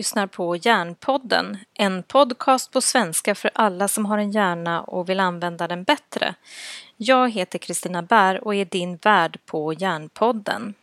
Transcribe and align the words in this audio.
lyssnar 0.00 0.26
på 0.26 0.56
Hjärnpodden, 0.56 1.58
en 1.74 2.02
podcast 2.02 2.72
på 2.72 2.80
svenska 2.80 3.34
för 3.34 3.50
alla 3.54 3.88
som 3.88 4.06
har 4.06 4.18
en 4.18 4.30
hjärna 4.30 4.82
och 4.82 5.08
vill 5.08 5.20
använda 5.20 5.68
den 5.68 5.84
bättre. 5.84 6.34
Jag 6.96 7.30
heter 7.30 7.58
Kristina 7.58 8.02
Bär 8.02 8.44
och 8.44 8.54
är 8.54 8.64
din 8.64 8.96
värd 8.96 9.38
på 9.46 9.72
Hjärnpodden. 9.72 10.74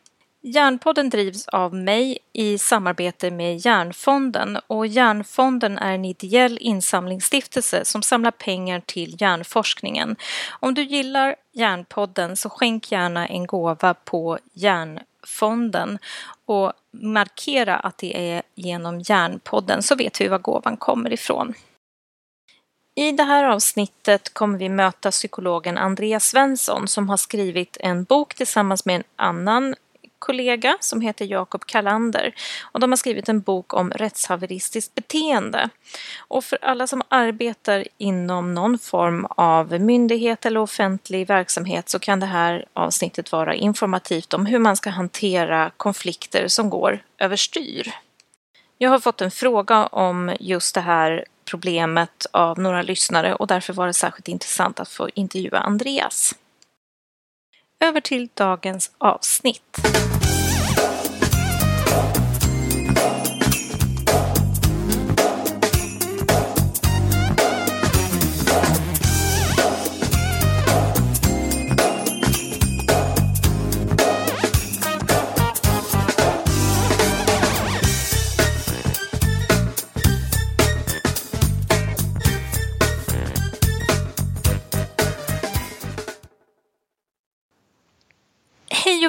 Hjärnpodden 0.41 1.09
drivs 1.09 1.47
av 1.47 1.75
mig 1.75 2.17
i 2.33 2.57
samarbete 2.57 3.31
med 3.31 3.57
Hjärnfonden 3.57 4.57
och 4.67 4.87
Hjärnfonden 4.87 5.77
är 5.77 5.93
en 5.93 6.05
ideell 6.05 6.57
insamlingsstiftelse 6.61 7.85
som 7.85 8.03
samlar 8.03 8.31
pengar 8.31 8.81
till 8.85 9.15
hjärnforskningen. 9.21 10.15
Om 10.59 10.73
du 10.73 10.83
gillar 10.83 11.35
Hjärnpodden 11.53 12.35
så 12.35 12.49
skänk 12.49 12.91
gärna 12.91 13.27
en 13.27 13.47
gåva 13.47 13.93
på 13.93 14.37
Hjärnfonden 14.53 15.99
och 16.45 16.73
markera 17.01 17.75
att 17.75 17.97
det 17.97 18.31
är 18.31 18.41
genom 18.55 18.99
Hjärnpodden 18.99 19.83
så 19.83 19.95
vet 19.95 20.21
vi 20.21 20.27
var 20.27 20.39
gåvan 20.39 20.77
kommer 20.77 21.13
ifrån. 21.13 21.53
I 22.95 23.11
det 23.11 23.23
här 23.23 23.43
avsnittet 23.43 24.33
kommer 24.33 24.57
vi 24.57 24.69
möta 24.69 25.11
psykologen 25.11 25.77
Andreas 25.77 26.25
Svensson 26.25 26.87
som 26.87 27.09
har 27.09 27.17
skrivit 27.17 27.77
en 27.79 28.03
bok 28.03 28.35
tillsammans 28.35 28.85
med 28.85 28.95
en 28.95 29.03
annan 29.15 29.75
kollega 30.19 30.77
som 30.79 31.01
heter 31.01 31.25
Jakob 31.25 31.65
Kalander 31.65 32.35
och 32.61 32.79
de 32.79 32.91
har 32.91 32.97
skrivit 32.97 33.29
en 33.29 33.41
bok 33.41 33.73
om 33.73 33.91
rättshaveristiskt 33.91 34.95
beteende. 34.95 35.69
Och 36.17 36.43
för 36.43 36.57
alla 36.61 36.87
som 36.87 37.01
arbetar 37.07 37.87
inom 37.97 38.53
någon 38.53 38.79
form 38.79 39.25
av 39.29 39.81
myndighet 39.81 40.45
eller 40.45 40.59
offentlig 40.59 41.27
verksamhet 41.27 41.89
så 41.89 41.99
kan 41.99 42.19
det 42.19 42.25
här 42.25 42.65
avsnittet 42.73 43.31
vara 43.31 43.55
informativt 43.55 44.33
om 44.33 44.45
hur 44.45 44.59
man 44.59 44.75
ska 44.77 44.89
hantera 44.89 45.71
konflikter 45.77 46.47
som 46.47 46.69
går 46.69 46.99
överstyr. 47.17 47.91
Jag 48.77 48.89
har 48.89 48.99
fått 48.99 49.21
en 49.21 49.31
fråga 49.31 49.87
om 49.87 50.35
just 50.39 50.75
det 50.75 50.81
här 50.81 51.25
problemet 51.45 52.25
av 52.31 52.59
några 52.59 52.81
lyssnare 52.81 53.35
och 53.35 53.47
därför 53.47 53.73
var 53.73 53.87
det 53.87 53.93
särskilt 53.93 54.27
intressant 54.27 54.79
att 54.79 54.89
få 54.89 55.09
intervjua 55.13 55.59
Andreas. 55.59 56.35
Över 57.79 58.01
till 58.01 58.29
dagens 58.33 58.91
avsnitt. 58.97 59.77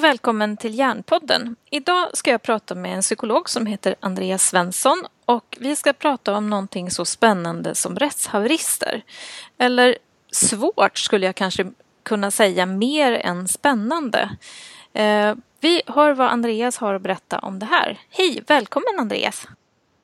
Välkommen 0.08 0.56
till 0.56 0.78
Hjärnpodden. 0.78 1.56
Idag 1.70 2.16
ska 2.16 2.30
jag 2.30 2.42
prata 2.42 2.74
med 2.74 2.94
en 2.94 3.00
psykolog 3.00 3.50
som 3.50 3.66
heter 3.66 3.94
Andreas 4.00 4.48
Svensson 4.48 5.04
och 5.24 5.56
vi 5.60 5.76
ska 5.76 5.92
prata 5.92 6.36
om 6.36 6.50
någonting 6.50 6.90
så 6.90 7.04
spännande 7.04 7.74
som 7.74 7.96
rättshaverister. 7.96 9.02
Eller 9.58 9.98
svårt 10.32 10.98
skulle 10.98 11.26
jag 11.26 11.34
kanske 11.34 11.72
kunna 12.02 12.30
säga, 12.30 12.66
mer 12.66 13.12
än 13.12 13.48
spännande. 13.48 14.36
Eh, 14.92 15.34
vi 15.60 15.82
hör 15.86 16.14
vad 16.14 16.28
Andreas 16.28 16.76
har 16.76 16.94
att 16.94 17.02
berätta 17.02 17.38
om 17.38 17.58
det 17.58 17.66
här. 17.66 17.98
Hej, 18.10 18.42
välkommen 18.46 18.98
Andreas! 18.98 19.46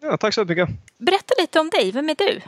Ja, 0.03 0.17
tack 0.17 0.35
så 0.35 0.45
mycket! 0.45 0.69
Berätta 0.99 1.35
lite 1.41 1.61
om 1.61 1.71
dig, 1.71 1.93
vem 1.93 2.09
är 2.09 2.15
du? 2.15 2.41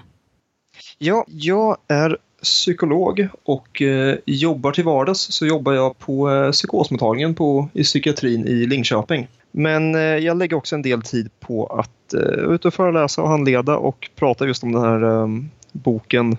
Ja, 0.98 1.24
jag 1.28 1.76
är 1.88 2.18
psykolog 2.42 3.28
och 3.42 3.82
eh, 3.82 4.16
jobbar 4.26 4.72
till 4.72 4.84
vardags 4.84 5.20
så 5.20 5.46
jobbar 5.46 5.72
jag 5.72 5.98
på 5.98 6.30
eh, 6.30 6.50
psykosmottagningen 6.50 7.34
på, 7.34 7.68
i 7.72 7.82
psykiatrin 7.82 8.46
i 8.46 8.66
Linköping. 8.66 9.28
Men 9.50 9.94
eh, 9.94 10.00
jag 10.00 10.36
lägger 10.36 10.56
också 10.56 10.74
en 10.74 10.82
del 10.82 11.02
tid 11.02 11.30
på 11.40 11.66
att 11.66 12.14
eh, 12.14 12.54
ut 12.54 12.64
och 12.64 12.74
föreläsa 12.74 13.22
och 13.22 13.28
handleda 13.28 13.76
och 13.76 14.10
prata 14.16 14.46
just 14.46 14.62
om 14.62 14.72
den 14.72 14.82
här 14.82 15.02
eh, 15.02 15.28
boken 15.72 16.36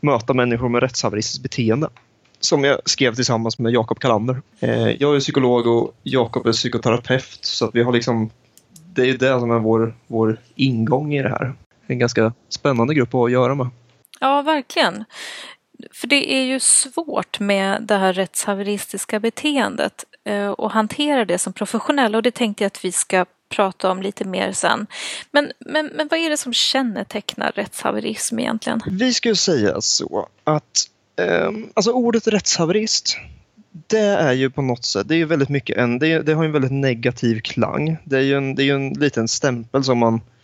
Möta 0.00 0.34
människor 0.34 0.68
med 0.68 0.82
rättshaveristiskt 0.82 1.42
beteende 1.42 1.88
som 2.40 2.64
jag 2.64 2.80
skrev 2.84 3.14
tillsammans 3.14 3.58
med 3.58 3.72
Jakob 3.72 3.98
Kalander. 3.98 4.42
Eh, 4.60 4.90
jag 4.90 5.16
är 5.16 5.20
psykolog 5.20 5.66
och 5.66 5.94
Jakob 6.02 6.46
är 6.46 6.52
psykoterapeut 6.52 7.38
så 7.42 7.64
att 7.64 7.74
vi 7.74 7.82
har 7.82 7.92
liksom 7.92 8.30
det 8.94 9.02
är 9.02 9.18
det 9.18 9.40
som 9.40 9.50
är 9.50 9.58
vår, 9.58 9.94
vår 10.06 10.40
ingång 10.54 11.14
i 11.14 11.22
det 11.22 11.28
här. 11.28 11.54
En 11.86 11.98
ganska 11.98 12.32
spännande 12.48 12.94
grupp 12.94 13.14
att 13.14 13.30
göra 13.30 13.54
med. 13.54 13.68
Ja, 14.20 14.42
verkligen. 14.42 15.04
För 15.92 16.06
det 16.06 16.34
är 16.34 16.42
ju 16.42 16.60
svårt 16.60 17.40
med 17.40 17.82
det 17.82 17.96
här 17.96 18.12
rättshaveristiska 18.12 19.20
beteendet 19.20 20.04
eh, 20.24 20.48
och 20.48 20.70
hantera 20.70 21.24
det 21.24 21.38
som 21.38 21.52
professionell 21.52 22.14
och 22.14 22.22
det 22.22 22.30
tänkte 22.30 22.64
jag 22.64 22.66
att 22.66 22.84
vi 22.84 22.92
ska 22.92 23.26
prata 23.48 23.90
om 23.90 24.02
lite 24.02 24.24
mer 24.24 24.52
sen. 24.52 24.86
Men, 25.30 25.52
men, 25.58 25.90
men 25.94 26.08
vad 26.10 26.20
är 26.20 26.30
det 26.30 26.36
som 26.36 26.52
kännetecknar 26.52 27.52
rättshaverism 27.54 28.38
egentligen? 28.38 28.80
Vi 28.90 29.14
skulle 29.14 29.36
säga 29.36 29.80
så 29.80 30.28
att 30.44 30.88
eh, 31.20 31.50
alltså 31.74 31.90
ordet 31.90 32.26
rättshaverist 32.26 33.18
det 33.86 33.98
är 33.98 34.32
ju 34.32 34.50
på 34.50 34.62
något 34.62 34.84
sätt, 34.84 35.08
det 35.08 35.14
är 35.14 35.18
ju 35.18 35.24
väldigt 35.24 35.48
mycket 35.48 35.76
en, 35.76 35.98
det, 35.98 36.18
det 36.18 36.32
har 36.32 36.42
ju 36.42 36.46
en 36.46 36.52
väldigt 36.52 36.72
negativ 36.72 37.40
klang. 37.40 37.96
Det 38.04 38.16
är 38.16 38.20
ju 38.20 38.36
en, 38.36 38.54
det 38.54 38.64
är 38.64 38.74
en 38.74 38.92
liten 38.92 39.28
stämpel 39.28 39.84
som 39.84 39.98
man 39.98 40.20
Eh, 40.20 40.35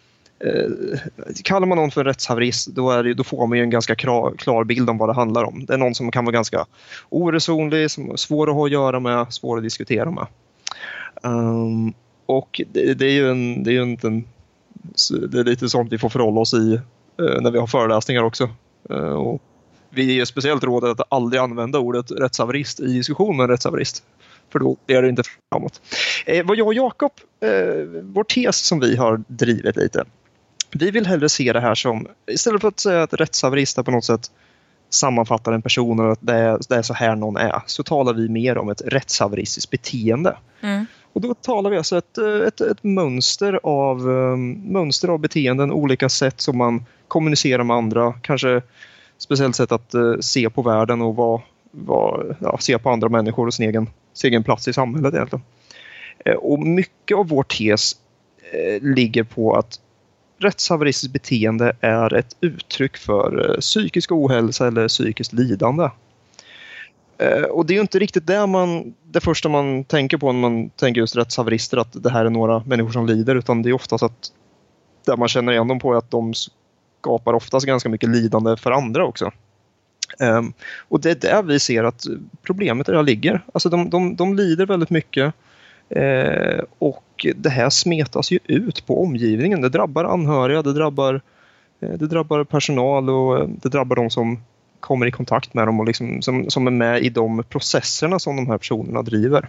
Eh, 0.45 0.99
kallar 1.45 1.67
man 1.67 1.79
någon 1.79 1.91
för 1.91 2.01
en 2.01 2.07
rättshaverist 2.07 2.69
då, 2.69 2.91
är 2.91 3.03
det, 3.03 3.15
då 3.15 3.25
får 3.25 3.47
man 3.47 3.59
ju 3.59 3.65
en 3.65 3.71
ganska 3.71 3.95
klar, 3.95 4.35
klar, 4.39 4.65
bild 4.65 4.91
om 4.91 4.99
vad 4.99 5.09
det 5.09 5.13
handlar 5.13 5.45
om. 5.45 5.67
Det 5.67 5.75
är 5.75 5.79
någon 5.79 5.95
som 5.95 6.11
kan 6.11 6.25
vara 6.25 6.33
ganska 6.33 6.67
oresonlig, 7.09 7.91
som 7.91 8.11
är 8.11 8.17
svår 8.17 8.49
att 8.49 8.55
ha 8.55 8.67
att 8.67 8.73
göra 8.73 9.01
med, 9.01 9.33
svår 9.33 9.57
att 9.57 9.63
diskutera 9.63 10.11
med. 10.11 10.27
Um, 11.23 11.95
och 12.27 12.61
det, 12.73 12.95
det, 12.95 13.07
är 13.07 13.13
ju 13.13 13.31
en, 13.31 13.63
det 13.63 13.71
är 13.71 13.73
ju 13.73 13.83
inte 13.83 14.07
en, 14.07 14.25
det 15.31 15.39
är 15.39 15.45
lite 15.45 15.69
sånt 15.69 15.93
vi 15.93 15.99
får 15.99 16.09
förhålla 16.09 16.41
oss 16.41 16.55
i 16.55 16.81
uh, 17.21 17.41
när 17.41 17.51
vi 17.51 17.59
har 17.59 17.67
föreläsningar 17.67 18.23
också. 18.23 18.49
Uh, 18.91 18.99
och 18.99 19.43
vi 19.91 20.15
ger 20.15 20.25
speciellt 20.25 20.65
rådet 20.65 21.01
att 21.01 21.07
aldrig 21.09 21.43
använda 21.43 21.79
ordet 21.79 22.11
rättshaverist 22.11 22.81
i 22.81 22.87
diskussion 22.87 23.37
med 23.37 23.45
en 23.45 23.51
rättshaverist. 23.51 24.05
För 24.53 24.59
då 24.59 24.77
är 24.87 25.03
det 25.03 25.09
inte 25.09 25.23
framåt. 25.53 25.81
Eh, 26.27 26.47
vad 26.47 26.57
jag 26.57 26.67
och 26.67 26.75
Jakob, 26.75 27.13
eh, 27.41 28.03
vår 28.03 28.25
tes 28.25 28.57
som 28.57 28.81
vi 28.81 28.97
har 28.97 29.25
drivit 29.29 29.77
lite, 29.77 30.05
vi 30.73 30.91
vill 30.91 31.07
hellre 31.07 31.29
se 31.29 31.53
det 31.53 31.61
här 31.61 31.75
som, 31.75 32.07
istället 32.27 32.61
för 32.61 32.69
att 32.69 32.81
säga 32.81 33.03
att 33.03 33.15
rättshaverist 33.15 33.85
på 33.85 33.91
något 33.91 34.05
sätt 34.05 34.31
sammanfattar 34.91 35.53
en 35.53 35.63
person 35.63 36.01
och 36.01 36.13
att 36.13 36.19
det 36.23 36.35
är, 36.35 36.59
det 36.69 36.75
är, 36.75 36.83
så 36.83 36.95
här 36.95 37.17
någon 37.17 37.37
är, 37.37 37.63
så 37.67 37.83
talar 37.83 38.13
vi 38.13 38.29
mer 38.29 38.59
om 38.59 38.69
ett 38.69 38.83
rättshaveristiskt 38.87 39.71
beteende. 39.71 40.37
Mm. 40.61 40.87
Och 41.13 41.21
då 41.21 41.35
talar 41.35 41.71
vi 41.71 41.77
alltså 41.77 41.99
ett, 41.99 42.19
ett, 42.19 42.61
ett 42.61 42.83
mönster, 42.83 43.61
av, 43.63 44.09
um, 44.09 44.53
mönster 44.53 45.09
av 45.09 45.19
beteenden, 45.19 45.73
olika 45.73 46.09
sätt 46.09 46.41
som 46.41 46.59
man 46.59 46.85
kommunicerar 47.09 47.65
med 47.65 47.77
andra, 47.77 48.13
kanske 48.23 48.63
speciellt 49.19 49.57
sätt 49.57 49.73
att 49.73 49.95
uh, 49.95 50.19
se 50.21 50.51
på 50.51 50.63
världen 50.63 51.03
och 51.03 51.17
vad, 51.17 51.41
vad, 51.71 52.37
ja, 52.41 52.59
se 52.59 52.79
på 52.79 52.91
andra 52.91 53.09
människor 53.09 53.47
och 53.47 53.55
sin 53.55 53.69
egen, 53.69 53.91
sin 54.13 54.29
egen 54.29 54.45
plats 54.45 54.69
i 54.69 54.73
samhället 54.73 55.15
egentligen. 55.15 55.45
Uh, 56.29 56.35
och 56.35 56.59
mycket 56.59 57.17
av 57.17 57.29
vår 57.29 57.43
tes 57.43 57.97
uh, 58.55 58.95
ligger 58.95 59.23
på 59.23 59.55
att 59.55 59.81
rättshaveristiskt 60.43 61.13
beteende 61.13 61.77
är 61.81 62.15
ett 62.15 62.37
uttryck 62.41 62.97
för 62.97 63.51
eh, 63.51 63.61
psykisk 63.61 64.13
ohälsa 64.13 64.67
eller 64.67 64.89
psykiskt 64.89 65.33
lidande. 65.33 65.91
Eh, 67.19 67.43
och 67.43 67.67
det 67.67 67.77
är 67.77 67.81
inte 67.81 67.99
riktigt 67.99 68.27
det, 68.27 68.47
man, 68.47 68.95
det 69.05 69.21
första 69.21 69.49
man 69.49 69.85
tänker 69.85 70.19
på 70.19 70.33
när 70.33 70.41
man 70.41 70.71
tänker 70.71 71.01
just 71.01 71.17
rättshaverister, 71.17 71.77
att 71.77 72.03
det 72.03 72.11
här 72.11 72.25
är 72.25 72.31
några 72.31 72.63
människor 72.67 72.91
som 72.91 73.07
lider, 73.07 73.37
utan 73.37 73.63
det 73.63 73.69
är 73.69 73.73
oftast 73.73 74.05
att 74.05 74.33
det 75.07 75.17
man 75.17 75.29
känner 75.29 75.53
igen 75.53 75.69
dem 75.69 75.79
på 75.79 75.93
är 75.93 75.99
att 75.99 76.11
de 76.11 76.35
skapar 77.01 77.35
oftast 77.35 77.67
ganska 77.67 77.89
mycket 77.89 78.09
lidande 78.09 78.57
för 78.57 78.71
andra 78.71 79.05
också. 79.05 79.31
Ehm, 80.21 80.53
och 80.89 81.01
det 81.01 81.11
är 81.11 81.15
där 81.15 81.43
vi 81.43 81.61
ser 81.61 81.85
att 81.85 82.05
problemet 82.43 82.87
där 82.87 83.03
ligger. 83.03 83.45
Alltså 83.55 83.69
de, 83.69 83.91
de, 83.91 84.17
de 84.17 84.37
lider 84.37 84.67
väldigt 84.67 84.91
mycket 84.91 85.35
Eh, 85.97 86.61
och 86.79 87.27
det 87.37 87.49
här 87.49 87.71
smetas 87.71 88.31
ju 88.31 88.39
ut 88.45 88.87
på 88.87 89.03
omgivningen. 89.03 89.61
Det 89.61 89.69
drabbar 89.69 90.05
anhöriga, 90.05 90.63
det 90.63 90.73
drabbar, 90.73 91.21
eh, 91.81 91.91
det 91.91 92.07
drabbar 92.07 92.45
personal 92.45 93.11
och 93.11 93.39
eh, 93.39 93.49
det 93.49 93.69
drabbar 93.69 93.97
de 93.97 94.11
som 94.11 94.39
kommer 94.81 95.07
i 95.07 95.11
kontakt 95.11 95.55
med 95.55 95.69
dem 95.69 95.81
och 95.81 95.87
liksom, 95.87 96.23
som, 96.23 96.51
som 96.51 96.67
är 96.67 96.71
med 96.71 97.03
i 97.03 97.09
de 97.09 97.45
processerna 97.49 98.19
som 98.19 98.37
de 98.37 98.47
här 98.47 98.59
personerna 98.59 99.03
driver. 99.03 99.49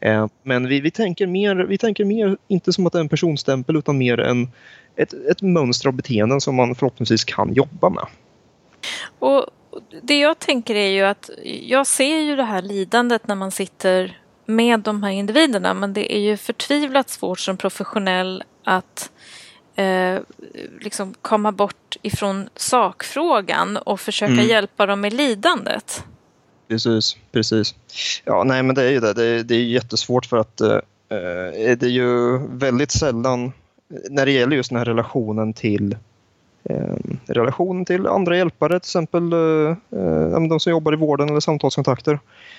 Eh, 0.00 0.26
men 0.42 0.68
vi, 0.68 0.80
vi, 0.80 0.90
tänker 0.90 1.26
mer, 1.26 1.56
vi 1.56 1.78
tänker 1.78 2.04
mer, 2.04 2.36
inte 2.48 2.72
som 2.72 2.86
att 2.86 2.92
det 2.92 2.98
är 2.98 3.00
en 3.00 3.08
personstämpel, 3.08 3.76
utan 3.76 3.98
mer 3.98 4.20
en, 4.20 4.48
ett, 4.96 5.12
ett 5.12 5.42
mönster 5.42 5.88
av 5.88 5.94
beteenden 5.94 6.40
som 6.40 6.54
man 6.54 6.74
förhoppningsvis 6.74 7.24
kan 7.24 7.54
jobba 7.54 7.88
med. 7.88 8.06
Och 9.18 9.46
Det 10.02 10.18
jag 10.18 10.38
tänker 10.38 10.74
är 10.74 10.88
ju 10.88 11.02
att 11.02 11.30
jag 11.62 11.86
ser 11.86 12.18
ju 12.18 12.36
det 12.36 12.44
här 12.44 12.62
lidandet 12.62 13.28
när 13.28 13.34
man 13.34 13.50
sitter 13.50 14.20
med 14.46 14.80
de 14.80 15.02
här 15.02 15.10
individerna 15.10 15.74
men 15.74 15.92
det 15.92 16.16
är 16.16 16.20
ju 16.20 16.36
förtvivlat 16.36 17.10
svårt 17.10 17.40
som 17.40 17.56
professionell 17.56 18.44
att 18.64 19.10
eh, 19.74 20.20
liksom 20.80 21.14
komma 21.22 21.52
bort 21.52 21.96
ifrån 22.02 22.48
sakfrågan 22.56 23.76
och 23.76 24.00
försöka 24.00 24.32
mm. 24.32 24.46
hjälpa 24.46 24.86
dem 24.86 25.00
med 25.00 25.12
lidandet. 25.12 26.04
Precis, 26.68 27.16
precis. 27.32 27.74
Ja, 28.24 28.44
nej 28.44 28.62
men 28.62 28.74
det 28.74 28.82
är 28.82 28.90
ju 28.90 29.00
det. 29.00 29.12
Det 29.12 29.24
är, 29.24 29.42
det 29.42 29.54
är 29.54 29.64
jättesvårt 29.64 30.26
för 30.26 30.36
att 30.36 30.60
eh, 30.60 30.78
det 31.08 31.82
är 31.82 31.88
ju 31.88 32.38
väldigt 32.48 32.90
sällan 32.90 33.52
när 34.10 34.26
det 34.26 34.32
gäller 34.32 34.56
just 34.56 34.70
den 34.70 34.78
här 34.78 34.84
relationen 34.84 35.52
till 35.52 35.96
eh, 36.70 36.96
relationen 37.26 37.84
till 37.84 38.06
andra 38.06 38.36
hjälpare, 38.36 38.80
till 38.80 38.88
exempel 38.88 39.32
eh, 39.32 39.98
eh, 40.00 40.48
de 40.48 40.60
som 40.60 40.70
jobbar 40.70 40.92
i 40.92 40.96
vården 40.96 41.28
eller 41.28 41.40
samtalskontakter. 41.40 42.18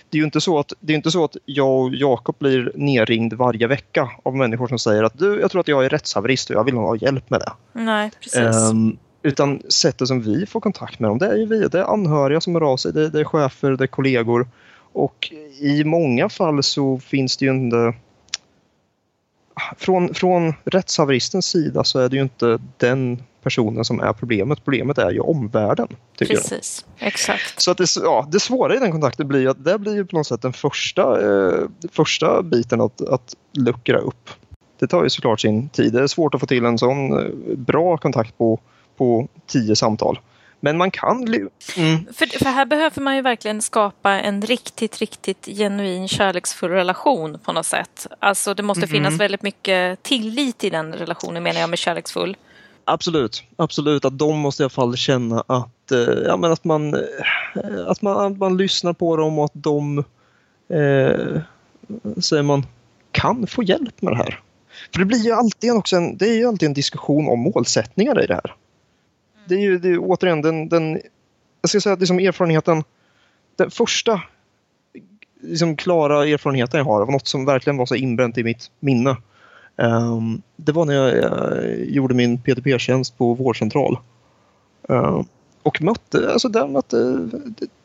Det 0.10 0.18
är 0.18 0.20
ju 0.20 0.26
inte 0.26 0.42
så 0.42 0.60
att, 0.60 0.74
det 0.80 0.94
är 0.94 0.98
inte 0.98 1.12
så 1.12 1.24
att 1.24 1.38
jag 1.46 1.80
och 1.80 1.96
Jakob 1.96 2.36
blir 2.40 2.72
nerringd 2.76 3.34
varje 3.34 3.68
vecka 3.68 4.10
av 4.24 4.36
människor 4.36 4.68
som 4.68 4.80
säger 4.80 5.04
att 5.04 5.20
du, 5.20 5.40
jag 5.40 5.52
tror 5.52 5.62
att 5.62 5.68
jag 5.68 5.86
är 5.86 5.90
rättshaverist 5.90 6.50
och 6.50 6.56
jag 6.56 6.64
vill 6.64 6.76
ha 6.76 6.96
hjälp 6.96 7.30
med 7.30 7.40
det. 7.40 7.52
Nej, 7.74 8.12
precis. 8.22 8.72
Um, 8.72 8.98
utan 9.22 9.62
sättet 9.70 10.08
som 10.08 10.22
vi 10.22 10.46
får 10.46 10.60
kontakt 10.60 11.00
med 11.00 11.10
dem, 11.10 11.18
det 11.18 11.28
är 11.28 11.36
ju 11.36 11.46
via 11.46 11.68
det 11.68 11.80
är 11.80 11.94
anhöriga 11.94 12.42
som 12.42 12.56
hör 12.56 12.72
av 12.72 12.78
sig, 12.78 12.94
det, 12.94 13.10
det 13.10 13.20
är 13.20 13.24
chefer, 13.24 13.72
det 13.72 13.84
är 13.84 13.88
kollegor. 13.88 14.48
Och 14.94 15.34
i 15.60 15.84
många 15.84 16.30
fall 16.30 16.64
så 16.64 17.00
finns 17.00 17.38
det 17.38 17.46
ju 17.46 17.52
inte 17.52 17.94
från, 19.78 20.14
från 20.14 20.54
rättshaveristens 20.66 21.46
sida 21.46 21.84
så 21.84 22.00
är 22.00 22.10
det 22.10 22.16
ju 22.16 22.22
inte 22.22 22.60
den 22.78 23.24
personen 23.48 23.86
som 23.86 24.00
är 24.00 24.14
problemet. 24.14 24.64
Problemet 24.64 24.98
är 24.98 25.12
ju 25.12 25.20
omvärlden. 25.20 25.88
Precis, 26.20 26.86
jag. 27.00 27.08
exakt. 27.08 27.62
Så 27.62 27.72
att 27.72 27.78
det, 27.78 27.88
ja, 27.96 28.28
det 28.32 28.40
svåra 28.40 28.76
i 28.76 28.80
den 28.80 28.92
kontakten 28.92 29.28
blir 29.28 29.48
att 29.48 29.64
det 29.66 29.80
blir 29.80 29.96
ju 29.96 30.06
på 30.06 30.16
något 30.16 30.28
sätt 30.28 30.42
den 30.42 30.54
första, 30.54 31.02
eh, 31.02 31.64
första 31.92 32.44
biten 32.44 32.82
att, 32.82 33.02
att 33.02 33.36
luckra 33.54 33.98
upp. 33.98 34.30
Det 34.80 34.88
tar 34.88 35.04
ju 35.04 35.10
såklart 35.10 35.42
sin 35.42 35.70
tid. 35.70 35.94
Det 35.94 36.04
är 36.04 36.08
svårt 36.08 36.34
att 36.34 36.40
få 36.40 36.48
till 36.48 36.66
en 36.66 36.78
sån 36.78 37.20
eh, 37.20 37.58
bra 37.58 37.98
kontakt 37.98 38.38
på, 38.38 38.60
på 38.98 39.28
tio 39.48 39.76
samtal. 39.76 40.20
Men 40.60 40.78
man 40.78 40.92
kan... 40.92 41.28
Mm. 41.28 42.06
För, 42.14 42.40
för 42.40 42.46
här 42.46 42.66
behöver 42.66 43.02
man 43.02 43.16
ju 43.16 43.22
verkligen 43.22 43.62
skapa 43.62 44.12
en 44.12 44.42
riktigt, 44.42 44.98
riktigt 44.98 45.46
genuin 45.46 46.08
kärleksfull 46.08 46.72
relation 46.72 47.40
på 47.44 47.54
något 47.54 47.66
sätt. 47.66 48.08
Alltså 48.20 48.54
det 48.54 48.64
måste 48.64 48.88
finnas 48.88 49.08
mm. 49.08 49.18
väldigt 49.18 49.42
mycket 49.42 50.04
tillit 50.04 50.64
i 50.64 50.70
den 50.70 50.94
relationen 50.94 51.44
menar 51.44 51.62
jag 51.62 51.70
med 51.70 51.80
kärleksfull. 51.80 52.38
Absolut, 52.90 53.44
absolut 53.56 54.06
att 54.06 54.20
de 54.20 54.38
måste 54.38 54.64
i 54.64 54.66
alla 54.66 54.70
fall 54.70 54.98
känna 54.98 55.44
att, 55.48 55.92
eh, 55.92 56.00
ja, 56.26 56.38
men 56.38 56.52
att, 56.52 56.64
man, 56.64 56.94
eh, 56.94 57.00
att, 57.88 58.02
man, 58.02 58.32
att 58.32 58.38
man 58.38 58.58
lyssnar 58.58 58.94
på 58.94 59.18
dem 59.18 59.40
och 59.40 59.46
att 59.46 59.52
de 59.54 59.98
eh, 60.70 61.42
säger 62.18 62.44
man, 62.44 62.66
kan 63.12 63.48
få 63.48 63.64
hjälp 63.64 64.02
med 64.02 64.14
det 64.14 64.18
här. 64.18 64.40
För 64.94 65.00
det 65.00 65.06
blir 65.06 65.26
ju 65.26 65.32
alltid 65.32 65.72
också 65.72 65.96
en, 65.96 66.18
det 66.18 66.30
är 66.30 66.36
ju 66.36 66.46
alltid 66.46 66.68
en 66.68 66.74
diskussion 66.74 67.30
om 67.30 67.40
målsättningar 67.40 68.24
i 68.24 68.28
det 68.28 68.34
här 68.34 68.56
det 69.48 69.56
är 69.56 69.60
ju 69.60 69.78
det 69.78 69.90
är, 69.90 69.98
återigen 70.02 70.42
den, 70.42 70.70
den, 70.70 71.02
jag 71.62 71.70
ska 71.70 71.82
säga 71.82 71.94
att 71.94 72.00
liksom 72.00 72.20
erfarenheten, 72.20 72.84
den 73.56 73.72
första 73.72 74.22
liksom 75.42 75.76
klara 75.76 76.28
erfarenheten 76.28 76.78
jag 76.78 76.86
har 76.86 77.02
av 77.02 77.12
något 77.12 77.28
som 77.28 77.46
verkligen 77.46 77.78
var 77.78 77.86
så 77.86 77.96
inbränt 77.96 78.38
i 78.38 78.44
mitt 78.44 78.72
minne. 78.80 79.18
Ehm, 79.78 80.42
det 80.56 80.72
var 80.72 80.86
när 80.86 80.94
jag, 80.94 81.86
gjorde 81.86 82.14
min 82.14 82.38
PTP-tjänst 82.38 83.18
på 83.18 83.34
vårdcentral. 83.34 83.98
Ehm, 84.90 85.24
och 85.64 85.82
mötte, 85.82 86.32
alltså 86.32 86.50
där 86.50 86.68
mötte, 86.68 87.30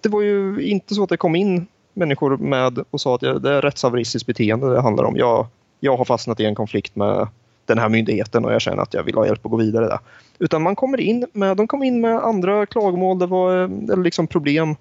det, 0.00 0.08
var 0.08 0.22
ju 0.22 0.60
inte 0.60 0.94
så 0.94 1.02
att 1.02 1.08
det 1.08 1.16
kom 1.16 1.36
in 1.36 1.66
människor 1.94 2.36
med 2.36 2.78
och 2.90 3.00
sa 3.00 3.14
att 3.14 3.20
det 3.20 3.50
är 3.50 3.62
rättshaveristiskt 3.62 4.26
beteende 4.26 4.74
det 4.74 4.80
handlar 4.80 5.04
om. 5.04 5.16
Jag, 5.16 5.46
jag 5.80 5.96
har 5.96 6.04
fastnat 6.04 6.40
i 6.40 6.44
en 6.44 6.54
konflikt 6.54 6.96
med 6.96 7.28
den 7.66 7.78
här 7.78 7.88
myndigheten 7.88 8.44
och 8.44 8.52
jag 8.52 8.60
känner 8.60 8.82
att 8.82 8.94
jag 8.94 9.02
vill 9.02 9.14
ha 9.14 9.26
hjälp 9.26 9.46
att 9.46 9.50
gå 9.50 9.56
vidare 9.56 9.86
där. 9.86 9.98
Utan 10.38 10.62
man 10.62 10.76
kommer 10.76 11.00
in 11.00 11.26
med, 11.32 11.56
de 11.56 11.66
kom 11.66 11.82
in 11.82 12.00
med 12.00 12.16
andra 12.16 12.66
klagomål, 12.66 13.18
det 13.18 13.26
var 13.26 13.52
eller 13.92 14.02
liksom 14.02 14.26
problem. 14.26 14.76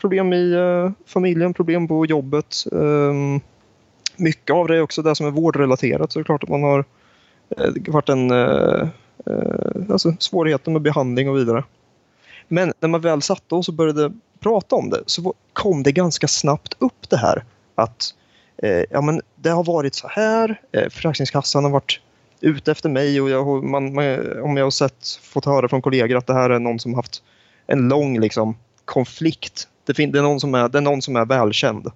Problem 0.00 0.32
i 0.32 0.52
eh, 0.52 0.92
familjen, 1.06 1.54
problem 1.54 1.88
på 1.88 2.06
jobbet. 2.06 2.56
Um, 2.72 3.40
mycket 4.16 4.54
av 4.54 4.68
det 4.68 4.76
är 4.76 4.80
också 4.80 5.02
det 5.02 5.14
som 5.14 5.26
är 5.26 5.30
vårdrelaterat 5.30 6.12
så 6.12 6.18
det 6.18 6.22
är 6.22 6.24
klart 6.24 6.42
att 6.42 6.48
man 6.48 6.62
har 6.62 6.84
eh, 7.56 7.72
varit 7.86 8.08
en 8.08 8.30
eh, 8.30 8.88
eh, 9.26 9.90
alltså 9.90 10.14
svårigheter 10.18 10.70
med 10.70 10.82
behandling 10.82 11.28
och 11.28 11.36
vidare. 11.36 11.64
Men 12.48 12.72
när 12.80 12.88
man 12.88 13.00
väl 13.00 13.22
satte 13.22 13.54
oss 13.54 13.68
och 13.68 13.74
började 13.74 14.12
prata 14.40 14.76
om 14.76 14.90
det 14.90 15.02
så 15.06 15.34
kom 15.52 15.82
det 15.82 15.92
ganska 15.92 16.28
snabbt 16.28 16.74
upp 16.78 17.10
det 17.10 17.16
här 17.16 17.44
att 17.74 18.14
ja, 18.90 19.00
men 19.00 19.20
det 19.36 19.50
har 19.50 19.64
varit 19.64 19.94
så 19.94 20.08
här. 20.08 20.60
Försäkringskassan 20.90 21.64
har 21.64 21.70
varit 21.70 22.00
ute 22.40 22.72
efter 22.72 22.88
mig 22.88 23.20
och 23.20 23.30
jag, 23.30 23.64
man, 23.64 23.94
man, 23.94 24.42
om 24.42 24.56
jag 24.56 24.64
har 24.64 24.70
sett, 24.70 25.18
fått 25.22 25.44
höra 25.44 25.68
från 25.68 25.82
kollegor 25.82 26.16
att 26.16 26.26
det 26.26 26.34
här 26.34 26.50
är 26.50 26.58
någon 26.58 26.78
som 26.78 26.94
haft 26.94 27.22
en 27.66 27.88
lång 27.88 28.20
liksom, 28.20 28.56
konflikt. 28.84 29.68
Det, 29.86 29.94
fin, 29.94 30.12
det, 30.12 30.18
är 30.18 30.22
någon 30.22 30.40
som 30.40 30.54
är, 30.54 30.68
det 30.68 30.78
är 30.78 30.82
någon 30.82 31.02
som 31.02 31.16
är 31.16 31.24
välkänd. 31.24 31.90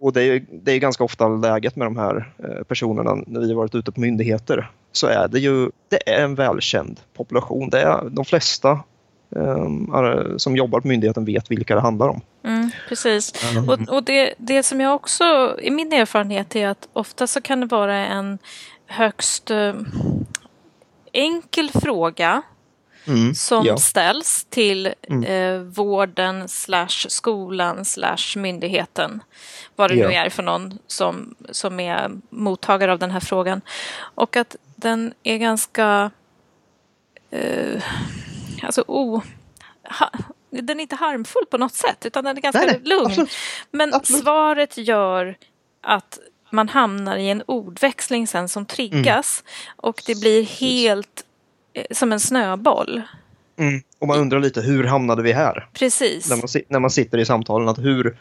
Och 0.00 0.12
det 0.12 0.22
är, 0.22 0.44
det 0.50 0.72
är 0.72 0.78
ganska 0.78 1.04
ofta 1.04 1.28
läget 1.28 1.76
med 1.76 1.86
de 1.86 1.96
här 1.96 2.32
eh, 2.38 2.62
personerna 2.62 3.14
när 3.26 3.40
vi 3.40 3.48
har 3.48 3.54
varit 3.54 3.74
ute 3.74 3.92
på 3.92 4.00
myndigheter. 4.00 4.70
Så 4.92 5.06
är 5.06 5.28
det 5.28 5.38
ju 5.38 5.70
det 5.88 6.10
är 6.10 6.24
en 6.24 6.34
välkänd 6.34 7.00
population. 7.16 7.70
Det 7.70 7.80
är, 7.80 8.10
de 8.10 8.24
flesta 8.24 8.80
um, 9.28 10.38
som 10.38 10.56
jobbar 10.56 10.80
på 10.80 10.88
myndigheten 10.88 11.24
vet 11.24 11.50
vilka 11.50 11.74
det 11.74 11.80
handlar 11.80 12.08
om. 12.08 12.20
Mm, 12.44 12.70
precis. 12.88 13.32
Och, 13.68 13.94
och 13.94 14.04
det, 14.04 14.34
det 14.38 14.62
som 14.62 14.80
jag 14.80 14.94
också, 14.94 15.56
i 15.62 15.70
min 15.70 15.92
erfarenhet 15.92 16.56
är 16.56 16.68
att 16.68 16.88
ofta 16.92 17.26
så 17.26 17.40
kan 17.40 17.60
det 17.60 17.66
vara 17.66 18.06
en 18.06 18.38
högst 18.86 19.50
eh, 19.50 19.74
enkel 21.12 21.70
fråga 21.70 22.42
mm, 23.10 23.34
som 23.34 23.66
ja. 23.66 23.76
ställs 23.76 24.46
till 24.50 24.94
mm. 25.08 25.24
eh, 25.24 25.62
vården 25.62 26.48
slash 26.48 27.08
skolan 27.08 27.84
slash 27.84 28.36
myndigheten. 28.36 29.22
Vad 29.76 29.90
det 29.90 29.94
ja. 29.94 30.08
nu 30.08 30.14
är 30.14 30.30
för 30.30 30.42
någon 30.42 30.78
som, 30.86 31.34
som 31.50 31.80
är 31.80 32.10
mottagare 32.30 32.92
av 32.92 32.98
den 32.98 33.10
här 33.10 33.20
frågan. 33.20 33.60
Och 34.14 34.36
att 34.36 34.56
den 34.76 35.14
är 35.22 35.36
ganska 35.36 36.10
eh, 37.30 37.82
alltså 38.62 38.84
oh, 38.86 39.22
ha, 39.98 40.10
den 40.50 40.80
är 40.80 40.82
inte 40.82 40.96
harmfull 40.96 41.46
på 41.50 41.58
något 41.58 41.74
sätt 41.74 42.06
utan 42.06 42.24
den 42.24 42.36
är 42.36 42.40
ganska 42.40 42.60
nej, 42.60 42.80
lugn. 42.84 43.06
Absolut. 43.06 43.30
Men 43.70 43.94
absolut. 43.94 44.22
svaret 44.22 44.78
gör 44.78 45.36
att 45.80 46.18
man 46.50 46.68
hamnar 46.68 47.16
i 47.16 47.30
en 47.30 47.42
ordväxling 47.46 48.26
sen 48.26 48.48
som 48.48 48.66
triggas 48.66 49.42
mm. 49.46 49.72
och 49.76 50.02
det 50.06 50.20
blir 50.20 50.42
helt 50.42 51.24
som 51.90 52.12
en 52.12 52.20
snöboll. 52.20 53.02
Mm. 53.58 53.82
Och 53.98 54.08
man 54.08 54.18
undrar 54.18 54.40
lite, 54.40 54.60
hur 54.60 54.84
hamnade 54.84 55.22
vi 55.22 55.32
här? 55.32 55.68
Precis. 55.72 56.30
När 56.30 56.36
man, 56.36 56.48
när 56.68 56.78
man 56.78 56.90
sitter 56.90 57.18
i 57.18 57.24
samtalen, 57.24 57.68
att 57.68 57.78
hur, 57.78 58.16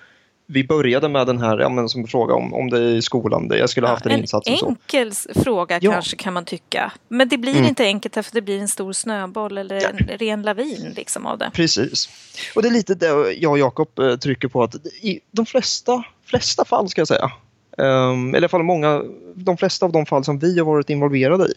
vi 0.46 0.64
började 0.64 1.10
med 1.10 1.28
den 1.28 1.40
här, 1.40 1.60
ja, 1.60 1.70
men 1.70 1.90
som 1.90 2.08
fråga 2.08 2.34
om, 2.34 2.54
om 2.54 2.70
det 2.70 2.78
är 2.78 2.96
i 2.96 3.02
skolan, 3.02 3.48
där 3.48 3.58
jag 3.58 3.70
skulle 3.70 3.88
ha 3.88 3.94
haft 3.94 4.06
en, 4.06 4.12
en 4.12 4.20
insats. 4.20 4.48
En 4.48 4.54
enkel 4.54 5.12
fråga 5.44 5.80
ja. 5.82 5.92
kanske 5.92 6.16
kan 6.16 6.34
man 6.34 6.46
tycka. 6.46 6.92
Men 7.08 7.30
det 7.30 7.38
blir 7.38 7.56
mm. 7.56 7.66
inte 7.66 7.84
enkelt 7.84 8.14
därför 8.14 8.34
det 8.34 8.42
blir 8.42 8.60
en 8.60 8.68
stor 8.68 8.94
snöboll 8.94 9.58
eller 9.58 9.82
ja. 9.82 9.90
en 9.90 10.18
ren 10.18 10.42
lavin 10.42 10.94
liksom 10.96 11.26
av 11.26 11.38
det. 11.38 11.52
Precis. 11.54 12.10
Och 12.56 12.62
det 12.62 12.68
är 12.68 12.74
lite 12.74 12.96
det 12.96 13.34
jag 13.34 13.52
och 13.52 13.60
Jakob 13.60 14.00
eh, 14.00 14.16
trycker 14.16 14.48
på 14.48 14.64
att 14.64 14.76
i 15.02 15.20
de 15.32 15.46
flesta, 15.46 16.04
flesta 16.26 16.66
fall 16.66 16.90
ska 16.90 17.02
jag 17.02 17.08
säga, 17.08 17.32
Um, 17.80 18.30
eller 18.30 18.36
i 18.36 18.38
alla 18.38 18.48
fall 18.48 18.64
många, 18.64 19.04
de 19.36 19.58
flesta 19.58 19.86
av 19.86 19.92
de 19.92 20.06
fall 20.06 20.24
som 20.24 20.40
vi 20.40 20.60
har 20.60 20.66
varit 20.66 20.90
involverade 20.90 21.44
i, 21.44 21.54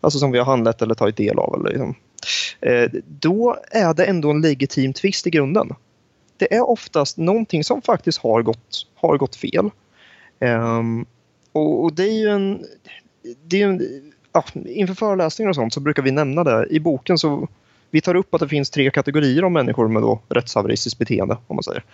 alltså 0.00 0.18
som 0.18 0.30
vi 0.30 0.38
har 0.38 0.46
handlat 0.46 0.82
eller 0.82 0.94
tagit 0.94 1.16
del 1.16 1.38
av, 1.38 1.54
eller 1.54 1.70
liksom, 1.70 1.94
eh, 2.60 2.90
då 3.06 3.56
är 3.70 3.94
det 3.94 4.04
ändå 4.04 4.30
en 4.30 4.40
legitim 4.40 4.92
tvist 4.92 5.26
i 5.26 5.30
grunden. 5.30 5.74
Det 6.36 6.54
är 6.54 6.70
oftast 6.70 7.16
någonting 7.16 7.64
som 7.64 7.82
faktiskt 7.82 8.18
har 8.18 8.42
gått, 8.42 8.86
har 8.94 9.18
gått 9.18 9.36
fel. 9.36 9.70
Ehm, 10.40 11.06
och, 11.52 11.84
och, 11.84 11.92
det 11.92 12.02
är 12.02 12.18
ju 12.18 12.28
en... 12.28 12.64
Det 13.44 13.62
är 13.62 13.68
en 13.68 14.12
ja, 14.32 14.44
inför 14.64 14.94
föreläsningar 14.94 15.48
och 15.48 15.54
sånt 15.54 15.74
så 15.74 15.80
brukar 15.80 16.02
vi 16.02 16.10
nämna 16.10 16.44
det. 16.44 16.66
I 16.70 16.80
boken 16.80 17.18
så 17.18 17.48
vi 17.90 18.00
tar 18.00 18.14
upp 18.14 18.34
att 18.34 18.40
det 18.40 18.48
finns 18.48 18.70
tre 18.70 18.90
kategorier 18.90 19.42
av 19.42 19.52
människor 19.52 19.88
med 19.88 20.02
då 20.02 20.20
rättshaveristiskt 20.28 20.98
beteende. 20.98 21.36
om 21.46 21.56
man 21.56 21.62
säger. 21.62 21.84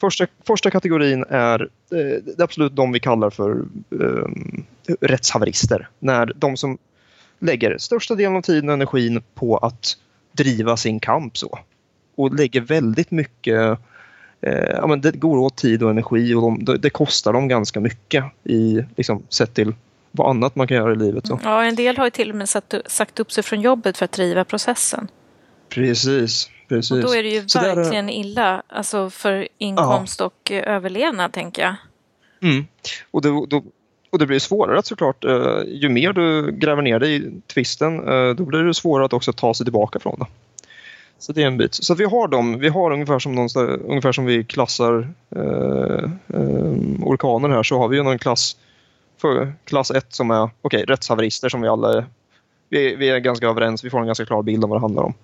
Första, 0.00 0.26
första 0.46 0.70
kategorin 0.70 1.24
är 1.28 1.60
eh, 1.92 2.22
det 2.36 2.42
absolut 2.42 2.76
de 2.76 2.92
vi 2.92 3.00
kallar 3.00 3.30
för 3.30 3.64
eh, 4.00 4.30
rättshaverister. 5.00 5.88
När 5.98 6.32
de 6.36 6.56
som 6.56 6.78
lägger 7.38 7.78
största 7.78 8.14
delen 8.14 8.36
av 8.36 8.42
tiden 8.42 8.68
och 8.68 8.74
energin 8.74 9.22
på 9.34 9.56
att 9.56 9.96
driva 10.32 10.76
sin 10.76 11.00
kamp 11.00 11.38
så. 11.38 11.58
Och 12.14 12.34
lägger 12.34 12.60
väldigt 12.60 13.10
mycket 13.10 13.78
eh, 14.40 14.52
ja, 14.52 14.86
men 14.86 15.00
det 15.00 15.16
går 15.16 15.38
åt 15.38 15.56
tid 15.56 15.82
och 15.82 15.90
energi 15.90 16.34
och 16.34 16.42
de, 16.42 16.76
det 16.80 16.90
kostar 16.90 17.32
dem 17.32 17.48
ganska 17.48 17.80
mycket 17.80 18.24
i, 18.44 18.84
liksom, 18.96 19.22
sett 19.28 19.54
till 19.54 19.74
vad 20.10 20.30
annat 20.30 20.56
man 20.56 20.68
kan 20.68 20.76
göra 20.76 20.92
i 20.92 20.96
livet. 20.96 21.26
Så. 21.26 21.40
Ja, 21.44 21.64
en 21.64 21.74
del 21.74 21.96
har 21.96 22.04
ju 22.04 22.10
till 22.10 22.30
och 22.30 22.36
med 22.36 22.48
satt, 22.48 22.74
sagt 22.86 23.20
upp 23.20 23.32
sig 23.32 23.42
från 23.42 23.60
jobbet 23.60 23.96
för 23.96 24.04
att 24.04 24.12
driva 24.12 24.44
processen. 24.44 25.08
Precis. 25.68 26.50
Precis. 26.68 26.90
Och 26.90 27.00
då 27.00 27.14
är 27.14 27.22
det 27.22 27.28
ju 27.28 27.48
så 27.48 27.60
verkligen 27.60 28.06
där... 28.06 28.12
illa 28.12 28.62
alltså 28.68 29.10
för 29.10 29.48
inkomst 29.58 30.20
ja. 30.20 30.26
och 30.26 30.50
överlevnad 30.50 31.32
tänker 31.32 31.62
jag. 31.62 31.74
Mm. 32.42 32.66
Och 33.10 33.22
då, 33.22 33.46
då, 33.46 33.64
och 34.10 34.18
det 34.18 34.26
blir 34.26 34.38
svårare 34.38 34.78
att 34.78 34.86
såklart, 34.86 35.24
eh, 35.24 35.60
ju 35.66 35.88
mer 35.88 36.12
du 36.12 36.52
gräver 36.52 36.82
ner 36.82 36.98
dig 36.98 37.16
i 37.16 37.40
tvisten, 37.46 38.08
eh, 38.08 38.34
då 38.34 38.44
blir 38.44 38.58
det 38.58 38.74
svårare 38.74 39.04
att 39.04 39.12
också 39.12 39.32
ta 39.32 39.54
sig 39.54 39.66
tillbaka 39.66 39.98
från 39.98 40.18
det. 40.18 40.26
Så 41.18 41.32
det 41.32 41.42
är 41.42 41.46
en 41.46 41.58
bit. 41.58 41.74
Så 41.74 41.94
vi 41.94 42.04
har 42.04 42.28
dem, 42.28 42.58
vi 42.58 42.68
har 42.68 42.90
ungefär 42.90 43.18
som, 43.18 43.48
ungefär 43.88 44.12
som 44.12 44.24
vi 44.24 44.44
klassar 44.44 45.08
eh, 45.36 46.10
eh, 46.34 46.72
orkaner 47.02 47.48
här 47.48 47.62
så 47.62 47.78
har 47.78 47.88
vi 47.88 47.96
ju 47.96 48.02
någon 48.02 48.18
klass 48.18 48.56
för 49.20 49.52
klass 49.64 49.90
1 49.90 50.06
som 50.08 50.30
är 50.30 50.50
okay, 50.62 50.84
rättshaverister 50.84 51.48
som 51.48 51.60
vi 51.60 51.68
alla 51.68 51.98
är, 51.98 52.04
vi, 52.68 52.96
vi, 52.96 53.08
är 53.08 53.18
ganska 53.18 53.46
överens, 53.46 53.84
vi 53.84 53.90
får 53.90 54.00
en 54.00 54.06
ganska 54.06 54.26
klar 54.26 54.42
bild 54.42 54.64
om 54.64 54.70
vad 54.70 54.78
det 54.78 54.84
handlar 54.84 55.02
om. 55.02 55.14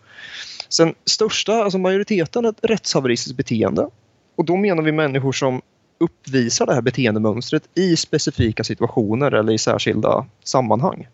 Sen 0.68 0.94
största, 1.04 1.52
alltså 1.52 1.78
majoriteten 1.78 2.44
är 2.44 2.48
ett 2.48 2.64
rättshaveristiskt 2.64 3.36
beteende. 3.36 3.88
Och 4.36 4.44
då 4.44 4.56
menar 4.56 4.82
vi 4.82 4.92
människor 4.92 5.32
som 5.32 5.62
uppvisar 5.98 6.66
det 6.66 6.74
här 6.74 6.82
beteendemönstret 6.82 7.68
i 7.74 7.96
specifika 7.96 8.64
situationer 8.64 9.32
eller 9.32 9.52
i 9.52 9.58
särskilda 9.58 10.26
sammanhang. 10.44 11.08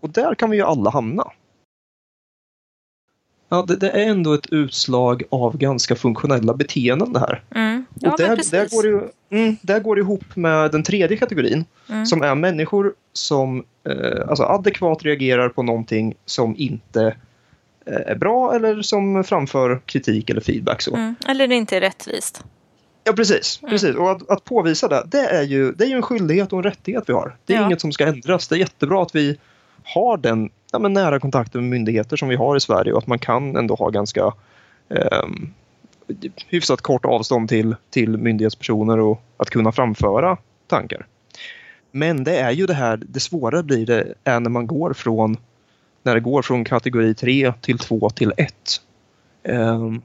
Och 0.00 0.10
där 0.10 0.34
kan 0.34 0.50
vi 0.50 0.56
ju 0.56 0.62
alla 0.62 0.90
hamna. 0.90 1.24
Ja, 3.48 3.64
det, 3.68 3.76
det 3.76 3.90
är 3.90 4.08
ändå 4.08 4.34
ett 4.34 4.52
utslag 4.52 5.22
av 5.30 5.56
ganska 5.56 5.96
funktionella 5.96 6.54
beteenden 6.54 7.12
det 7.12 7.20
här. 7.20 7.42
Mm. 7.54 7.84
Ja, 7.94 8.12
och 8.12 8.18
där, 8.18 8.50
där, 8.50 8.68
går 8.68 8.82
det, 8.82 9.10
mm, 9.36 9.56
där 9.62 9.80
går 9.80 9.96
det 9.96 10.00
ihop 10.00 10.36
med 10.36 10.70
den 10.70 10.82
tredje 10.82 11.16
kategorin 11.16 11.64
mm. 11.88 12.06
som 12.06 12.22
är 12.22 12.34
människor 12.34 12.94
som 13.12 13.64
eh, 13.88 14.28
alltså 14.28 14.42
adekvat 14.44 15.02
reagerar 15.02 15.48
på 15.48 15.62
någonting 15.62 16.14
som 16.24 16.56
inte 16.56 17.16
eh, 17.86 18.10
är 18.10 18.14
bra 18.14 18.54
eller 18.54 18.82
som 18.82 19.24
framför 19.24 19.80
kritik 19.86 20.30
eller 20.30 20.40
feedback. 20.40 20.82
Så. 20.82 20.94
Mm. 20.94 21.14
Eller 21.28 21.46
det 21.46 21.54
inte 21.54 21.76
är 21.76 21.80
rättvist. 21.80 22.44
Ja 23.04 23.12
precis, 23.12 23.60
mm. 23.62 23.70
precis. 23.70 23.96
och 23.96 24.10
att, 24.10 24.30
att, 24.30 24.44
påvisa 24.44 24.88
det, 24.88 25.02
det 25.06 25.26
är, 25.26 25.42
ju, 25.42 25.72
det 25.72 25.84
är 25.84 25.88
ju 25.88 25.96
en 25.96 26.02
skyldighet 26.02 26.52
och 26.52 26.58
en 26.58 26.62
rättighet 26.62 27.04
vi 27.06 27.12
har. 27.12 27.36
Det 27.46 27.54
är 27.54 27.60
ja. 27.60 27.66
inget 27.66 27.80
som 27.80 27.92
ska 27.92 28.06
ändras. 28.06 28.48
Det 28.48 28.54
är 28.54 28.58
jättebra 28.58 29.02
att 29.02 29.14
vi 29.14 29.38
har 29.82 30.16
den 30.16 30.50
ja, 30.72 30.78
men 30.78 30.92
nära 30.92 31.20
kontakten 31.20 31.60
med 31.60 31.70
myndigheter 31.70 32.16
som 32.16 32.28
vi 32.28 32.36
har 32.36 32.56
i 32.56 32.60
Sverige 32.60 32.92
och 32.92 32.98
att 32.98 33.06
man 33.06 33.18
kan 33.18 33.56
ändå 33.56 33.74
ha 33.74 33.90
ganska 33.90 34.32
eh, 34.88 35.28
hyfsat 36.48 36.80
kort 36.80 37.04
avstånd 37.04 37.48
till, 37.48 37.76
till 37.90 38.16
myndighetspersoner 38.16 39.00
och 39.00 39.22
att 39.36 39.50
kunna 39.50 39.72
framföra 39.72 40.36
tankar. 40.66 41.06
Men 41.90 42.24
det 42.24 42.38
är 42.38 42.50
ju 42.50 42.66
det 42.66 42.74
här, 42.74 42.96
det 42.96 43.20
svåra 43.20 43.62
blir 43.62 43.86
det 43.86 44.14
är 44.24 44.40
när 44.40 44.50
man 44.50 44.66
går 44.66 44.92
från 44.92 45.36
när 46.02 46.14
det 46.14 46.20
går 46.20 46.42
från 46.42 46.64
kategori 46.64 47.14
3 47.14 47.52
till 47.60 47.78
2 47.78 48.10
till 48.10 48.32
1. 48.36 48.54
Um, 49.42 50.02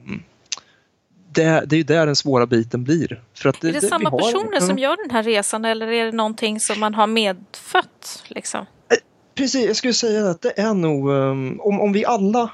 det, 1.32 1.64
det 1.66 1.74
är 1.74 1.78
ju 1.78 1.82
där 1.82 2.06
den 2.06 2.16
svåra 2.16 2.46
biten 2.46 2.84
blir. 2.84 3.22
För 3.34 3.48
att 3.48 3.60
det, 3.60 3.68
är 3.68 3.72
det, 3.72 3.80
det 3.80 3.86
samma 3.86 4.10
har, 4.10 4.18
personer 4.18 4.60
som 4.60 4.78
gör 4.78 4.96
den 4.96 5.10
här 5.10 5.22
resan 5.22 5.64
eller 5.64 5.86
är 5.86 6.04
det 6.04 6.12
någonting 6.12 6.60
som 6.60 6.80
man 6.80 6.94
har 6.94 7.06
medfött? 7.06 8.24
Liksom? 8.26 8.60
Eh, 8.60 8.96
precis, 9.34 9.66
jag 9.66 9.76
skulle 9.76 9.94
säga 9.94 10.30
att 10.30 10.42
det 10.42 10.60
är 10.60 10.74
nog 10.74 11.10
um, 11.10 11.60
om, 11.60 11.80
om 11.80 11.92
vi 11.92 12.04
alla 12.04 12.50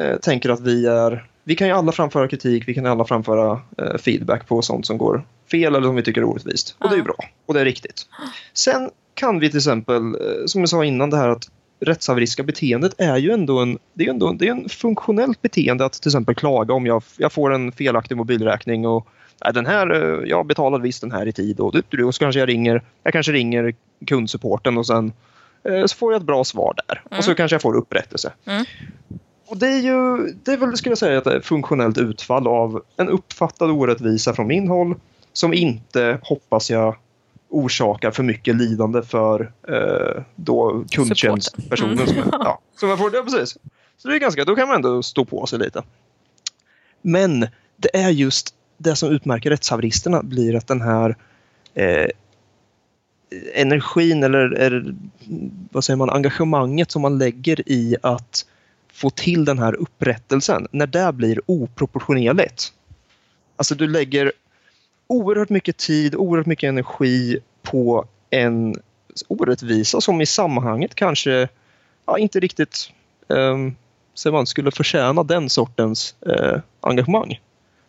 eh, 0.00 0.16
tänker 0.16 0.50
att 0.50 0.60
vi 0.60 0.86
är 0.86 1.26
vi 1.48 1.56
kan 1.56 1.66
ju 1.68 1.72
alla 1.72 1.92
framföra 1.92 2.28
kritik, 2.28 2.68
vi 2.68 2.74
kan 2.74 2.86
alla 2.86 3.04
framföra 3.04 3.60
eh, 3.78 3.96
feedback 3.96 4.48
på 4.48 4.62
sånt 4.62 4.86
som 4.86 4.98
går 4.98 5.26
fel 5.50 5.74
eller 5.74 5.86
som 5.86 5.96
vi 5.96 6.02
tycker 6.02 6.20
är 6.20 6.24
orättvist. 6.24 6.76
Och 6.78 6.88
det 6.88 6.94
är 6.94 6.98
ju 6.98 7.02
bra 7.02 7.16
och 7.46 7.54
det 7.54 7.60
är 7.60 7.64
riktigt. 7.64 8.06
Sen 8.54 8.90
kan 9.14 9.38
vi 9.38 9.48
till 9.48 9.58
exempel, 9.58 10.02
eh, 10.02 10.46
som 10.46 10.60
jag 10.60 10.68
sa 10.68 10.84
innan, 10.84 11.10
det 11.10 11.16
här 11.16 11.28
att 11.28 11.48
rättshaveriska 11.80 12.42
beteendet 12.42 12.94
är 12.98 13.16
ju 13.16 13.30
ändå 13.30 13.58
en, 13.58 13.78
det 13.94 14.04
är 14.04 14.10
ändå, 14.10 14.32
det 14.32 14.48
är 14.48 14.50
en 14.50 14.68
funktionellt 14.68 15.42
beteende 15.42 15.84
att 15.84 15.92
till 15.92 16.08
exempel 16.08 16.34
klaga 16.34 16.74
om 16.74 16.86
jag, 16.86 17.02
jag 17.16 17.32
får 17.32 17.54
en 17.54 17.72
felaktig 17.72 18.16
mobilräkning 18.16 18.86
och 18.86 19.08
nej, 19.44 19.52
den 19.52 19.66
här, 19.66 19.90
eh, 19.94 20.28
jag 20.28 20.46
betalade 20.46 20.82
visst 20.82 21.00
den 21.00 21.12
här 21.12 21.28
i 21.28 21.32
tid 21.32 21.60
och, 21.60 21.74
och 22.04 22.14
så 22.14 22.18
kanske 22.18 22.40
jag 22.40 22.48
ringer, 22.48 22.82
jag 23.02 23.12
kanske 23.12 23.32
ringer 23.32 23.74
kundsupporten 24.06 24.78
och 24.78 24.86
sen 24.86 25.12
eh, 25.64 25.84
så 25.84 25.96
får 25.96 26.12
jag 26.12 26.20
ett 26.20 26.26
bra 26.26 26.44
svar 26.44 26.74
där 26.86 27.02
mm. 27.06 27.18
och 27.18 27.24
så 27.24 27.30
mm. 27.30 27.36
kanske 27.36 27.54
jag 27.54 27.62
får 27.62 27.76
upprättelse. 27.76 28.32
Mm. 28.44 28.64
Och 29.48 29.56
det 29.56 29.66
är 29.68 29.80
ju, 29.80 30.32
det 30.44 30.52
är 30.52 30.56
väl 30.56 30.76
skulle 30.76 30.90
jag 30.90 30.98
säga, 30.98 31.36
ett 31.36 31.46
funktionellt 31.46 31.98
utfall 31.98 32.46
av 32.46 32.82
en 32.96 33.08
uppfattad 33.08 33.70
orättvisa 33.70 34.32
från 34.32 34.46
min 34.46 34.68
håll 34.68 34.94
som 35.32 35.54
inte, 35.54 36.18
hoppas 36.22 36.70
jag, 36.70 36.96
orsakar 37.48 38.10
för 38.10 38.22
mycket 38.22 38.56
lidande 38.56 39.02
för 39.02 39.52
eh, 39.68 40.22
då 40.36 40.84
kundtjänstpersonen. 40.90 41.98
Mm. 41.98 42.06
Som, 42.22 42.30
ja, 42.32 42.60
som 42.76 42.88
jag 42.88 42.98
får, 42.98 43.14
ja, 43.14 43.22
precis. 43.22 43.58
Så 43.96 44.08
det 44.08 44.14
är 44.14 44.18
ganska, 44.18 44.44
då 44.44 44.56
kan 44.56 44.68
man 44.68 44.76
ändå 44.76 45.02
stå 45.02 45.24
på 45.24 45.46
sig 45.46 45.58
lite. 45.58 45.82
Men 47.02 47.46
det 47.76 47.96
är 47.96 48.10
just 48.10 48.54
det 48.78 48.96
som 48.96 49.10
utmärker 49.10 49.50
rättshaveristerna 49.50 50.22
blir 50.22 50.56
att 50.56 50.66
den 50.66 50.82
här 50.82 51.16
eh, 51.74 52.08
energin 53.54 54.22
eller, 54.22 54.50
eller 54.50 54.94
vad 55.72 55.84
säger 55.84 55.96
man, 55.96 56.10
engagemanget 56.10 56.90
som 56.90 57.02
man 57.02 57.18
lägger 57.18 57.68
i 57.68 57.96
att 58.02 58.46
få 58.92 59.10
till 59.10 59.44
den 59.44 59.58
här 59.58 59.74
upprättelsen, 59.74 60.66
när 60.70 60.86
det 60.86 61.12
blir 61.12 61.40
oproportionerligt. 61.46 62.72
Alltså 63.56 63.74
du 63.74 63.86
lägger 63.86 64.32
oerhört 65.06 65.48
mycket 65.48 65.76
tid, 65.76 66.14
oerhört 66.14 66.46
mycket 66.46 66.68
energi 66.68 67.38
på 67.62 68.04
en 68.30 68.74
orättvisa 69.28 70.00
som 70.00 70.20
i 70.20 70.26
sammanhanget 70.26 70.94
kanske 70.94 71.48
ja, 72.06 72.18
inte 72.18 72.40
riktigt 72.40 72.90
um, 73.28 73.76
så 74.14 74.32
man 74.32 74.46
skulle 74.46 74.70
förtjäna 74.70 75.22
den 75.22 75.50
sortens 75.50 76.14
uh, 76.26 76.58
engagemang. 76.80 77.40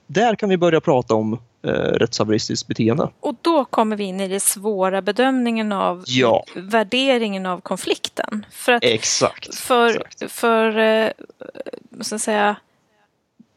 Där 0.07 0.35
kan 0.35 0.49
vi 0.49 0.57
börja 0.57 0.81
prata 0.81 1.15
om 1.15 1.33
uh, 1.33 1.71
rättshaveristiskt 1.71 2.67
beteende. 2.67 3.09
Och 3.19 3.35
då 3.41 3.65
kommer 3.65 3.95
vi 3.95 4.03
in 4.03 4.19
i 4.19 4.27
det 4.27 4.39
svåra 4.39 5.01
bedömningen 5.01 5.71
av 5.71 6.03
ja. 6.07 6.43
värderingen 6.55 7.45
av 7.45 7.61
konflikten. 7.61 8.45
För 8.51 8.71
att 8.73 8.83
exakt. 8.83 9.55
För, 9.55 9.89
exakt. 9.89 10.31
för 10.31 10.77
uh, 10.77 11.11
så 12.01 12.15
att 12.15 12.21
säga, 12.21 12.55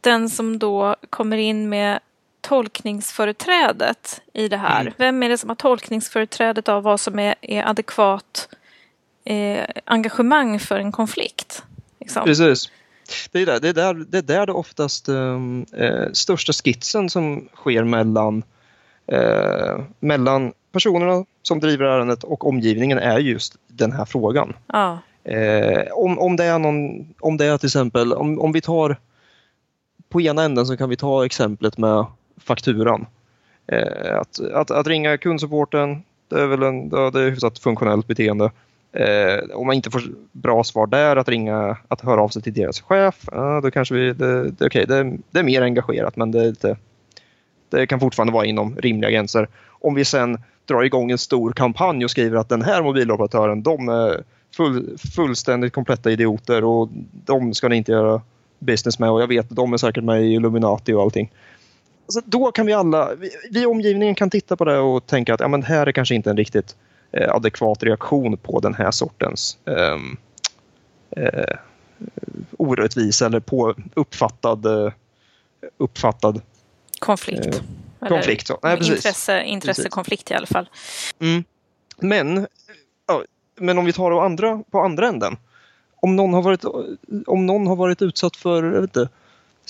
den 0.00 0.31
som 0.31 0.59
då 0.59 0.97
kommer 1.11 1.37
in 1.37 1.69
med 1.69 2.00
tolkningsföreträdet 2.40 4.20
i 4.32 4.49
det 4.49 4.56
här? 4.56 4.80
Mm. 4.80 4.92
Vem 4.97 5.23
är 5.23 5.28
det 5.28 5.38
som 5.38 5.49
har 5.49 5.56
tolkningsföreträdet 5.56 6.68
av 6.68 6.82
vad 6.82 7.00
som 7.00 7.18
är, 7.18 7.35
är 7.40 7.68
adekvat 7.68 8.49
eh, 9.25 9.64
engagemang 9.85 10.61
för 10.61 10.78
en 10.78 10.92
konflikt? 10.92 11.62
Liksom? 12.00 12.25
Precis. 12.25 12.70
Det 13.30 13.42
är 13.42 13.47
där 13.47 13.61
det, 13.61 13.68
är 13.68 13.73
där, 13.73 13.94
det, 13.94 14.18
är 14.18 14.23
där 14.23 14.47
det 14.47 14.52
oftast 14.52 15.09
ehm, 15.09 15.66
eh, 15.73 16.12
största 16.12 16.52
skitsen 16.52 17.11
som 17.11 17.49
sker 17.54 17.85
mellan, 17.85 18.42
eh, 19.06 19.80
mellan 20.00 20.52
personerna 20.73 21.25
som 21.42 21.61
driver 21.61 21.85
ärendet 21.85 22.25
och 22.25 22.47
omgivningen 22.47 22.99
är 22.99 23.18
just 23.18 23.56
den 23.66 23.92
här 23.92 24.04
frågan. 24.04 24.56
Ja. 24.66 24.99
Eh, 25.25 25.92
om, 25.92 26.18
om, 26.18 26.37
det 26.37 26.44
är 26.44 26.59
någon, 26.59 27.14
om 27.20 27.37
det 27.37 27.44
är 27.44 27.59
till 27.59 27.66
exempel, 27.66 28.12
om, 28.12 28.40
om 28.40 28.52
vi 28.52 28.61
tar 28.61 28.97
på 30.09 30.20
ena 30.20 30.42
änden 30.42 30.66
så 30.66 30.76
kan 30.76 30.88
vi 30.88 30.97
ta 30.97 31.25
exemplet 31.25 31.78
med 31.78 32.06
fakturan. 32.44 33.06
Eh, 33.66 34.18
att, 34.18 34.40
att, 34.40 34.70
att, 34.70 34.87
ringa 34.87 35.18
kundsupporten, 35.18 36.02
det 36.28 36.40
är 36.40 36.47
väl 36.47 36.62
en, 36.62 36.88
det 36.88 36.97
är 36.97 37.30
hyfsat 37.30 37.59
funktionellt 37.59 38.06
beteende. 38.06 38.50
Eh, 38.92 39.38
om 39.54 39.66
man 39.66 39.76
inte 39.76 39.90
får 39.90 40.02
bra 40.32 40.64
svar 40.64 40.87
där, 40.87 41.16
att 41.16 41.28
ringa, 41.28 41.76
att 41.88 42.00
höra 42.00 42.20
av 42.20 42.28
sig 42.28 42.42
till 42.42 42.52
deras 42.52 42.80
chef, 42.80 43.28
eh, 43.32 43.61
då 43.61 43.70
kanske 43.70 43.94
vi, 43.94 44.12
det, 44.12 44.50
det, 44.50 44.66
okay, 44.66 44.85
det, 44.85 45.16
det 45.30 45.38
är 45.38 45.42
mer 45.42 45.62
engagerat 45.62 46.16
men 46.16 46.30
det, 46.30 46.61
det, 46.61 46.76
det 47.68 47.87
kan 47.87 48.00
fortfarande 48.00 48.32
vara 48.32 48.44
inom 48.44 48.76
rimliga 48.76 49.11
gränser. 49.11 49.49
Om 49.68 49.94
vi 49.94 50.04
sen 50.04 50.38
drar 50.64 50.82
igång 50.82 51.11
en 51.11 51.18
stor 51.18 51.52
kampanj 51.52 52.04
och 52.04 52.11
skriver 52.11 52.37
att 52.37 52.49
den 52.49 52.62
här 52.62 52.82
mobiloperatören, 52.82 53.62
de 53.62 53.88
är 53.88 54.23
full, 54.56 54.99
fullständigt 54.99 55.73
kompletta 55.73 56.11
idioter 56.11 56.64
och 56.64 56.88
de 57.25 57.54
ska 57.54 57.68
ni 57.68 57.76
inte 57.76 57.92
göra 57.92 58.23
business 58.59 58.99
med 58.99 59.11
och 59.11 59.23
jag 59.23 59.26
vet 59.26 59.50
att 59.50 59.56
de 59.56 59.73
är 59.73 59.76
säkert 59.76 60.04
med 60.04 60.23
i 60.23 60.32
Illuminati 60.35 60.92
och 60.92 61.02
allting. 61.02 61.30
Alltså, 62.11 62.21
då 62.25 62.52
kan 62.52 62.67
vi 62.67 62.73
alla, 62.73 63.14
vi, 63.14 63.31
vi 63.50 63.62
i 63.62 63.67
omgivningen 63.67 64.14
kan 64.14 64.31
titta 64.31 64.57
på 64.57 64.64
det 64.64 64.79
och 64.79 65.07
tänka 65.07 65.35
att 65.35 65.40
ja, 65.40 65.49
men 65.49 65.61
det 65.61 65.67
här 65.67 65.87
är 65.87 65.93
kanske 65.93 66.14
inte 66.14 66.31
en 66.31 66.37
riktigt 66.37 66.76
eh, 67.12 67.35
adekvat 67.35 67.83
reaktion 67.83 68.37
på 68.37 68.61
den 68.61 68.75
här 68.75 68.90
sortens 68.90 69.59
eh, 69.64 69.97
eh, 71.25 71.57
orättvisa 72.59 73.26
eller 73.26 73.40
på 73.40 73.75
uppfattad, 73.95 74.67
eh, 74.67 74.93
uppfattad 75.79 76.40
konflikt. 76.99 77.62
Eh, 78.00 78.09
konflikt 78.09 78.47
så. 78.47 78.59
Nej, 78.62 78.76
precis. 78.76 78.95
Intresse, 78.95 79.43
intressekonflikt 79.43 80.25
precis. 80.25 80.35
i 80.35 80.37
alla 80.37 80.47
fall. 80.47 80.69
Mm. 81.19 81.45
Men, 81.99 82.47
ja, 83.07 83.25
men 83.57 83.79
om 83.79 83.85
vi 83.85 83.93
tar 83.93 84.11
på 84.11 84.21
andra, 84.21 84.62
på 84.71 84.81
andra 84.81 85.09
änden. 85.09 85.37
Om 86.02 86.17
någon 86.17 86.35
har 86.35 86.43
varit, 86.43 86.64
om 87.26 87.47
någon 87.47 87.67
har 87.67 87.76
varit 87.76 88.02
utsatt 88.02 88.37
för 88.37 88.64
jag 88.64 88.81
vet 88.81 88.97
inte, 88.97 89.09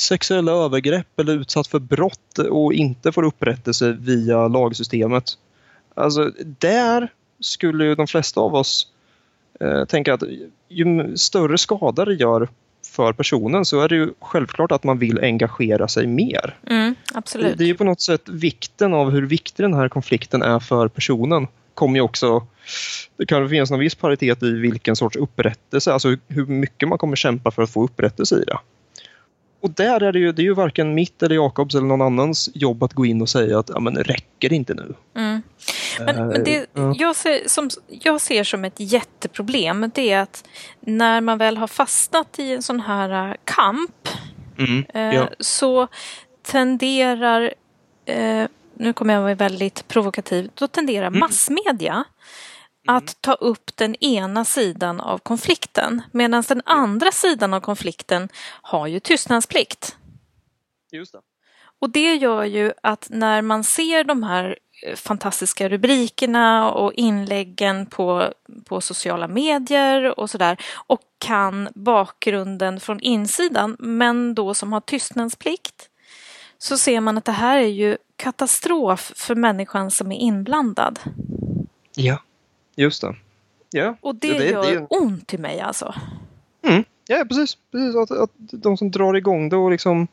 sexuella 0.01 0.53
övergrepp 0.53 1.21
eller 1.21 1.33
utsatt 1.33 1.67
för 1.67 1.79
brott 1.79 2.39
och 2.39 2.73
inte 2.73 3.13
får 3.13 3.23
upprättelse 3.23 3.97
via 4.01 4.49
lagsystemet. 4.49 5.25
Alltså 5.95 6.33
där 6.59 7.13
skulle 7.41 7.85
ju 7.85 7.95
de 7.95 8.07
flesta 8.07 8.41
av 8.41 8.55
oss 8.55 8.87
eh, 9.61 9.85
tänka 9.85 10.15
att 10.15 10.23
ju 10.69 11.17
större 11.17 11.59
skada 11.59 12.05
det 12.05 12.15
gör 12.15 12.49
för 12.87 13.13
personen 13.13 13.65
så 13.65 13.81
är 13.81 13.89
det 13.89 13.95
ju 13.95 14.13
självklart 14.21 14.73
att 14.73 14.85
man 14.85 14.99
vill 14.99 15.19
engagera 15.19 15.89
sig 15.89 16.07
mer. 16.07 16.59
Mm, 16.67 16.95
absolut. 17.15 17.59
Det 17.59 17.65
är 17.65 17.69
ju 17.69 17.75
på 17.75 17.85
något 17.85 18.01
sätt 18.01 18.29
vikten 18.29 18.95
av 18.95 19.11
hur 19.11 19.27
viktig 19.27 19.65
den 19.65 19.75
här 19.75 19.89
konflikten 19.89 20.43
är 20.43 20.59
för 20.59 20.89
personen 20.89 21.47
kommer 21.75 21.95
ju 21.95 22.01
också 22.01 22.47
det 23.17 23.27
kan 23.27 23.49
finnas 23.49 23.71
någon 23.71 23.81
viss 23.81 23.95
paritet 23.95 24.43
i 24.43 24.51
vilken 24.51 24.97
sorts 24.97 25.17
upprättelse, 25.17 25.93
alltså 25.93 26.17
hur 26.29 26.47
mycket 26.47 26.89
man 26.89 26.99
kommer 26.99 27.17
kämpa 27.17 27.51
för 27.51 27.63
att 27.63 27.71
få 27.71 27.85
upprättelse 27.85 28.37
i 28.37 28.45
det. 28.45 28.59
Och 29.61 29.71
där 29.71 30.03
är 30.03 30.13
det 30.13 30.19
ju, 30.19 30.33
det 30.33 30.43
är 30.43 30.45
ju 30.45 30.55
varken 30.55 30.95
mitt 30.95 31.23
eller 31.23 31.35
Jakobs 31.35 31.75
eller 31.75 31.87
någon 31.87 32.03
annans 32.03 32.51
jobb 32.55 32.83
att 32.83 32.93
gå 32.93 33.07
in 33.07 33.23
och 33.23 33.29
säga 33.29 33.59
att 33.59 33.69
ja, 33.69 33.81
men 33.81 33.95
det 33.95 34.03
räcker 34.03 34.53
inte 34.53 34.75
nu. 34.75 34.95
Mm. 35.17 35.43
Men, 35.99 36.29
men 36.29 36.45
det 36.45 36.67
jag 36.97 37.17
ser, 37.17 37.49
som, 37.49 37.71
jag 37.89 38.21
ser 38.21 38.45
som 38.45 38.65
ett 38.65 38.75
jätteproblem 38.77 39.91
det 39.95 40.11
är 40.11 40.21
att 40.21 40.45
när 40.81 41.21
man 41.21 41.39
väl 41.39 41.57
har 41.57 41.67
fastnat 41.67 42.39
i 42.39 42.53
en 42.53 42.63
sån 42.63 42.81
här 42.81 43.37
kamp 43.45 44.09
mm, 44.59 44.85
ja. 45.15 45.29
så 45.41 45.89
tenderar 46.43 47.55
eh, 48.05 48.45
nu 48.81 48.93
kommer 48.93 49.15
jag 49.15 49.23
vara 49.23 49.35
väldigt 49.35 49.89
provokativ, 49.89 50.51
då 50.55 50.67
tenderar 50.67 51.07
mm. 51.07 51.21
massmedia. 51.21 52.05
Att 52.87 53.23
ta 53.23 53.35
upp 53.35 53.77
den 53.77 53.95
ena 53.95 54.45
sidan 54.45 55.01
av 55.01 55.19
konflikten 55.19 56.03
medan 56.13 56.45
den 56.49 56.63
andra 56.65 57.13
sidan 57.13 57.55
av 57.55 57.61
konflikten 57.61 58.29
har 58.63 58.87
ju 58.87 59.01
tystnadsplikt. 59.01 59.97
Just 60.93 61.13
det. 61.13 61.21
Och 61.81 61.91
det 61.91 62.15
gör 62.15 62.45
ju 62.45 62.73
att 62.83 63.07
när 63.11 63.43
man 63.43 63.65
ser 63.65 64.05
de 64.05 64.23
här 64.23 64.59
eh, 64.87 64.97
fantastiska 64.97 65.69
rubrikerna 65.69 66.73
och 66.73 66.93
inläggen 66.93 67.87
på, 67.87 68.33
på 68.65 68.81
sociala 68.81 69.29
medier 69.29 70.21
och 70.21 70.31
sådär 70.31 70.61
och 70.87 71.01
kan 71.19 71.69
bakgrunden 71.75 72.81
från 72.81 73.01
insidan 73.01 73.77
men 73.79 74.35
då 74.35 74.55
som 74.55 74.73
har 74.73 74.81
tystnadsplikt 74.81 75.89
så 76.59 76.79
ser 76.79 77.01
man 77.01 77.19
att 77.19 77.25
det 77.25 77.33
här 77.33 77.59
är 77.59 77.67
ju 77.67 77.97
katastrof 78.17 79.13
för 79.17 79.35
människan 79.35 79.91
som 79.91 80.13
är 80.13 80.17
inblandad. 80.17 80.99
Ja, 81.95 82.19
just 82.81 83.03
det. 83.03 83.17
Ja. 83.71 83.97
Och 84.01 84.15
det, 84.15 84.39
det 84.39 84.51
gör 84.51 84.73
det, 84.73 84.87
ont 84.91 85.35
i 85.35 85.39
mig 85.39 85.61
alltså. 85.61 85.95
Mm. 86.63 86.85
Ja, 87.07 87.25
precis. 87.29 87.59
precis. 87.73 87.97
Att, 87.97 88.11
att 88.11 88.31
de 88.37 88.77
som 88.77 88.91
drar 88.91 89.15
igång 89.15 89.49
det 89.49 89.57
och 89.57 89.71
liksom 89.71 90.09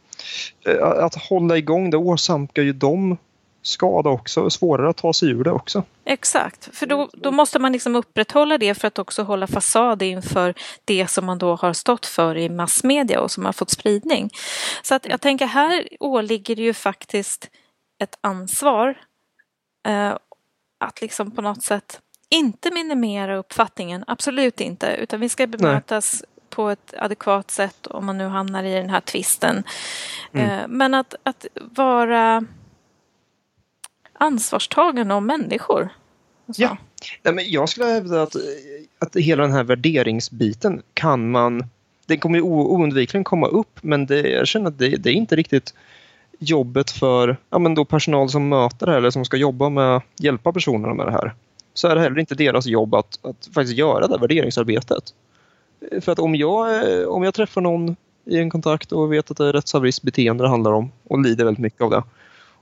eh, 0.65 0.88
att 0.88 1.15
hålla 1.15 1.57
igång 1.57 1.89
det 1.89 1.97
åsamkar 1.97 2.62
ju 2.62 2.74
dem 2.74 3.17
skada 3.62 4.09
också, 4.09 4.50
svårare 4.50 4.89
att 4.89 4.97
ta 4.97 5.13
sig 5.13 5.29
ur 5.29 5.43
det 5.43 5.51
också. 5.51 5.83
Exakt, 6.05 6.75
för 6.75 6.86
då, 6.86 7.09
då 7.13 7.31
måste 7.31 7.59
man 7.59 7.71
liksom 7.71 7.95
upprätthålla 7.95 8.57
det 8.57 8.75
för 8.75 8.88
att 8.88 9.00
också 9.00 9.24
hålla 9.24 9.47
fasad 9.47 10.01
inför 10.01 10.53
det 10.86 11.07
som 11.07 11.25
man 11.25 11.38
då 11.38 11.55
har 11.55 11.74
stått 11.74 12.05
för 12.05 12.38
i 12.38 12.50
massmedia 12.50 13.21
och 13.21 13.31
som 13.31 13.45
har 13.45 13.53
fått 13.53 13.69
spridning. 13.69 14.29
Så 14.83 14.95
att 14.95 15.05
jag 15.05 15.21
tänker 15.21 15.45
här 15.45 15.88
åligger 16.00 16.55
det 16.55 16.62
ju 16.62 16.74
faktiskt 16.74 17.50
ett 18.03 18.17
ansvar 18.21 18.97
eh, 19.88 20.15
att 20.79 21.01
liksom 21.01 21.31
på 21.31 21.41
något 21.41 21.63
sätt 21.63 22.00
inte 22.29 22.72
minimera 22.72 23.38
uppfattningen, 23.38 24.03
absolut 24.07 24.62
inte, 24.62 24.96
utan 24.96 25.19
vi 25.19 25.29
ska 25.29 25.48
bemötas 25.48 26.24
Nej. 26.24 26.48
på 26.50 26.69
ett 26.69 26.93
adekvat 26.98 27.51
sätt 27.51 27.88
om 27.88 28.05
man 28.05 28.17
nu 28.17 28.27
hamnar 28.27 28.63
i 28.63 28.74
den 28.74 28.89
här 28.89 29.01
tvisten. 29.01 29.63
Mm. 30.34 30.50
Eh, 30.50 30.67
men 30.67 30.93
att, 30.93 31.15
att 31.24 31.46
vara 31.55 32.46
ansvarstagande 34.13 35.13
om 35.13 35.25
människor. 35.25 35.89
Alltså. 36.47 36.62
Ja, 36.62 36.78
Nej, 37.23 37.34
men 37.34 37.51
jag 37.51 37.69
skulle 37.69 37.86
hävda 37.86 38.21
att, 38.21 38.36
att 38.99 39.15
hela 39.15 39.43
den 39.43 39.51
här 39.51 39.63
värderingsbiten 39.63 40.82
kan 40.93 41.32
man 41.32 41.63
den 42.06 42.19
kommer 42.19 42.38
ju 42.38 42.41
oundvikligen 42.41 43.23
komma 43.23 43.47
upp 43.47 43.80
men 43.82 44.06
det, 44.06 44.30
jag 44.30 44.47
känner 44.47 44.67
att 44.67 44.78
det, 44.78 44.89
det 44.89 45.10
är 45.10 45.13
inte 45.13 45.36
riktigt 45.36 45.73
jobbet 46.39 46.91
för 46.91 47.38
ja, 47.49 47.60
men 47.60 47.75
då 47.75 47.86
personal 47.86 48.30
som 48.30 48.49
möter 48.49 48.86
det 48.86 48.91
här 48.91 48.97
eller 48.97 49.10
som 49.10 49.25
ska 49.25 49.38
jobba 49.38 49.69
med 49.69 50.01
hjälpa 50.19 50.54
personerna 50.54 50.93
med 50.93 51.06
det 51.06 51.12
här. 51.12 51.34
Så 51.77 51.87
är 51.87 51.95
det 51.95 52.01
heller 52.01 52.19
inte 52.19 52.35
deras 52.35 52.65
jobb 52.65 52.95
att, 52.95 53.25
att 53.25 53.49
faktiskt 53.53 53.77
göra 53.77 54.07
det 54.07 54.17
värderingsarbetet. 54.17 55.03
För 56.01 56.11
att 56.11 56.19
om 56.19 56.35
jag, 56.35 56.91
eh, 57.01 57.07
om 57.07 57.23
jag 57.23 57.33
träffar 57.33 57.61
någon 57.61 57.95
i 58.25 58.37
en 58.37 58.49
kontakt 58.49 58.91
och 58.91 59.13
vet 59.13 59.31
att 59.31 59.37
det 59.37 59.45
är 59.45 59.53
rättshaveristbeteende 59.53 60.43
det 60.43 60.49
handlar 60.49 60.71
om 60.71 60.91
och 61.03 61.21
lider 61.21 61.45
väldigt 61.45 61.61
mycket 61.61 61.81
av 61.81 61.89
det 61.89 62.03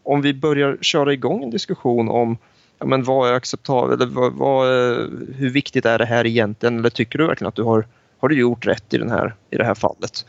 om 0.05 0.21
vi 0.21 0.33
börjar 0.33 0.77
köra 0.81 1.13
igång 1.13 1.43
en 1.43 1.49
diskussion 1.49 2.09
om 2.09 2.37
ja, 2.79 2.85
men 2.85 3.03
vad 3.03 3.29
är 3.29 3.33
acceptabelt, 3.33 4.01
eller 4.01 4.11
vad, 4.11 4.33
vad, 4.33 4.67
eh, 4.67 5.07
hur 5.35 5.49
viktigt 5.49 5.85
är 5.85 5.97
det 5.97 6.05
här 6.05 6.25
egentligen? 6.25 6.79
Eller 6.79 6.89
tycker 6.89 7.19
du 7.19 7.27
verkligen 7.27 7.49
att 7.49 7.55
du 7.55 7.63
har, 7.63 7.87
har 8.17 8.29
du 8.29 8.39
gjort 8.39 8.67
rätt 8.67 8.93
i, 8.93 8.97
den 8.97 9.09
här, 9.09 9.35
i 9.49 9.57
det 9.57 9.63
här 9.63 9.75
fallet? 9.75 10.25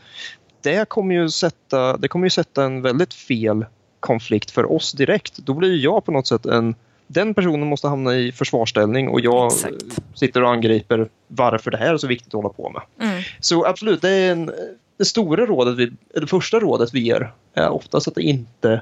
Det 0.61 0.89
kommer, 0.89 1.15
ju 1.15 1.29
sätta, 1.29 1.97
det 1.97 2.07
kommer 2.07 2.25
ju 2.25 2.29
sätta 2.29 2.63
en 2.63 2.81
väldigt 2.81 3.13
fel 3.13 3.65
konflikt 3.99 4.51
för 4.51 4.71
oss 4.71 4.91
direkt. 4.91 5.37
Då 5.37 5.53
blir 5.53 5.75
jag 5.75 6.05
på 6.05 6.11
något 6.11 6.27
sätt 6.27 6.45
en 6.45 6.75
den 7.07 7.33
personen 7.33 7.67
måste 7.67 7.87
hamna 7.87 8.15
i 8.15 8.31
försvarsställning 8.31 9.09
och 9.09 9.21
jag 9.21 9.47
Exakt. 9.47 9.99
sitter 10.15 10.43
och 10.43 10.49
angriper 10.49 11.09
varför 11.27 11.71
det 11.71 11.77
här 11.77 11.93
är 11.93 11.97
så 11.97 12.07
viktigt 12.07 12.27
att 12.27 12.33
hålla 12.33 12.49
på 12.49 12.69
med. 12.69 13.09
Mm. 13.09 13.23
Så 13.39 13.65
absolut, 13.65 14.01
det 14.01 14.09
är 14.09 14.31
en, 14.31 14.51
det 14.97 15.05
stora 15.05 15.45
rådet, 15.45 15.75
vi, 15.75 15.91
det 16.21 16.27
första 16.27 16.59
rådet 16.59 16.93
vi 16.93 16.99
ger 16.99 17.31
är 17.53 17.69
oftast 17.69 18.07
att 18.07 18.17
inte 18.17 18.81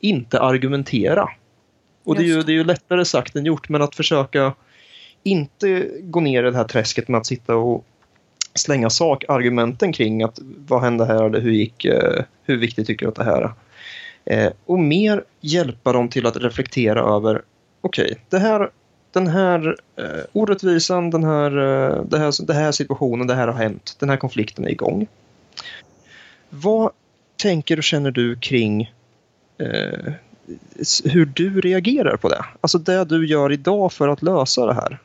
inte 0.00 0.40
argumentera. 0.40 1.28
Och 2.04 2.14
det 2.14 2.22
är, 2.22 2.26
ju, 2.26 2.42
det 2.42 2.52
är 2.52 2.54
ju 2.54 2.64
lättare 2.64 3.04
sagt 3.04 3.36
än 3.36 3.46
gjort, 3.46 3.68
men 3.68 3.82
att 3.82 3.94
försöka 3.94 4.52
inte 5.22 5.90
gå 6.02 6.20
ner 6.20 6.44
i 6.44 6.50
det 6.50 6.56
här 6.56 6.64
träsket 6.64 7.08
med 7.08 7.18
att 7.18 7.26
sitta 7.26 7.56
och 7.56 7.84
slänga 8.54 8.90
sakargumenten 8.90 9.92
kring 9.92 10.22
att 10.22 10.38
vad 10.42 10.82
hände 10.82 11.04
här 11.04 11.24
eller 11.24 11.40
hur 11.40 11.52
gick, 11.52 11.84
eh, 11.84 12.24
hur 12.42 12.56
viktigt 12.56 12.86
tycker 12.86 13.06
du 13.06 13.10
att 13.10 13.16
det 13.16 13.24
här 13.24 13.42
är? 13.42 14.46
Eh, 14.46 14.52
och 14.66 14.78
mer 14.78 15.24
hjälpa 15.40 15.92
dem 15.92 16.08
till 16.08 16.26
att 16.26 16.36
reflektera 16.36 17.00
över, 17.00 17.42
okej, 17.80 18.04
okay, 18.04 18.16
det 18.28 18.38
den 19.12 19.26
här 19.26 19.76
eh, 19.96 20.24
orättvisan, 20.32 21.10
den 21.10 21.24
här, 21.24 21.50
eh, 21.50 22.02
det 22.04 22.18
här, 22.18 22.46
den 22.46 22.56
här 22.56 22.72
situationen, 22.72 23.26
det 23.26 23.34
här 23.34 23.48
har 23.48 23.54
hänt, 23.54 23.96
den 23.98 24.08
här 24.08 24.16
konflikten 24.16 24.64
är 24.64 24.70
igång. 24.70 25.06
Vad 26.50 26.92
tänker 27.36 27.78
och 27.78 27.84
känner 27.84 28.10
du 28.10 28.36
kring 28.36 28.92
eh, 29.58 30.12
hur 31.04 31.26
du 31.26 31.60
reagerar 31.60 32.16
på 32.16 32.28
det. 32.28 32.44
Alltså 32.60 32.78
det 32.78 33.04
du 33.04 33.26
gör 33.26 33.52
idag 33.52 33.92
för 33.92 34.08
att 34.08 34.22
lösa 34.22 34.66
det 34.66 34.74
här 34.74 34.98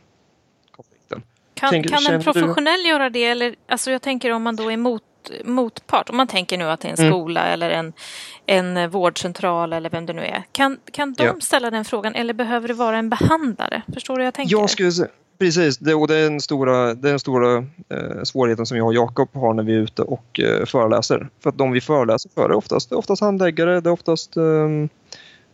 konflikten. 0.71 1.21
Kan, 1.53 1.69
tänker, 1.69 1.89
kan 1.89 2.13
en 2.13 2.23
professionell 2.23 2.83
du... 2.83 2.89
göra 2.89 3.09
det? 3.09 3.25
Eller, 3.25 3.55
alltså 3.67 3.91
jag 3.91 4.01
tänker 4.01 4.31
om 4.31 4.43
man 4.43 4.55
då 4.55 4.71
är 4.71 4.77
mot, 4.77 5.03
motpart, 5.43 6.09
om 6.09 6.17
man 6.17 6.27
tänker 6.27 6.57
nu 6.57 6.63
att 6.63 6.79
det 6.79 6.87
är 6.87 6.91
en 6.91 6.99
mm. 6.99 7.11
skola 7.11 7.45
eller 7.47 7.69
en, 7.69 7.93
en 8.45 8.89
vårdcentral 8.89 9.73
eller 9.73 9.89
vem 9.89 10.05
det 10.05 10.13
nu 10.13 10.21
är. 10.21 10.43
Kan, 10.51 10.77
kan 10.91 11.13
de 11.13 11.23
ja. 11.23 11.35
ställa 11.41 11.71
den 11.71 11.85
frågan 11.85 12.15
eller 12.15 12.33
behöver 12.33 12.67
det 12.67 12.73
vara 12.73 12.97
en 12.97 13.09
behandlare? 13.09 13.81
Förstår 13.93 14.13
du 14.13 14.19
vad 14.19 14.27
jag 14.27 14.33
tänker? 14.33 14.55
Jag 14.55 14.69
skulle 14.69 14.91
Precis, 15.41 15.77
det, 15.77 15.93
och 15.93 16.07
det 16.07 16.15
är 16.15 16.29
den 16.29 16.41
stora, 16.41 16.93
det 16.93 17.07
är 17.07 17.11
den 17.11 17.19
stora 17.19 17.57
eh, 17.89 18.23
svårigheten 18.23 18.65
som 18.65 18.77
jag 18.77 18.87
och 18.87 18.93
Jakob 18.93 19.29
har 19.33 19.53
när 19.53 19.63
vi 19.63 19.73
är 19.73 19.77
ute 19.77 20.01
och 20.01 20.39
eh, 20.39 20.65
föreläser. 20.65 21.29
För 21.39 21.49
att 21.49 21.57
de 21.57 21.71
vi 21.71 21.81
föreläser 21.81 22.29
för 22.35 22.49
är 22.49 22.53
oftast, 22.53 22.89
det 22.89 22.93
är 22.93 22.97
oftast 22.97 23.21
handläggare, 23.21 23.81
det 23.81 23.89
är 23.89 23.93
oftast 23.93 24.37
ehm, 24.37 24.89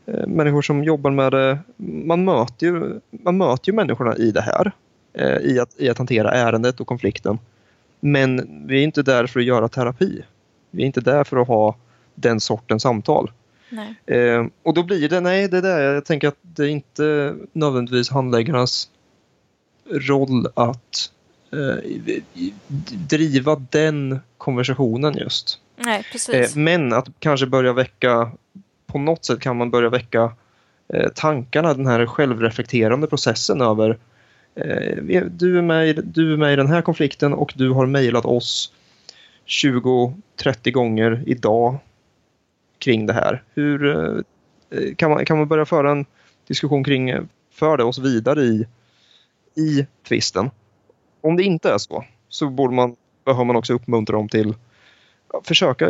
eh, 0.06 0.28
människor 0.28 0.62
som 0.62 0.84
jobbar 0.84 1.12
med 1.12 1.32
det. 1.32 1.60
Man 2.06 2.26
möter 2.26 2.66
ju, 2.66 3.00
man 3.10 3.38
möter 3.38 3.72
ju 3.72 3.76
människorna 3.76 4.16
i 4.16 4.32
det 4.32 4.42
här, 4.42 4.72
eh, 5.14 5.38
i, 5.38 5.60
att, 5.60 5.70
i 5.78 5.90
att 5.90 5.98
hantera 5.98 6.32
ärendet 6.32 6.80
och 6.80 6.88
konflikten. 6.88 7.40
Men 8.00 8.48
vi 8.68 8.80
är 8.80 8.84
inte 8.84 9.04
där 9.04 9.28
för 9.28 9.40
att 9.40 9.46
göra 9.46 9.68
terapi. 9.68 10.24
Vi 10.72 10.82
är 10.82 10.86
inte 10.86 11.02
där 11.02 11.24
för 11.24 11.38
att 11.38 11.48
ha 11.48 11.76
den 12.16 12.40
sortens 12.40 12.84
samtal. 12.84 13.32
Eh, 14.06 14.46
och 14.64 14.74
då 14.74 14.84
blir 14.84 15.10
det, 15.10 15.20
nej 15.20 15.48
det 15.48 15.58
är 15.58 15.62
där 15.62 15.94
jag 15.94 16.06
tänker 16.06 16.28
att 16.28 16.38
det 16.42 16.64
är 16.64 16.68
inte 16.68 17.36
nödvändigtvis 17.54 18.10
handläggarnas 18.10 18.90
roll 19.92 20.48
att 20.54 21.12
eh, 21.52 21.92
driva 23.10 23.56
den 23.70 24.20
konversationen 24.38 25.18
just. 25.18 25.60
Nej, 25.76 26.04
precis. 26.12 26.56
Eh, 26.56 26.60
men 26.60 26.94
att 26.94 27.08
kanske 27.20 27.46
börja 27.46 27.74
väcka, 27.74 28.32
på 28.86 29.00
något 29.00 29.26
sätt 29.26 29.40
kan 29.40 29.58
man 29.58 29.70
börja 29.70 29.90
väcka 29.90 30.32
eh, 30.94 31.10
tankarna, 31.16 31.74
den 31.74 31.88
här 31.88 32.06
självreflekterande 32.06 33.08
processen 33.08 33.62
över 33.62 33.98
Eh, 34.58 35.26
du, 35.32 35.58
är 35.58 35.62
med, 35.62 36.06
du 36.06 36.34
är 36.34 36.38
med 36.38 36.54
i 36.54 36.56
den 36.56 36.68
här 36.68 36.82
konflikten 36.82 37.34
och 37.34 37.54
du 37.56 37.70
har 37.70 37.86
mejlat 37.86 38.26
oss 38.26 38.74
20-30 39.48 40.72
gånger 40.72 41.24
idag 41.26 41.78
kring 42.80 43.06
det 43.06 43.14
här. 43.14 43.44
Hur 43.54 43.86
eh, 44.70 44.96
kan 44.96 45.10
man, 45.12 45.26
kan 45.26 45.38
man 45.38 45.48
börja 45.48 45.66
föra 45.66 45.92
en 45.92 46.06
diskussion 46.48 46.84
kring, 46.84 47.10
eh, 47.10 47.24
för 47.52 47.78
det 47.78 47.84
oss 47.84 48.00
vidare 48.00 48.42
i 48.42 48.68
i 49.56 49.86
tvisten. 50.08 50.50
Om 51.22 51.36
det 51.36 51.44
inte 51.44 51.72
är 51.72 51.78
så, 51.78 52.06
så 52.30 52.50
borde 52.50 52.76
man, 52.76 52.96
behöver 53.26 53.46
man 53.46 53.56
också 53.56 53.74
uppmuntra 53.74 54.16
dem 54.16 54.30
till 54.30 54.54
att 55.28 55.48
försöka 55.48 55.90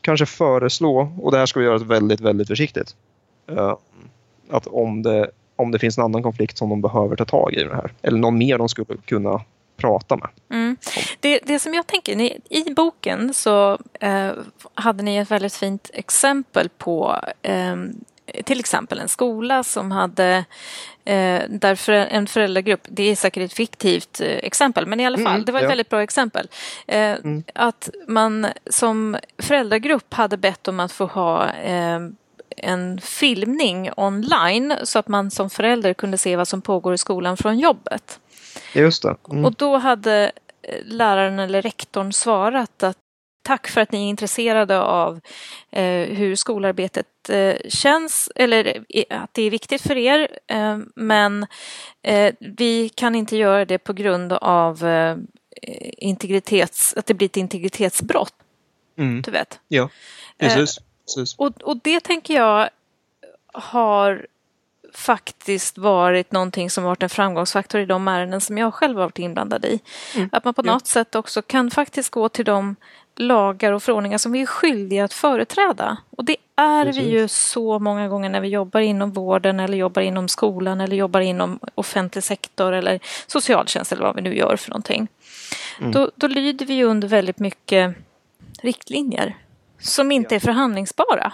kanske 0.00 0.26
föreslå, 0.26 1.12
och 1.20 1.32
det 1.32 1.38
här 1.38 1.46
ska 1.46 1.60
vi 1.60 1.66
göra 1.66 1.78
väldigt, 1.78 2.20
väldigt 2.20 2.48
försiktigt, 2.48 2.96
att 4.48 4.66
om 4.66 5.02
det, 5.02 5.30
om 5.56 5.70
det 5.70 5.78
finns 5.78 5.98
en 5.98 6.04
annan 6.04 6.22
konflikt 6.22 6.58
som 6.58 6.68
de 6.68 6.80
behöver 6.80 7.16
ta 7.16 7.24
tag 7.24 7.54
i 7.54 7.64
det 7.64 7.74
här, 7.74 7.92
eller 8.02 8.18
någon 8.18 8.38
mer 8.38 8.58
de 8.58 8.68
skulle 8.68 8.96
kunna 9.04 9.40
prata 9.76 10.16
med. 10.16 10.28
Mm. 10.50 10.76
Det, 11.20 11.40
det 11.44 11.58
som 11.58 11.74
jag 11.74 11.86
tänker, 11.86 12.16
ni, 12.16 12.40
i 12.50 12.70
boken 12.70 13.34
så 13.34 13.78
eh, 14.00 14.32
hade 14.74 15.02
ni 15.02 15.16
ett 15.16 15.30
väldigt 15.30 15.54
fint 15.54 15.90
exempel 15.92 16.68
på 16.68 17.16
eh, 17.42 17.76
till 18.44 18.60
exempel 18.60 18.98
en 18.98 19.08
skola 19.08 19.62
som 19.62 19.90
hade 19.90 20.44
eh, 21.04 21.42
därför 21.48 21.92
en 21.92 22.26
föräldragrupp, 22.26 22.80
det 22.88 23.02
är 23.02 23.16
säkert 23.16 23.42
ett 23.42 23.52
fiktivt 23.52 24.20
eh, 24.20 24.26
exempel, 24.26 24.86
men 24.86 25.00
i 25.00 25.06
alla 25.06 25.18
fall, 25.18 25.34
mm, 25.34 25.44
det 25.44 25.52
var 25.52 25.58
ett 25.58 25.64
ja. 25.64 25.68
väldigt 25.68 25.88
bra 25.88 26.02
exempel. 26.02 26.48
Eh, 26.86 26.98
mm. 26.98 27.44
Att 27.54 27.90
man 28.08 28.46
som 28.70 29.16
föräldragrupp 29.38 30.14
hade 30.14 30.36
bett 30.36 30.68
om 30.68 30.80
att 30.80 30.92
få 30.92 31.06
ha 31.06 31.52
eh, 31.52 32.00
en 32.56 33.00
filmning 33.00 33.90
online 33.96 34.74
så 34.82 34.98
att 34.98 35.08
man 35.08 35.30
som 35.30 35.50
förälder 35.50 35.94
kunde 35.94 36.18
se 36.18 36.36
vad 36.36 36.48
som 36.48 36.62
pågår 36.62 36.94
i 36.94 36.98
skolan 36.98 37.36
från 37.36 37.58
jobbet. 37.58 38.20
Just 38.74 39.02
det. 39.02 39.16
Mm. 39.30 39.44
Och 39.44 39.54
då 39.54 39.76
hade 39.76 40.32
eh, 40.62 40.84
läraren 40.84 41.38
eller 41.38 41.62
rektorn 41.62 42.12
svarat 42.12 42.82
att 42.82 42.96
tack 43.46 43.68
för 43.68 43.80
att 43.80 43.92
ni 43.92 44.04
är 44.04 44.08
intresserade 44.08 44.80
av 44.80 45.20
eh, 45.70 46.08
hur 46.16 46.34
skolarbetet 46.34 47.06
eh, 47.28 47.56
känns 47.68 48.30
eller 48.34 48.84
att 49.10 49.34
det 49.34 49.42
är 49.42 49.50
viktigt 49.50 49.82
för 49.82 49.96
er. 49.96 50.38
Eh, 50.46 50.78
men 50.96 51.46
eh, 52.02 52.34
vi 52.40 52.88
kan 52.88 53.14
inte 53.14 53.36
göra 53.36 53.64
det 53.64 53.78
på 53.78 53.92
grund 53.92 54.32
av 54.32 54.84
integritets, 55.98 56.94
att 56.96 57.06
det 57.06 57.14
blir 57.14 57.26
ett 57.26 57.36
integritetsbrott. 57.36 58.34
Mm. 58.98 59.22
Du 59.22 59.30
vet? 59.30 59.60
Ja, 59.68 59.88
precis. 60.38 60.78
Precis. 61.06 61.34
Och, 61.38 61.62
och 61.62 61.76
det 61.82 62.00
tänker 62.00 62.34
jag 62.34 62.68
har 63.52 64.26
faktiskt 64.96 65.78
varit 65.78 66.32
någonting 66.32 66.70
som 66.70 66.84
varit 66.84 67.02
en 67.02 67.08
framgångsfaktor 67.08 67.80
i 67.80 67.86
de 67.86 68.08
ärenden 68.08 68.40
som 68.40 68.58
jag 68.58 68.74
själv 68.74 68.96
varit 68.96 69.18
inblandad 69.18 69.64
i. 69.64 69.80
Mm. 70.14 70.28
Att 70.32 70.44
man 70.44 70.54
på 70.54 70.62
något 70.62 70.82
ja. 70.86 70.90
sätt 70.90 71.14
också 71.14 71.42
kan 71.42 71.70
faktiskt 71.70 72.10
gå 72.10 72.28
till 72.28 72.44
de 72.44 72.76
lagar 73.16 73.72
och 73.72 73.82
förordningar 73.82 74.18
som 74.18 74.32
vi 74.32 74.42
är 74.42 74.46
skyldiga 74.46 75.04
att 75.04 75.12
företräda. 75.12 75.96
Och 76.10 76.24
det 76.24 76.36
är 76.56 76.84
Precis. 76.84 77.02
vi 77.02 77.10
ju 77.10 77.28
så 77.28 77.78
många 77.78 78.08
gånger 78.08 78.28
när 78.28 78.40
vi 78.40 78.48
jobbar 78.48 78.80
inom 78.80 79.12
vården 79.12 79.60
eller 79.60 79.78
jobbar 79.78 80.02
inom 80.02 80.28
skolan 80.28 80.80
eller 80.80 80.96
jobbar 80.96 81.20
inom 81.20 81.58
offentlig 81.74 82.24
sektor 82.24 82.72
eller 82.72 83.00
socialtjänst 83.26 83.92
eller 83.92 84.02
vad 84.02 84.16
vi 84.16 84.22
nu 84.22 84.36
gör 84.36 84.56
för 84.56 84.70
någonting. 84.70 85.08
Mm. 85.80 85.92
Då, 85.92 86.10
då 86.14 86.26
lyder 86.26 86.66
vi 86.66 86.84
under 86.84 87.08
väldigt 87.08 87.38
mycket 87.38 87.96
riktlinjer 88.62 89.36
som 89.78 90.12
inte 90.12 90.34
är 90.34 90.40
förhandlingsbara. 90.40 91.32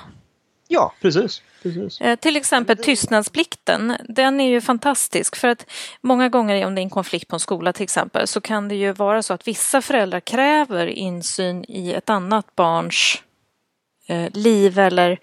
Ja, 0.68 0.92
precis. 1.00 1.42
precis. 1.62 2.00
Eh, 2.00 2.16
till 2.16 2.36
exempel 2.36 2.76
tystnadsplikten, 2.76 3.96
den 4.08 4.40
är 4.40 4.48
ju 4.48 4.60
fantastisk 4.60 5.36
för 5.36 5.48
att 5.48 5.66
många 6.00 6.28
gånger 6.28 6.66
om 6.66 6.74
det 6.74 6.80
är 6.80 6.82
en 6.82 6.90
konflikt 6.90 7.28
på 7.28 7.36
en 7.36 7.40
skola 7.40 7.72
till 7.72 7.82
exempel 7.82 8.26
så 8.26 8.40
kan 8.40 8.68
det 8.68 8.74
ju 8.74 8.92
vara 8.92 9.22
så 9.22 9.34
att 9.34 9.48
vissa 9.48 9.82
föräldrar 9.82 10.20
kräver 10.20 10.86
insyn 10.86 11.64
i 11.68 11.92
ett 11.92 12.10
annat 12.10 12.56
barns 12.56 13.22
eh, 14.06 14.30
liv 14.32 14.78
eller 14.78 15.18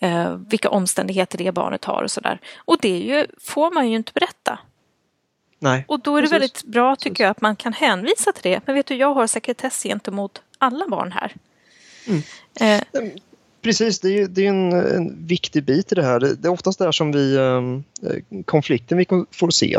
eh, 0.00 0.36
vilka 0.36 0.70
omständigheter 0.70 1.38
det 1.38 1.52
barnet 1.52 1.84
har 1.84 2.02
och 2.02 2.10
sådär. 2.10 2.38
Och 2.56 2.76
det 2.80 2.98
ju, 2.98 3.26
får 3.40 3.70
man 3.70 3.90
ju 3.90 3.96
inte 3.96 4.12
berätta. 4.12 4.58
Nej, 5.58 5.84
och 5.88 6.00
då 6.00 6.16
är 6.16 6.22
det 6.22 6.28
precis. 6.28 6.34
väldigt 6.34 6.64
bra 6.64 6.96
tycker 6.96 7.24
jag 7.24 7.30
att 7.30 7.40
man 7.40 7.56
kan 7.56 7.72
hänvisa 7.72 8.32
till 8.32 8.50
det. 8.50 8.60
Men 8.66 8.74
vet 8.74 8.86
du, 8.86 8.94
jag 8.94 9.14
har 9.14 9.26
sekretess 9.26 9.82
gentemot 9.82 10.42
alla 10.58 10.88
barn 10.88 11.12
här. 11.12 11.34
Mm. 12.06 12.22
Eh, 12.60 12.80
ehm, 12.92 13.10
Precis, 13.62 14.00
det 14.00 14.20
är, 14.20 14.28
det 14.28 14.46
är 14.46 14.48
en, 14.48 14.72
en, 14.72 15.26
viktig 15.26 15.64
bit 15.64 15.92
i 15.92 15.94
det 15.94 16.02
här. 16.02 16.20
Det, 16.20 16.34
det 16.34 16.48
är 16.48 16.52
oftast 16.52 16.78
där 16.78 16.92
som 16.92 17.12
vi, 17.12 17.38
ehm, 17.38 17.84
eh, 18.02 18.42
konflikten 18.44 18.98
vi 18.98 19.06
får 19.30 19.50
se 19.50 19.78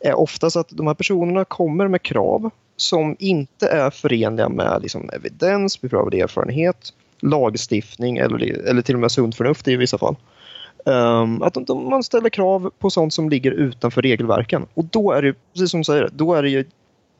är 0.00 0.14
oftast 0.14 0.56
att 0.56 0.68
de 0.68 0.86
här 0.86 0.94
personerna 0.94 1.44
kommer 1.44 1.88
med 1.88 2.02
krav 2.02 2.50
som 2.76 3.16
inte 3.18 3.68
är 3.68 3.90
förenliga 3.90 4.48
med 4.48 4.82
liksom, 4.82 5.10
evidens, 5.12 5.80
beprövad 5.80 6.14
erfarenhet, 6.14 6.92
lagstiftning 7.20 8.16
eller, 8.18 8.68
eller 8.68 8.82
till 8.82 8.94
och 8.94 9.00
med 9.00 9.10
sunt 9.10 9.36
förnuft 9.36 9.68
i 9.68 9.76
vissa 9.76 9.98
fall. 9.98 10.16
Um, 10.84 11.42
att 11.42 11.54
de, 11.54 11.90
man 11.90 12.02
ställer 12.02 12.28
krav 12.28 12.70
på 12.78 12.90
sånt 12.90 13.14
som 13.14 13.30
ligger 13.30 13.50
utanför 13.50 14.02
regelverken. 14.02 14.66
Och 14.74 14.84
då 14.84 15.12
är 15.12 15.22
det, 15.22 15.34
precis 15.52 15.70
som 15.70 15.80
du 15.80 15.84
säger, 15.84 16.10
då 16.12 16.34
är 16.34 16.42
det 16.42 16.50
ju 16.50 16.64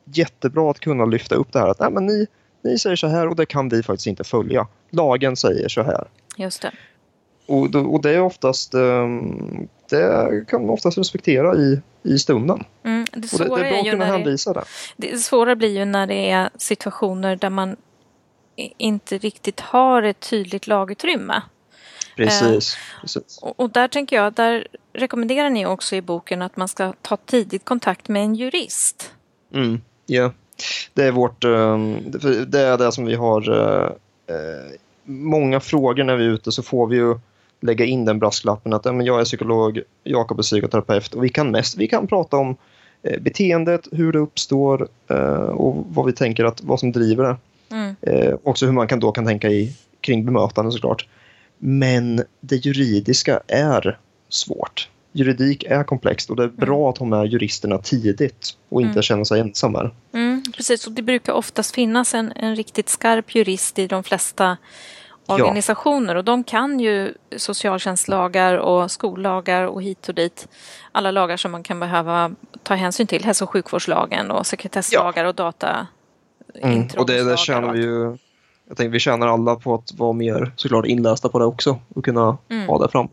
jättebra 0.04 0.70
att 0.70 0.80
kunna 0.80 1.04
lyfta 1.04 1.35
upp 1.35 1.52
det 1.52 1.58
här 1.58 1.68
att 1.68 1.80
nej, 1.80 1.90
men 1.90 2.06
ni, 2.06 2.26
ni 2.62 2.79
säger 2.79 2.96
så 2.96 3.07
här 3.07 3.29
och 3.29 3.37
det 3.37 3.46
kan 3.46 3.68
vi 3.68 3.83
faktiskt 3.83 4.07
inte 4.07 4.25
följa. 4.25 4.66
Lagen 4.90 5.37
säger 5.37 5.68
så 5.68 5.83
här. 5.83 6.09
Just 6.37 6.62
det. 6.62 6.72
Och, 7.46 7.75
och 7.75 8.03
det 8.03 8.11
är 8.11 8.20
oftast 8.20 8.75
ehm, 8.75 9.68
det 9.90 10.44
kan 10.48 10.61
man 10.61 10.70
oftast 10.70 10.98
respektera 10.98 11.55
i, 11.57 11.81
i 12.03 12.18
stunden. 12.18 12.64
Mm, 12.85 13.07
det, 13.12 13.29
svåra 13.29 13.51
och 13.51 13.59
det, 13.59 13.62
det 13.62 13.68
är 13.68 13.72
bra 13.72 13.81
att 13.81 13.90
kunna 13.90 14.05
hänvisa 14.05 14.53
det. 14.53 14.64
Det 14.96 15.18
svåra 15.18 15.57
blir 15.57 15.79
ju 15.79 15.85
när 15.85 16.07
det 16.07 16.31
är 16.31 16.51
situationer 16.59 17.37
där 17.37 17.51
man 17.51 17.77
inte 18.79 19.18
riktigt 19.18 19.61
har 19.61 20.03
ett 20.03 20.20
tydligt 20.20 20.66
lagutrymme. 20.66 21.42
Precis. 22.16 22.75
Eh, 22.75 23.01
precis. 23.01 23.38
Och, 23.42 23.61
och, 23.61 23.70
där 23.70 23.88
tänker 23.88 24.16
jag, 24.16 24.33
där 24.33 24.66
rekommenderar 24.92 25.51
ni 25.51 25.66
också 25.66 25.96
i 25.96 26.03
boken 26.03 26.42
att 26.42 26.57
man 26.57 26.68
ska 26.68 26.92
ta 27.03 27.16
tidigt 27.16 27.64
kontakt 27.64 28.09
med 28.09 28.22
en 28.22 28.35
jurist. 28.35 29.14
Mm, 29.55 29.81
ja 30.07 30.33
det 30.94 31.05
är 31.05 31.12
vårt, 31.12 31.44
ehm, 31.44 32.11
det 32.46 32.61
är 32.61 32.79
det 32.79 32.92
som 32.92 33.05
vi 33.05 33.14
har 33.14 33.51
eh, 33.51 33.90
eh, 34.37 34.72
många 35.05 35.61
frågor 35.61 36.05
när 36.05 36.16
vi 36.16 36.25
är 36.25 36.29
ute 36.29 36.53
så 36.53 36.62
får 36.62 36.87
vi 36.87 36.96
ju 36.96 37.18
lägga 37.61 37.85
in 37.85 38.05
den 38.05 38.18
brasklappen 38.18 38.72
att 38.72 38.85
jag 38.85 39.20
är 39.20 39.25
psykolog, 39.25 39.81
Jakob 40.05 40.38
är 40.38 40.42
psykoterapeut 40.42 41.14
och 41.14 41.25
vi 41.25 41.29
kan 41.29 41.51
mest, 41.51 41.77
vi 41.77 41.88
kan 41.88 42.07
prata 42.07 42.37
om 42.37 42.57
eh, 43.03 43.20
beteendet, 43.20 43.88
hur 43.92 44.12
det 44.12 44.18
uppstår 44.18 44.88
och 45.48 45.87
vad 45.88 46.07
vi 46.07 46.12
tänker 46.12 46.44
att, 46.44 46.62
vad 46.62 46.81
som 46.81 46.92
driver 46.92 47.25
det. 47.25 47.37
Mm. 47.77 48.38
Också 48.42 48.66
hur 48.66 48.72
man 48.72 48.88
kan, 48.88 49.01
då 49.01 49.12
kan 49.12 49.27
tänka 49.27 49.48
i, 49.48 49.77
kring 50.01 50.25
bemötande 50.25 50.72
såklart. 50.72 51.09
Men 51.59 52.25
det 52.40 52.57
juridiska 52.57 53.40
är 53.46 53.98
svårt 54.29 54.88
juridik 55.12 55.64
är 55.64 55.85
komplext 55.85 56.31
och 56.31 56.37
det 56.37 56.42
är 56.42 56.48
mm. 56.48 56.57
bra 56.57 56.90
att 56.90 56.98
ha 56.98 57.07
med 57.07 57.27
juristerna 57.27 57.79
tidigt 57.79 58.57
och 58.68 58.81
inte 58.81 58.92
mm. 58.92 59.03
känna 59.03 59.25
sig 59.25 59.40
ensam 59.40 59.75
här. 59.75 59.90
Mm, 60.14 60.42
precis, 60.57 60.87
och 60.87 60.92
det 60.92 61.03
brukar 61.03 61.33
oftast 61.33 61.75
finnas 61.75 62.14
en, 62.14 62.33
en 62.37 62.57
riktigt 62.57 62.88
skarp 62.88 63.35
jurist 63.35 63.79
i 63.79 63.87
de 63.87 64.05
flesta 64.05 64.57
organisationer 65.27 66.14
ja. 66.14 66.18
och 66.18 66.25
de 66.25 66.44
kan 66.44 66.81
ju 66.81 67.14
socialtjänstlagar 67.37 68.57
och 68.57 68.90
skollagar 68.90 69.66
och 69.66 69.83
hit 69.83 70.09
och 70.09 70.14
dit. 70.14 70.48
Alla 70.92 71.11
lagar 71.11 71.37
som 71.37 71.53
man 71.53 71.62
kan 71.62 71.81
behöva 71.81 72.35
ta 72.62 72.75
hänsyn 72.75 73.07
till, 73.07 73.25
hälso 73.25 73.44
och 73.44 73.51
sjukvårdslagen 73.51 74.31
och 74.31 74.46
sekretesslagar 74.46 75.22
ja. 75.22 75.29
och 75.29 75.35
data 75.35 75.87
mm, 76.55 76.88
Och 76.96 77.07
det, 77.07 77.25
det 77.25 77.38
tjänar 77.38 77.72
vi 77.72 77.81
ju 77.81 78.16
jag 78.68 78.77
tänker 78.77 78.90
vi 78.90 78.98
tjänar 78.98 79.29
alla 79.29 79.57
på 79.57 79.75
att 79.75 79.92
vara 79.92 80.12
mer 80.12 80.53
såklart 80.57 80.87
inlästa 80.87 81.29
på 81.29 81.38
det 81.38 81.44
också 81.44 81.79
och 81.94 82.05
kunna 82.05 82.38
mm. 82.48 82.68
ha 82.68 82.79
det 82.79 82.88
framme. 82.88 83.09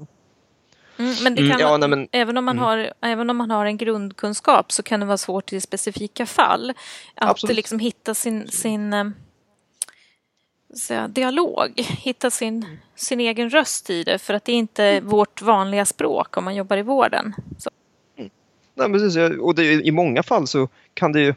Mm, 0.99 1.15
men, 1.23 1.35
det 1.35 1.41
mm, 1.41 1.51
kan 1.51 1.61
mm, 1.61 1.71
ja, 1.71 1.77
nej, 1.77 1.89
men, 1.89 2.07
även, 2.11 2.37
om 2.37 2.45
man 2.45 2.57
mm. 2.57 2.63
har, 2.63 2.93
även 3.01 3.29
om 3.29 3.37
man 3.37 3.51
har 3.51 3.65
en 3.65 3.77
grundkunskap 3.77 4.71
så 4.71 4.83
kan 4.83 4.99
det 4.99 5.05
vara 5.05 5.17
svårt 5.17 5.53
i 5.53 5.61
specifika 5.61 6.25
fall 6.25 6.69
att 7.15 7.29
Absolut. 7.29 7.55
liksom 7.55 7.79
hitta 7.79 8.13
sin, 8.13 8.47
sin 8.47 8.93
äh, 8.93 9.09
säga, 10.77 11.07
dialog, 11.07 11.71
hitta 11.77 12.31
sin, 12.31 12.65
sin 12.95 13.19
egen 13.19 13.49
röst 13.49 13.89
i 13.89 14.03
det 14.03 14.19
för 14.19 14.33
att 14.33 14.45
det 14.45 14.51
är 14.51 14.55
inte 14.55 14.85
mm. 14.85 15.09
vårt 15.09 15.41
vanliga 15.41 15.85
språk 15.85 16.37
om 16.37 16.43
man 16.43 16.55
jobbar 16.55 16.77
i 16.77 16.81
vården. 16.81 17.35
Så. 17.57 17.69
Mm. 18.17 18.29
Nej, 18.75 18.91
precis, 18.91 19.39
och 19.39 19.55
det, 19.55 19.63
i 19.63 19.91
många 19.91 20.23
fall 20.23 20.47
så 20.47 20.67
kan 20.93 21.11
det 21.11 21.21
ju 21.21 21.33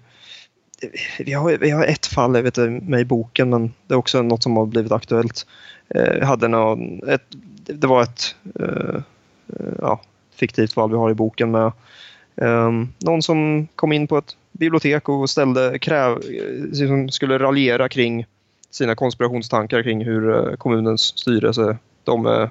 vi 1.18 1.32
har, 1.32 1.58
vi 1.58 1.70
har 1.70 1.84
ett 1.84 2.06
fall 2.06 2.34
jag 2.34 2.42
vet, 2.42 2.56
med 2.82 3.00
i 3.00 3.04
boken 3.04 3.50
men 3.50 3.74
det 3.86 3.94
är 3.94 3.98
också 3.98 4.22
något 4.22 4.42
som 4.42 4.56
har 4.56 4.66
blivit 4.66 4.92
aktuellt. 4.92 5.46
Eh, 5.88 6.26
hade 6.26 6.48
någon, 6.48 7.08
ett, 7.08 7.26
det 7.66 7.86
var 7.86 8.02
ett 8.02 8.36
eh, 8.60 8.66
Eh, 8.66 9.02
Eh, 9.60 9.74
ja, 9.78 10.00
fiktivt 10.34 10.72
fall 10.72 10.90
vi 10.90 10.96
har 10.96 11.10
i 11.10 11.14
boken 11.14 11.50
med 11.50 11.72
um, 12.36 12.92
någon 12.98 13.22
som 13.22 13.68
kom 13.76 13.92
in 13.92 14.06
på 14.06 14.18
ett 14.18 14.36
bibliotek 14.52 15.08
och 15.08 15.30
ställde 15.30 15.78
kräv, 15.78 16.12
eh, 16.12 16.72
som 16.72 17.08
skulle 17.08 17.38
raljera 17.38 17.88
kring 17.88 18.26
sina 18.70 18.94
konspirationstankar 18.94 19.82
kring 19.82 20.04
hur 20.04 20.30
eh, 20.30 20.56
kommunens 20.56 21.18
styrelse, 21.18 21.76
de, 22.04 22.48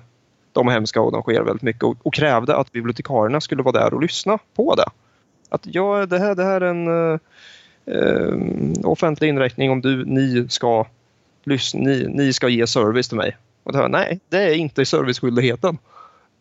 de 0.52 0.68
är 0.68 0.72
hemska 0.72 1.02
och 1.02 1.12
de 1.12 1.22
sker 1.22 1.42
väldigt 1.42 1.62
mycket 1.62 1.84
och, 1.84 1.98
och, 2.04 2.14
krävde 2.14 2.56
att 2.56 2.72
bibliotekarierna 2.72 3.42
skulle 3.42 3.64
vara 3.64 3.80
där 3.80 3.94
och 3.94 4.02
lyssna 4.02 4.38
på 4.56 4.76
det. 4.76 4.86
Att 5.50 5.62
ja, 5.64 6.06
det 6.06 6.20
här, 6.20 6.36
det 6.36 6.44
här 6.44 6.62
är 6.62 6.70
en 6.70 6.88
uh, 6.88 7.20
offentlig 8.84 9.30
inrättning 9.30 9.72
om 9.72 9.82
du, 9.82 10.06
ni 10.06 10.48
ska 10.50 10.86
lyssna, 11.44 11.80
ni, 11.80 12.08
ni 12.10 12.34
ska 12.34 12.50
ge 12.50 12.68
service 12.68 13.08
till 13.08 13.18
mig. 13.18 13.38
Och 13.64 13.72
det 13.72 13.78
här, 13.78 13.90
nej, 13.90 14.20
det 14.30 14.38
är 14.38 14.54
inte 14.54 14.86
serviceskyldigheten. 14.86 15.78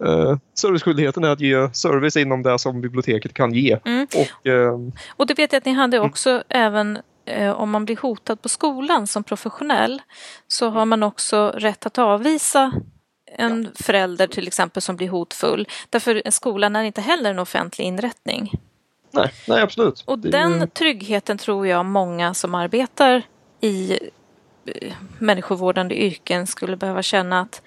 Uh, 0.04 0.36
serviceskyldigheten 0.54 1.24
är 1.24 1.28
att 1.28 1.40
ge 1.40 1.74
service 1.74 2.16
inom 2.16 2.42
det 2.42 2.58
som 2.58 2.80
biblioteket 2.80 3.34
kan 3.34 3.54
ge. 3.54 3.78
Mm. 3.84 4.06
Och, 4.14 4.46
uh, 4.46 4.92
och 5.16 5.26
det 5.26 5.38
vet 5.38 5.52
jag 5.52 5.58
att 5.58 5.64
ni 5.64 5.72
hade 5.72 5.96
mm. 5.96 6.10
också 6.10 6.30
mm. 6.30 6.42
även 6.48 6.98
uh, 7.38 7.50
om 7.50 7.70
man 7.70 7.84
blir 7.84 7.96
hotad 7.96 8.42
på 8.42 8.48
skolan 8.48 9.06
som 9.06 9.24
professionell 9.24 10.02
så 10.48 10.68
har 10.70 10.84
man 10.84 11.02
också 11.02 11.52
rätt 11.56 11.86
att 11.86 11.98
avvisa 11.98 12.72
en 13.38 13.62
ja. 13.62 13.84
förälder 13.84 14.26
till 14.26 14.46
exempel 14.46 14.82
som 14.82 14.96
blir 14.96 15.08
hotfull. 15.08 15.68
Därför 15.90 16.22
skolan 16.30 16.76
är 16.76 16.82
inte 16.82 17.00
heller 17.00 17.30
en 17.30 17.38
offentlig 17.38 17.84
inrättning. 17.84 18.52
Nej, 19.12 19.32
nej 19.48 19.62
absolut. 19.62 20.04
Och 20.06 20.18
det 20.18 20.30
den 20.30 20.70
tryggheten 20.70 21.38
tror 21.38 21.66
jag 21.66 21.86
många 21.86 22.34
som 22.34 22.54
arbetar 22.54 23.22
i 23.60 23.98
människovårdande 25.18 26.02
yrken 26.02 26.46
skulle 26.46 26.76
behöva 26.76 27.02
känna 27.02 27.40
att 27.40 27.62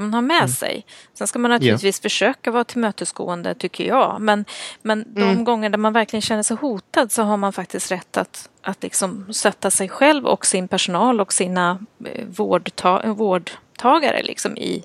man 0.00 0.14
har 0.14 0.22
med 0.22 0.36
mm. 0.36 0.48
sig. 0.48 0.86
Sen 1.14 1.26
ska 1.26 1.38
man 1.38 1.50
naturligtvis 1.50 1.96
yeah. 1.96 2.02
försöka 2.02 2.50
vara 2.50 2.64
tillmötesgående 2.64 3.54
tycker 3.54 3.84
jag. 3.84 4.16
Men, 4.20 4.44
men 4.82 5.04
de 5.14 5.22
mm. 5.22 5.44
gånger 5.44 5.70
där 5.70 5.78
man 5.78 5.92
verkligen 5.92 6.22
känner 6.22 6.42
sig 6.42 6.56
hotad 6.56 7.12
så 7.12 7.22
har 7.22 7.36
man 7.36 7.52
faktiskt 7.52 7.92
rätt 7.92 8.16
att, 8.16 8.48
att 8.62 8.82
liksom 8.82 9.32
sätta 9.32 9.70
sig 9.70 9.88
själv 9.88 10.26
och 10.26 10.46
sin 10.46 10.68
personal 10.68 11.20
och 11.20 11.32
sina 11.32 11.78
eh, 12.04 12.24
vårdta 12.26 13.12
vårdtagare 13.12 14.22
liksom 14.22 14.56
i 14.56 14.84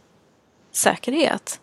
säkerhet. 0.71 1.59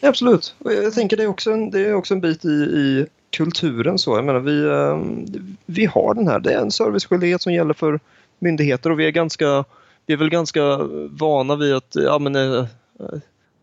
Absolut. 0.00 0.54
Jag 0.58 0.94
tänker 0.94 1.16
det 1.16 1.22
är 1.22 1.26
också 1.26 1.50
en, 1.50 1.70
det 1.70 1.80
är 1.80 1.94
också 1.94 2.14
en 2.14 2.20
bit 2.20 2.44
i, 2.44 2.48
i 2.48 3.06
kulturen. 3.30 3.98
Så. 3.98 4.16
Jag 4.16 4.24
menar, 4.24 4.40
vi, 4.40 4.68
ehm, 4.68 5.56
vi 5.66 5.86
har 5.86 6.14
den 6.14 6.28
här, 6.28 6.40
det 6.40 6.52
är 6.52 6.60
en 6.60 6.70
serviceskyldighet 6.70 7.42
som 7.42 7.52
gäller 7.52 7.74
för 7.74 8.00
myndigheter 8.38 8.90
och 8.90 9.00
vi 9.00 9.06
är 9.06 9.10
ganska 9.10 9.64
vi 10.10 10.14
är 10.14 10.18
väl 10.18 10.30
ganska 10.30 10.78
vana 11.10 11.56
vid 11.56 11.74
att, 11.74 11.92
ja, 11.94 12.18
men, 12.18 12.36
eh, 12.36 12.66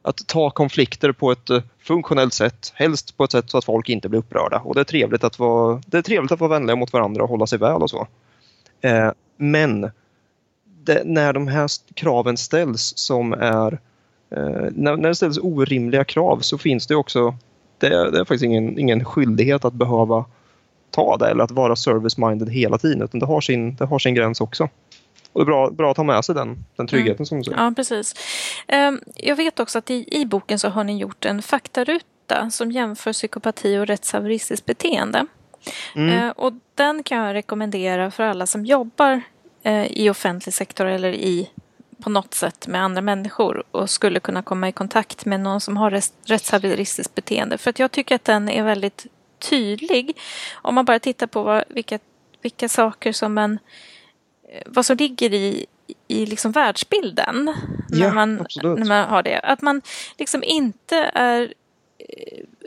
att 0.02 0.28
ta 0.28 0.50
konflikter 0.50 1.12
på 1.12 1.32
ett 1.32 1.50
eh, 1.50 1.62
funktionellt 1.80 2.34
sätt. 2.34 2.72
Helst 2.76 3.18
på 3.18 3.24
ett 3.24 3.32
sätt 3.32 3.50
så 3.50 3.58
att 3.58 3.66
folk 3.66 3.90
inte 3.90 4.10
blir 4.10 4.20
upprörda. 4.20 4.60
Och 4.60 4.76
det 4.76 4.82
är 4.82 4.86
trevligt 4.86 5.24
att 5.24 5.40
vara, 5.40 5.82
det 5.86 5.98
är 5.98 6.02
trevligt 6.02 6.32
att 6.32 6.40
vara 6.40 6.50
vänliga 6.50 6.76
mot 6.76 6.94
varandra 6.94 7.24
och 7.24 7.30
hålla 7.30 7.48
sig 7.48 7.60
väl 7.60 7.82
och 7.82 7.90
så. 7.90 8.08
Eh, 8.82 9.12
men 9.38 9.92
det, 10.64 11.02
när 11.06 11.34
de 11.34 11.48
här 11.48 11.68
kraven 11.94 12.38
ställs 12.38 12.94
som 12.98 13.34
är 13.34 13.74
eh, 14.30 14.68
när, 14.72 14.98
när 14.98 15.10
det 15.10 15.16
ställs 15.16 15.38
orimliga 15.38 16.04
krav 16.04 16.40
så 16.40 16.58
finns 16.58 16.88
det 16.88 16.96
också 16.96 17.36
det, 17.78 17.90
det 17.90 18.20
är 18.20 18.26
faktiskt 18.26 18.44
ingen, 18.44 18.80
ingen 18.80 19.06
skyldighet 19.06 19.66
att 19.66 19.74
behöva 19.74 20.26
ta 20.92 21.18
det 21.18 21.30
eller 21.30 21.44
att 21.44 21.52
vara 21.52 21.76
service-minded 21.76 22.50
hela 22.50 22.78
tiden 22.78 23.02
utan 23.02 23.20
det 23.20 23.26
har 23.26 23.42
sin, 23.42 23.76
det 23.76 23.86
har 23.86 24.00
sin 24.00 24.16
gräns 24.16 24.42
också. 24.42 24.70
Och 25.38 25.46
det 25.46 25.50
är 25.50 25.54
bra, 25.54 25.70
bra 25.70 25.92
att 25.92 25.98
ha 25.98 26.04
med 26.04 26.26
sig 26.26 26.36
den, 26.36 26.66
den 26.76 26.88
tryggheten 26.88 27.16
mm. 27.16 27.26
som 27.26 27.38
du 27.38 27.44
säger. 27.44 27.58
Ja, 27.58 27.74
precis. 27.76 28.14
Ehm, 28.68 29.02
jag 29.16 29.36
vet 29.36 29.60
också 29.60 29.78
att 29.78 29.90
i, 29.90 30.20
i 30.22 30.26
boken 30.26 30.60
så 30.60 30.70
har 30.70 30.84
ni 30.84 30.98
gjort 30.98 31.26
en 31.26 31.42
faktaruta 31.42 32.50
som 32.50 32.72
jämför 32.72 33.14
psykopati 33.14 33.78
och 33.78 33.88
rättshaveristiskt 33.88 34.66
beteende. 34.66 35.26
Mm. 35.96 36.10
Ehm, 36.10 36.32
och 36.32 36.54
den 36.76 37.04
kan 37.04 37.18
jag 37.18 37.34
rekommendera 37.34 38.12
för 38.12 38.24
alla 38.24 38.48
som 38.48 38.66
jobbar 38.66 39.22
eh, 39.64 39.86
i 39.86 40.10
offentlig 40.10 40.54
sektor 40.54 40.86
eller 40.86 41.14
i 41.14 41.50
på 42.04 42.10
något 42.10 42.34
sätt 42.34 42.68
med 42.68 42.84
andra 42.84 43.02
människor 43.02 43.64
och 43.72 43.90
skulle 43.90 44.20
kunna 44.20 44.42
komma 44.42 44.70
i 44.70 44.72
kontakt 44.72 45.26
med 45.26 45.40
någon 45.40 45.62
som 45.62 45.78
har 45.78 46.02
rättshaveristiskt 46.26 47.16
beteende. 47.16 47.58
För 47.58 47.70
att 47.70 47.80
jag 47.80 47.92
tycker 47.92 48.16
att 48.16 48.26
den 48.26 48.50
är 48.50 48.64
väldigt 48.64 49.06
tydlig. 49.40 50.18
Om 50.54 50.76
man 50.76 50.86
bara 50.86 51.00
tittar 51.00 51.28
på 51.28 51.44
vad, 51.44 51.64
vilka, 51.70 52.00
vilka 52.42 52.70
saker 52.70 53.12
som 53.12 53.38
en 53.38 53.60
vad 54.66 54.86
som 54.86 54.98
ligger 54.98 55.34
i, 55.34 55.66
i 56.08 56.26
liksom 56.26 56.52
världsbilden. 56.52 57.54
När, 57.90 58.08
ja, 58.08 58.14
man, 58.14 58.36
när 58.64 58.86
man 58.86 59.10
har 59.10 59.24
det. 59.24 59.40
Att 59.40 59.62
man 59.62 59.82
liksom 60.18 60.44
inte 60.44 60.98
är 61.14 61.54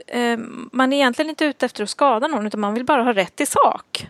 eh, 0.06 0.20
eh, 0.20 0.38
man 0.72 0.92
är 0.92 0.96
egentligen 0.96 1.28
inte 1.28 1.44
ute 1.44 1.66
efter 1.66 1.82
att 1.82 1.90
skada 1.90 2.28
någon 2.28 2.46
utan 2.46 2.60
man 2.60 2.74
vill 2.74 2.84
bara 2.84 3.02
ha 3.02 3.12
rätt 3.12 3.40
i 3.40 3.46
sak. 3.46 4.06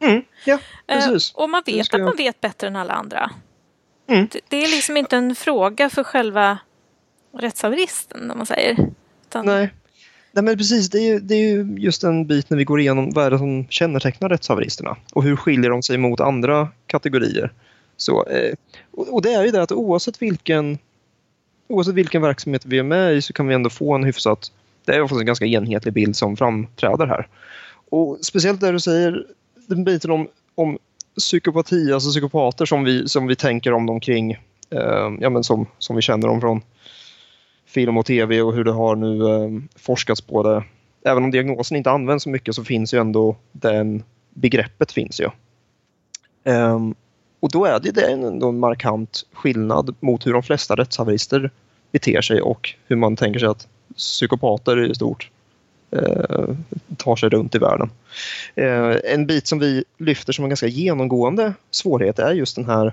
Mm, 0.00 0.22
ja, 0.44 0.58
precis. 0.86 1.34
och 1.34 1.50
man 1.50 1.62
vet 1.66 1.94
att 1.94 2.00
man 2.00 2.16
vet 2.16 2.40
bättre 2.40 2.66
än 2.66 2.76
alla 2.76 2.94
andra. 2.94 3.30
Mm. 4.08 4.28
Det, 4.32 4.40
det, 4.48 4.64
är 4.64 4.68
liksom 4.68 4.96
inte 4.96 5.16
en 5.16 5.34
fråga 5.34 5.90
för 5.90 6.04
själva 6.04 6.58
rättshaveristen 7.38 8.30
om 8.30 8.38
man 8.38 8.46
säger. 8.46 8.76
Utan... 9.26 9.46
Nej. 9.46 9.70
Nej 10.36 10.44
men 10.44 10.56
precis, 10.56 10.90
det 10.90 10.98
är, 10.98 11.12
ju, 11.12 11.20
det 11.20 11.34
är 11.34 11.38
ju 11.38 11.76
just 11.78 12.04
en 12.04 12.26
bit 12.26 12.50
när 12.50 12.56
vi 12.56 12.64
går 12.64 12.80
igenom 12.80 13.10
vad 13.10 13.26
är 13.26 13.30
det 13.30 13.38
som 13.38 13.66
kännetecknar 13.68 14.28
rättshaveristerna 14.28 14.96
och 15.12 15.22
hur 15.22 15.36
skiljer 15.36 15.70
de 15.70 15.82
sig 15.82 15.98
mot 15.98 16.20
andra 16.20 16.68
kategorier. 16.86 17.52
Så, 17.96 18.26
eh, 18.26 18.54
och 18.90 19.22
det 19.22 19.32
är 19.32 19.44
ju 19.44 19.50
det 19.50 19.62
att 19.62 19.72
oavsett 19.72 20.22
vilken, 20.22 20.78
oavsett 21.68 21.94
vilken 21.94 22.22
verksamhet 22.22 22.66
vi 22.66 22.78
är 22.78 22.82
med 22.82 23.14
i 23.14 23.22
så 23.22 23.32
kan 23.32 23.48
vi 23.48 23.54
ändå 23.54 23.70
få 23.70 23.94
en 23.94 24.04
hyfsat, 24.04 24.52
det 24.84 24.92
är 24.92 25.02
oftast 25.02 25.20
en 25.20 25.26
ganska 25.26 25.46
enhetlig 25.46 25.94
bild 25.94 26.16
som 26.16 26.36
framträder 26.36 27.06
här. 27.06 27.28
Och 27.90 28.18
speciellt 28.22 28.60
där 28.60 28.72
du 28.72 28.80
säger 28.80 29.26
den 29.66 29.84
biten 29.84 30.10
om, 30.10 30.28
om 30.54 30.78
psykopati, 31.18 31.92
alltså 31.92 32.10
psykopater 32.10 32.66
som 32.66 32.84
vi, 32.84 33.08
som 33.08 33.26
vi 33.26 33.36
tänker 33.36 33.72
om 33.72 33.86
dem 33.86 34.00
kring, 34.00 34.32
eh, 34.70 35.10
ja 35.20 35.30
men 35.30 35.44
som, 35.44 35.66
som 35.78 35.96
vi 35.96 36.02
känner 36.02 36.28
dem 36.28 36.40
från 36.40 36.62
film 37.66 37.96
och 37.96 38.06
tv 38.06 38.42
och 38.42 38.54
hur 38.54 38.64
det 38.64 38.72
har 38.72 38.96
nu 38.96 39.28
eh, 39.28 39.62
forskats 39.76 40.20
på 40.20 40.42
det. 40.42 40.64
Även 41.04 41.24
om 41.24 41.30
diagnosen 41.30 41.76
inte 41.76 41.90
används 41.90 42.24
så 42.24 42.30
mycket 42.30 42.54
så 42.54 42.64
finns 42.64 42.94
ju 42.94 43.00
ändå 43.00 43.36
den 43.52 44.02
begreppet 44.30 44.92
finns 44.92 45.20
ju. 45.20 45.28
Um, 46.44 46.94
och 47.40 47.50
då 47.52 47.64
är 47.64 47.80
det, 47.80 47.90
det 47.90 48.02
är 48.02 48.12
ändå 48.12 48.48
en 48.48 48.58
markant 48.58 49.26
skillnad 49.32 49.94
mot 50.00 50.26
hur 50.26 50.32
de 50.32 50.42
flesta 50.42 50.74
rättshaverister 50.74 51.50
beter 51.92 52.20
sig 52.20 52.40
och 52.40 52.74
hur 52.86 52.96
man 52.96 53.16
tänker 53.16 53.40
sig 53.40 53.48
att 53.48 53.68
psykopater 53.96 54.90
i 54.90 54.94
stort 54.94 55.30
eh, 55.90 56.48
tar 56.96 57.16
sig 57.16 57.28
runt 57.28 57.54
i 57.54 57.58
världen. 57.58 57.90
Eh, 58.54 58.96
en 59.04 59.26
bit 59.26 59.46
som 59.46 59.58
vi 59.58 59.84
lyfter 59.98 60.32
som 60.32 60.44
en 60.44 60.50
ganska 60.50 60.66
genomgående 60.66 61.54
svårighet 61.70 62.18
är 62.18 62.32
just 62.32 62.56
den 62.56 62.64
här 62.64 62.92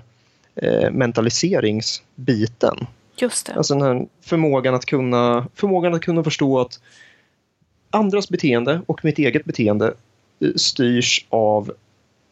eh, 0.54 0.90
mentaliseringsbiten. 0.90 2.86
Just 3.16 3.46
det. 3.46 3.54
Alltså 3.54 3.74
den 3.74 3.82
här 3.82 4.06
förmågan 4.20 4.74
att 4.74 4.86
kunna, 4.86 5.46
förmågan 5.54 5.94
att 5.94 6.02
kunna 6.02 6.24
förstå 6.24 6.60
att 6.60 6.80
andras 7.90 8.28
beteende 8.28 8.80
och 8.86 9.04
mitt 9.04 9.18
eget 9.18 9.44
beteende 9.44 9.94
eh, 10.40 10.50
styrs 10.56 11.26
av 11.28 11.72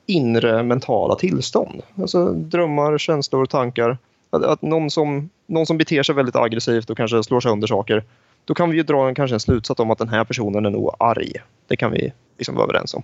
inre 0.07 0.63
mentala 0.63 1.15
tillstånd. 1.15 1.83
Alltså 2.01 2.33
drömmar, 2.33 2.99
känslor, 2.99 3.47
tankar. 3.47 3.99
Att, 4.31 4.45
att 4.45 4.63
någon, 4.63 4.91
som, 4.91 5.31
någon 5.47 5.67
som 5.67 5.79
beter 5.79 6.03
sig 6.03 6.15
väldigt 6.15 6.37
aggressivt 6.37 6.91
och 6.91 6.97
kanske 6.97 7.23
slår 7.23 7.41
sönder 7.41 7.67
saker, 7.67 8.05
då 8.45 8.55
kan 8.55 8.71
vi 8.71 8.77
ju 8.77 8.83
dra 8.83 9.09
en, 9.09 9.15
kanske 9.15 9.37
en 9.37 9.41
slutsats 9.41 9.81
om 9.81 9.91
att 9.91 9.99
den 9.99 10.09
här 10.09 10.25
personen 10.25 10.67
är 10.67 10.71
nog 10.71 10.95
arg. 10.99 11.33
Det 11.67 11.77
kan 11.77 11.93
vi 11.93 12.13
liksom 12.39 12.55
vara 12.55 12.65
överens 12.65 12.95
om. 12.95 13.03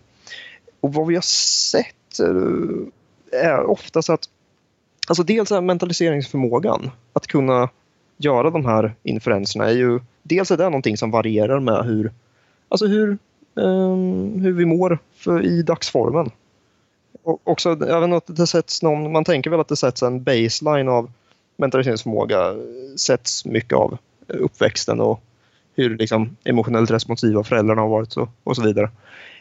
Och 0.80 0.94
vad 0.94 1.06
vi 1.06 1.14
har 1.14 1.22
sett 1.22 2.20
eh, 2.20 3.40
är 3.42 3.70
oftast 3.70 4.10
att 4.10 4.28
Alltså 5.08 5.22
dels 5.22 5.52
är 5.52 5.60
mentaliseringsförmågan, 5.60 6.90
att 7.12 7.26
kunna 7.26 7.68
göra 8.16 8.50
de 8.50 8.66
här 8.66 8.94
inferenserna 9.02 9.64
är 9.64 9.74
ju 9.74 10.00
dels 10.22 10.50
är 10.50 10.56
det 10.56 10.64
någonting 10.64 10.96
som 10.96 11.10
varierar 11.10 11.60
med 11.60 11.84
hur, 11.84 12.12
alltså 12.68 12.86
hur, 12.86 13.18
um, 13.54 14.40
hur 14.40 14.52
vi 14.52 14.64
mår 14.64 14.98
för, 15.14 15.44
i 15.44 15.62
dagsformen. 15.62 16.30
Och 17.22 17.40
också, 17.44 17.70
även 17.70 18.12
att 18.12 18.24
det 18.26 18.46
sätts 18.46 18.82
någon, 18.82 19.12
man 19.12 19.24
tänker 19.24 19.50
väl 19.50 19.60
att 19.60 19.68
det 19.68 19.76
sätts 19.76 20.02
en 20.02 20.22
baseline 20.22 20.88
av 20.88 21.10
mentaliseringsförmåga 21.56 22.54
sätts 22.96 23.44
mycket 23.44 23.78
av 23.78 23.98
eh, 24.28 24.36
uppväxten 24.40 25.00
och 25.00 25.20
hur 25.74 25.96
liksom, 25.96 26.36
emotionellt 26.44 26.90
responsiva 26.90 27.44
föräldrarna 27.44 27.82
har 27.82 27.88
varit 27.88 28.16
och, 28.16 28.28
och 28.44 28.56
så 28.56 28.62
vidare. 28.62 28.90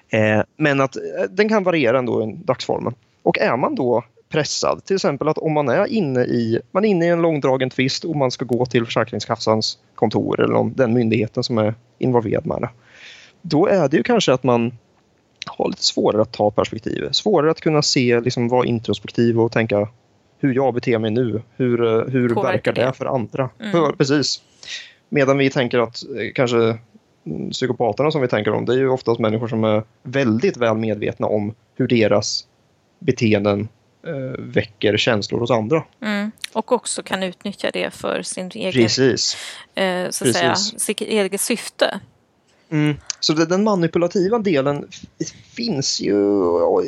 Eh, 0.10 0.42
men 0.56 0.82
att 0.82 0.96
eh, 0.96 1.02
den 1.30 1.50
kan 1.50 1.64
variera 1.64 2.00
ändå 2.00 2.24
i 2.24 2.40
dagsformen. 2.46 2.94
Och 3.24 3.38
är 3.38 3.58
man 3.58 3.76
då 3.76 4.04
pressad. 4.30 4.86
Till 4.86 4.96
exempel 4.96 5.28
att 5.28 5.38
om 5.38 5.54
man 5.54 5.70
är 5.70 5.86
inne 5.86 6.24
i, 6.24 6.60
man 6.72 6.86
är 6.86 6.90
inne 6.90 7.06
i 7.06 7.10
en 7.10 7.22
långdragen 7.22 7.70
tvist 7.70 8.04
och 8.04 8.16
man 8.16 8.32
ska 8.32 8.46
gå 8.46 8.66
till 8.66 8.86
Försäkringskassans 8.86 9.78
kontor 9.96 10.42
eller 10.42 10.76
den 10.76 10.94
myndigheten 10.94 11.44
som 11.44 11.58
är 11.58 11.74
involverad 11.98 12.46
med 12.46 12.62
det. 12.62 12.70
Då 13.42 13.68
är 13.68 13.90
det 13.90 13.98
ju 13.98 14.04
kanske 14.04 14.34
att 14.34 14.44
man 14.44 14.78
har 15.46 15.70
lite 15.70 15.84
svårare 15.84 16.22
att 16.22 16.32
ta 16.32 16.52
perspektiv. 16.52 17.10
Svårare 17.12 17.52
att 17.52 17.62
kunna 17.62 17.82
se, 17.82 18.20
liksom 18.20 18.48
vara 18.48 18.66
introspektiv 18.66 19.40
och 19.40 19.52
tänka 19.52 19.88
hur 20.40 20.56
jag 20.56 20.74
beter 20.74 20.98
mig 20.98 21.12
nu. 21.12 21.42
Hur, 21.56 21.78
hur 22.10 22.36
verkar 22.36 22.74
det, 22.74 22.86
det 22.86 22.94
för 22.94 23.06
andra? 23.06 23.50
Mm. 23.60 23.98
Precis. 23.98 24.42
Medan 25.10 25.38
vi 25.38 25.50
tänker 25.50 25.80
att 25.80 26.04
eh, 26.04 26.32
kanske 26.36 26.78
psykopaterna 27.52 28.12
som 28.12 28.22
vi 28.22 28.28
tänker 28.28 28.54
om, 28.54 28.66
det 28.66 28.74
är 28.74 28.78
ju 28.78 28.90
oftast 28.90 29.20
människor 29.20 29.48
som 29.48 29.64
är 29.64 29.84
väldigt 30.04 30.58
väl 30.58 30.78
medvetna 30.78 31.28
om 31.28 31.54
hur 31.76 31.88
deras 31.88 32.48
beteenden 33.00 33.60
eh, 33.62 33.68
väcker 34.38 34.98
känslor 34.98 35.40
hos 35.40 35.52
andra. 35.52 35.84
Mm. 36.02 36.32
Och 36.54 36.72
också 36.72 37.04
kan 37.04 37.24
utnyttja 37.24 37.72
det 37.72 37.94
för 37.94 38.22
sin 38.22 38.52
egen, 38.54 38.72
Precis. 38.72 39.38
Eh, 39.76 40.10
så 40.10 40.28
att 40.28 40.36
Säga, 40.36 40.56
sitt 40.56 41.02
eget 41.02 41.42
syfte. 41.42 42.00
Mm. 42.70 42.96
Så 43.20 43.34
den 43.34 43.64
manipulativa 43.64 44.40
delen 44.40 44.88
finns 45.56 46.02
ju, 46.02 46.16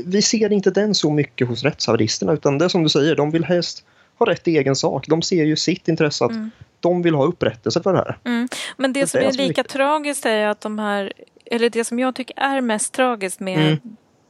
vi 0.06 0.22
ser 0.22 0.52
inte 0.52 0.72
den 0.72 0.96
så 0.96 1.12
mycket 1.12 1.48
hos 1.48 1.64
rättshaveristerna 1.64 2.34
utan 2.34 2.58
det 2.58 2.66
är 2.66 2.70
som 2.70 2.84
du 2.84 2.90
säger, 2.90 3.16
de 3.16 3.32
vill 3.32 3.44
helst 3.44 3.86
ha 4.20 4.26
rätt 4.26 4.48
i 4.48 4.58
egen 4.58 4.76
sak. 4.76 5.08
De 5.08 5.22
ser 5.22 5.44
ju 5.44 5.56
sitt 5.56 5.88
intresse 5.88 6.26
att 6.26 6.32
mm. 6.32 6.52
de 6.80 7.02
vill 7.02 7.16
ha 7.16 7.26
upprättelse 7.26 7.82
för 7.82 7.94
det 7.94 8.00
här. 8.00 8.18
Mm. 8.26 8.48
Men 8.78 8.94
det, 8.94 9.02
det 9.02 9.08
som 9.08 9.20
är, 9.20 9.26
är 9.26 9.32
lika 9.32 9.64
tragiskt 9.64 10.26
är 10.26 10.48
att 10.48 10.62
de 10.62 10.80
här, 10.80 11.14
eller 11.46 11.70
det 11.70 11.84
som 11.84 12.00
jag 12.00 12.16
tycker 12.16 12.40
är 12.40 12.62
mest 12.62 12.94
tragiskt 12.94 13.40
med 13.40 13.60
mm 13.60 13.78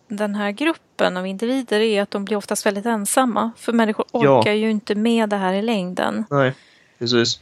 den 0.10 0.36
här 0.36 0.52
gruppen 0.52 1.18
av 1.18 1.28
individer 1.28 1.80
är 1.80 2.02
att 2.02 2.12
de 2.12 2.26
blir 2.26 2.38
oftast 2.38 2.66
väldigt 2.66 2.86
ensamma. 2.86 3.52
För 3.58 3.74
människor 3.74 4.06
orkar 4.12 4.52
ja. 4.52 4.58
ju 4.58 4.72
inte 4.72 4.96
med 4.96 5.30
det 5.30 5.36
här 5.36 5.54
i 5.54 5.62
längden. 5.62 6.26
Nej, 6.30 6.54
precis. 7.00 7.40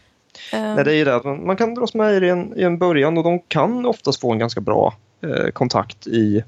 Uh. 0.53 0.59
Nej, 0.59 0.83
det 0.83 0.91
är 0.91 0.95
ju 0.95 1.05
det 1.05 1.15
att 1.15 1.25
man, 1.25 1.57
kan 1.57 1.75
dras 1.75 1.93
med 1.93 2.23
i 2.23 2.29
en, 2.29 2.57
i 2.57 2.63
en 2.63 2.77
början 2.77 3.17
och 3.17 3.23
de 3.23 3.39
kan 3.39 3.85
oftast 3.85 4.21
få 4.21 4.31
en 4.31 4.39
ganska 4.39 4.61
bra 4.61 4.93
eh, 5.21 5.51
kontakt 5.51 6.07
i, 6.07 6.43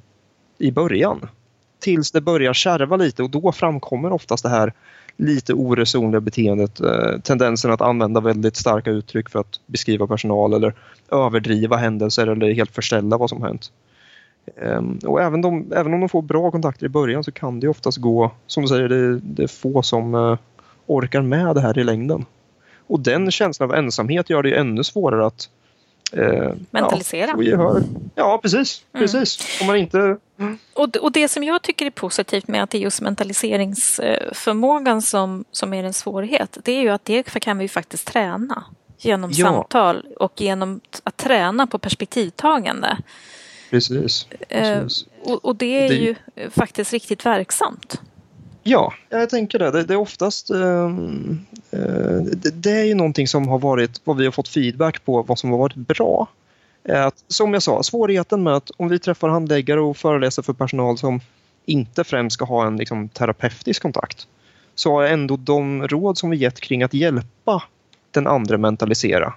i 0.58 0.72
början. 0.72 1.30
Tills 1.80 2.12
det 2.12 2.22
börjar 2.22 2.54
kärva 2.54 2.96
lite 2.96 3.24
och 3.24 3.30
då 3.30 3.52
framkommer 3.52 4.12
oftast 4.12 4.44
det 4.44 4.50
här 4.50 4.74
lite 5.18 5.54
oresonliga 5.54 6.22
beteendet, 6.22 6.80
eh, 6.80 7.20
tendensen 7.24 7.72
att 7.72 7.82
använda 7.82 8.20
väldigt 8.20 8.56
starka 8.56 8.92
uttryck 8.92 9.30
för 9.30 9.40
att 9.40 9.60
beskriva 9.66 10.08
personal 10.08 10.54
eller 10.54 10.74
överdriva 11.12 11.78
händelser 11.78 12.28
eller 12.28 12.54
helt 12.54 12.76
förställa 12.76 13.18
vad 13.18 13.30
som 13.30 13.44
hänt. 13.44 13.72
Ehm, 14.58 15.00
och 15.06 15.22
även, 15.22 15.42
de, 15.42 15.74
även 15.76 15.94
om 15.94 16.00
de 16.00 16.10
får 16.10 16.22
bra 16.22 16.52
kontakter 16.52 16.86
i 16.86 16.90
början 16.90 17.24
så 17.24 17.32
kan 17.32 17.60
det 17.60 17.68
oftast 17.68 17.98
gå, 17.98 18.32
som 18.48 18.64
du 18.64 18.70
säger, 18.70 18.90
det, 18.90 19.20
det 19.20 19.44
är 19.44 19.48
få 19.48 19.82
som 19.82 20.16
eh, 20.16 20.38
orkar 20.86 21.22
med 21.22 21.56
det 21.56 21.62
här 21.62 21.80
i 21.80 21.84
längden. 21.84 22.26
Och 22.88 23.00
den 23.00 23.32
känslan 23.32 23.70
av 23.70 23.76
ensamhet 23.76 24.30
gör 24.30 24.44
det 24.44 24.58
ännu 24.58 24.84
svårare 24.84 25.26
att 25.26 25.50
eh, 26.14 26.52
mentalisera. 26.72 27.36
Ja, 27.38 27.80
ja 28.16 28.40
precis. 28.42 28.86
Mm. 28.94 29.04
precis. 29.04 29.60
Om 29.62 29.68
man 29.68 29.78
inte... 29.78 30.18
Och, 30.74 30.98
och 30.98 31.12
det 31.12 31.28
som 31.28 31.44
jag 31.44 31.62
tycker 31.62 31.86
är 31.86 31.90
positivt 31.90 32.48
med 32.48 32.64
att 32.64 32.70
det 32.70 32.78
är 32.78 32.82
just 32.82 33.02
mentaliseringsförmågan 33.02 35.02
som, 35.02 35.46
som 35.52 35.74
är 35.74 35.84
en 35.84 35.94
svårighet, 35.94 36.58
det 36.64 36.72
är 36.72 36.82
ju 36.82 36.90
att 36.90 37.06
det 37.06 37.24
kan 37.24 37.58
vi 37.58 37.68
faktiskt 37.68 38.08
träna 38.08 38.64
genom 38.98 39.32
ja. 39.34 39.48
samtal 39.48 40.06
och 40.20 40.42
genom 40.42 40.82
att 41.04 41.18
träna 41.18 41.68
på 41.68 41.78
perspektivtagande. 41.78 42.98
Precis. 43.70 44.28
Eh, 44.50 44.82
precis. 44.82 45.06
och, 45.24 45.46
och, 45.46 45.56
det 45.56 45.86
är 45.86 45.90
det... 45.90 45.96
ju 45.96 46.16
faktiskt 46.50 46.94
riktigt 46.94 47.26
verksamt. 47.26 48.02
Ja, 48.64 48.94
jag 49.10 49.30
tänker 49.30 49.60
det. 49.60 49.72
Det, 49.72 49.84
det 49.84 49.94
är 49.94 49.98
oftast 49.98 50.52
um, 50.52 51.46
uh, 51.74 52.22
det, 52.22 52.52
det, 52.52 52.72
är 52.72 52.84
ju 52.84 52.96
någonting 52.96 53.28
som 53.28 53.48
har 53.48 53.60
varit 53.60 54.02
vad 54.04 54.18
vi 54.18 54.26
har 54.26 54.32
fått 54.32 54.48
feedback 54.48 55.06
på 55.06 55.22
vad 55.22 55.40
som 55.40 55.52
har 55.52 55.58
varit 55.58 55.76
bra. 55.76 56.28
Att, 56.90 57.24
som 57.28 57.54
jag 57.54 57.64
sa, 57.64 57.84
svårigheten 57.84 58.44
med 58.44 58.56
att 58.56 58.72
om 58.78 58.88
vi 58.88 59.00
träffar 59.00 59.30
handläggare 59.30 59.82
och 59.82 59.98
föreläser 59.98 60.42
för 60.42 60.54
personal 60.54 60.98
som 60.98 61.22
inte 61.66 62.04
främst 62.04 62.34
ska 62.34 62.46
ha 62.46 62.68
en 62.68 62.78
liksom, 62.78 63.10
terapeutisk 63.10 63.82
kontakt 63.82 64.28
så 64.76 65.00
är 65.00 65.14
ändå 65.14 65.38
de 65.38 65.88
råd 65.88 66.18
som 66.18 66.30
vi 66.30 66.38
gett 66.38 66.60
kring 66.60 66.84
att 66.84 66.94
hjälpa 66.94 67.64
den 68.12 68.28
andra 68.28 68.58
mentalisera. 68.58 69.34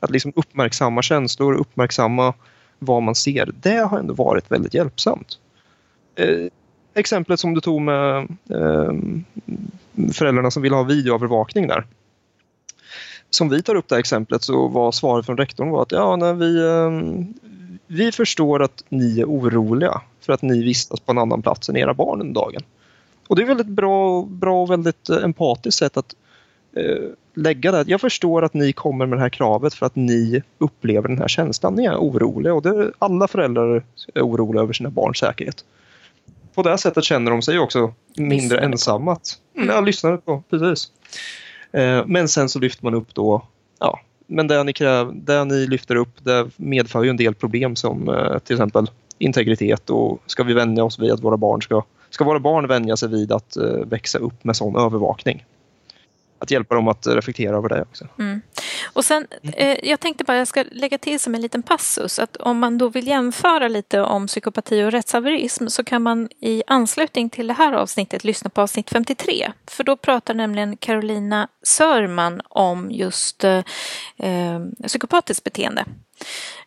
Att 0.00 0.10
liksom 0.10 0.32
uppmärksamma 0.36 1.02
känslor, 1.02 1.54
uppmärksamma 1.54 2.34
vad 2.78 3.02
man 3.02 3.14
ser. 3.14 3.50
Det 3.60 3.76
har 3.76 3.98
ändå 3.98 4.14
varit 4.14 4.50
väldigt 4.50 4.74
hjälpsamt. 4.74 5.38
Eh, 6.14 6.46
exemplet 6.94 7.40
som 7.40 7.54
du 7.54 7.60
tog 7.60 7.80
med 7.80 8.16
eh, 8.50 8.92
föräldrarna 10.12 10.50
som 10.50 10.62
vill 10.62 10.72
ha 10.72 10.82
videoövervakning 10.82 11.66
där. 11.66 11.86
Som 13.30 13.48
vi 13.48 13.62
tar 13.62 13.74
upp 13.74 13.88
det 13.88 13.98
exemplet 13.98 14.42
så 14.42 14.68
var 14.68 14.92
svaret 14.92 15.26
från 15.26 15.36
rektorn 15.36 15.70
var 15.70 15.82
att 15.82 15.92
ja, 15.92 16.16
nej, 16.16 16.34
vi, 16.34 16.58
eh, 16.58 16.90
vi 17.86 18.12
förstår 18.12 18.62
att 18.62 18.84
ni 18.88 19.20
är 19.20 19.24
oroliga 19.24 20.00
för 20.20 20.32
att 20.32 20.42
ni 20.42 20.62
vistas 20.62 21.00
på 21.00 21.12
en 21.12 21.18
annan 21.18 21.42
plats 21.42 21.68
än 21.68 21.76
era 21.76 21.94
barn 21.94 22.20
under 22.20 22.34
dagen. 22.34 22.62
Och 23.28 23.36
det 23.36 23.42
är 23.42 23.46
väldigt 23.46 23.66
bra, 23.66 24.22
bra 24.22 24.62
och 24.62 24.70
väldigt 24.70 25.08
eh, 25.08 25.24
empatiskt 25.24 25.78
sätt 25.78 25.96
att 25.96 26.14
lägga 27.34 27.72
det. 27.72 27.84
Jag 27.86 28.00
förstår 28.00 28.44
att 28.44 28.54
ni 28.54 28.72
kommer 28.72 29.06
med 29.06 29.18
det 29.18 29.22
här 29.22 29.28
kravet 29.28 29.74
för 29.74 29.86
att 29.86 29.96
ni 29.96 30.42
upplever 30.58 31.08
den 31.08 31.18
här 31.18 31.28
känslan. 31.28 31.74
Ni 31.74 31.84
är 31.84 31.96
oroliga 31.96 32.54
och 32.54 32.62
det, 32.62 32.92
alla 32.98 33.28
föräldrar 33.28 33.82
är 34.14 34.22
oroliga 34.22 34.62
över 34.62 34.72
sina 34.72 34.90
barns 34.90 35.18
säkerhet. 35.18 35.64
På 36.54 36.62
det 36.62 36.78
sättet 36.78 37.04
känner 37.04 37.30
de 37.30 37.42
sig 37.42 37.58
också 37.58 37.92
mindre 38.16 38.58
ensamma. 38.58 39.18
Mm, 39.56 39.68
jag 39.68 39.84
lyssnar 39.84 40.16
på, 40.16 40.42
precis. 40.50 40.90
Eh, 41.72 42.02
men 42.06 42.28
sen 42.28 42.48
så 42.48 42.58
lyfter 42.58 42.84
man 42.84 42.94
upp 42.94 43.14
då, 43.14 43.46
ja, 43.80 44.00
men 44.26 44.46
det 44.46 44.64
ni, 44.64 44.72
kräv, 44.72 45.10
det 45.14 45.44
ni 45.44 45.66
lyfter 45.66 45.96
upp 45.96 46.24
det 46.24 46.46
medför 46.56 47.02
ju 47.02 47.10
en 47.10 47.16
del 47.16 47.34
problem 47.34 47.76
som 47.76 48.08
eh, 48.08 48.38
till 48.38 48.54
exempel 48.54 48.90
integritet 49.18 49.90
och 49.90 50.22
ska 50.26 50.42
vi 50.42 50.54
vänja 50.54 50.84
oss 50.84 50.98
vid 50.98 51.12
att 51.12 51.22
våra 51.22 51.36
barn 51.36 51.62
ska, 51.62 51.82
ska 52.10 52.24
våra 52.24 52.38
barn 52.38 52.66
vänja 52.66 52.96
sig 52.96 53.08
vid 53.08 53.32
att 53.32 53.56
eh, 53.56 53.64
växa 53.64 54.18
upp 54.18 54.44
med 54.44 54.56
sån 54.56 54.76
övervakning? 54.76 55.44
Att 56.38 56.50
hjälpa 56.50 56.74
dem 56.74 56.88
att 56.88 57.06
reflektera 57.06 57.56
över 57.56 57.68
det 57.68 57.82
också. 57.82 58.08
Mm. 58.18 58.42
Och 58.92 59.04
sen, 59.04 59.26
eh, 59.42 59.78
jag 59.82 60.00
tänkte 60.00 60.24
bara, 60.24 60.36
jag 60.36 60.48
ska 60.48 60.64
lägga 60.70 60.98
till 60.98 61.20
som 61.20 61.34
en 61.34 61.40
liten 61.40 61.62
passus, 61.62 62.18
att 62.18 62.36
om 62.36 62.58
man 62.58 62.78
då 62.78 62.88
vill 62.88 63.06
jämföra 63.06 63.68
lite 63.68 64.00
om 64.00 64.26
psykopati 64.26 64.82
och 64.82 64.92
rättshaverism 64.92 65.66
så 65.66 65.84
kan 65.84 66.02
man 66.02 66.28
i 66.40 66.62
anslutning 66.66 67.30
till 67.30 67.46
det 67.46 67.52
här 67.54 67.72
avsnittet 67.72 68.24
lyssna 68.24 68.50
på 68.50 68.60
avsnitt 68.60 68.90
53. 68.90 69.52
För 69.66 69.84
då 69.84 69.96
pratar 69.96 70.34
nämligen 70.34 70.76
Carolina 70.76 71.48
Sörman 71.62 72.40
om 72.48 72.90
just 72.90 73.44
eh, 73.44 73.62
eh, 74.16 74.60
psykopatiskt 74.86 75.44
beteende. 75.44 75.84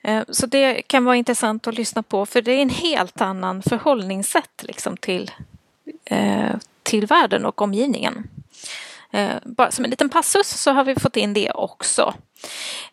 Eh, 0.01 0.23
så 0.29 0.45
det 0.45 0.81
kan 0.81 1.05
vara 1.05 1.15
intressant 1.15 1.67
att 1.67 1.75
lyssna 1.75 2.03
på 2.03 2.25
för 2.25 2.41
det 2.41 2.51
är 2.51 2.61
en 2.61 2.69
helt 2.69 3.21
annan 3.21 3.61
förhållningssätt 3.61 4.63
liksom 4.63 4.97
till, 4.97 5.31
eh, 6.05 6.55
till 6.83 7.05
världen 7.05 7.45
och 7.45 7.61
omgivningen. 7.61 8.27
Eh, 9.17 9.37
bara 9.43 9.71
som 9.71 9.85
en 9.85 9.91
liten 9.91 10.09
passus 10.09 10.47
så 10.47 10.71
har 10.71 10.83
vi 10.83 10.95
fått 10.95 11.17
in 11.17 11.33
det 11.33 11.51
också. 11.51 12.13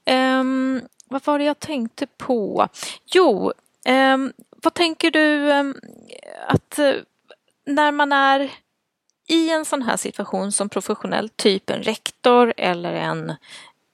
Ehm, 0.05 0.83
vad 1.09 1.27
var 1.27 1.39
det 1.39 1.45
jag 1.45 1.59
tänkte 1.59 2.07
på? 2.07 2.69
Jo, 3.07 3.53
ehm, 3.85 4.33
vad 4.63 4.75
tänker 4.75 5.11
du 5.11 5.53
ehm, 5.53 5.77
att 6.49 6.79
eh, 6.79 6.95
när 7.67 7.93
man 7.93 8.13
är 8.13 8.51
i 9.29 9.51
en 9.51 9.65
sån 9.65 9.83
här 9.83 9.97
situation 9.97 10.53
som 10.53 10.69
professionell, 10.69 11.29
typ 11.29 11.71
en 11.71 11.83
rektor 11.83 12.55
eller 12.57 12.93
en 12.93 13.33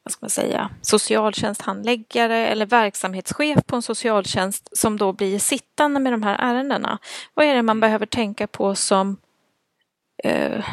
vad 0.03 0.13
ska 0.13 0.19
man 0.21 0.31
säga, 0.31 0.71
socialtjänsthandläggare 0.83 2.47
eller 2.47 2.67
verksamhetschef 2.67 3.59
på 3.67 3.77
en 3.77 3.83
socialtjänst 3.83 4.79
som 4.79 4.97
då 4.97 5.13
blir 5.13 5.39
sittande 5.39 6.01
med 6.01 6.13
de 6.13 6.23
här 6.23 6.37
ärendena. 6.39 6.99
Vad 7.35 7.47
är 7.47 7.55
det 7.55 7.63
man 7.63 7.81
behöver 7.81 8.07
tänka 8.07 8.47
på 8.47 8.75
som 8.75 9.17
eh, 10.25 10.65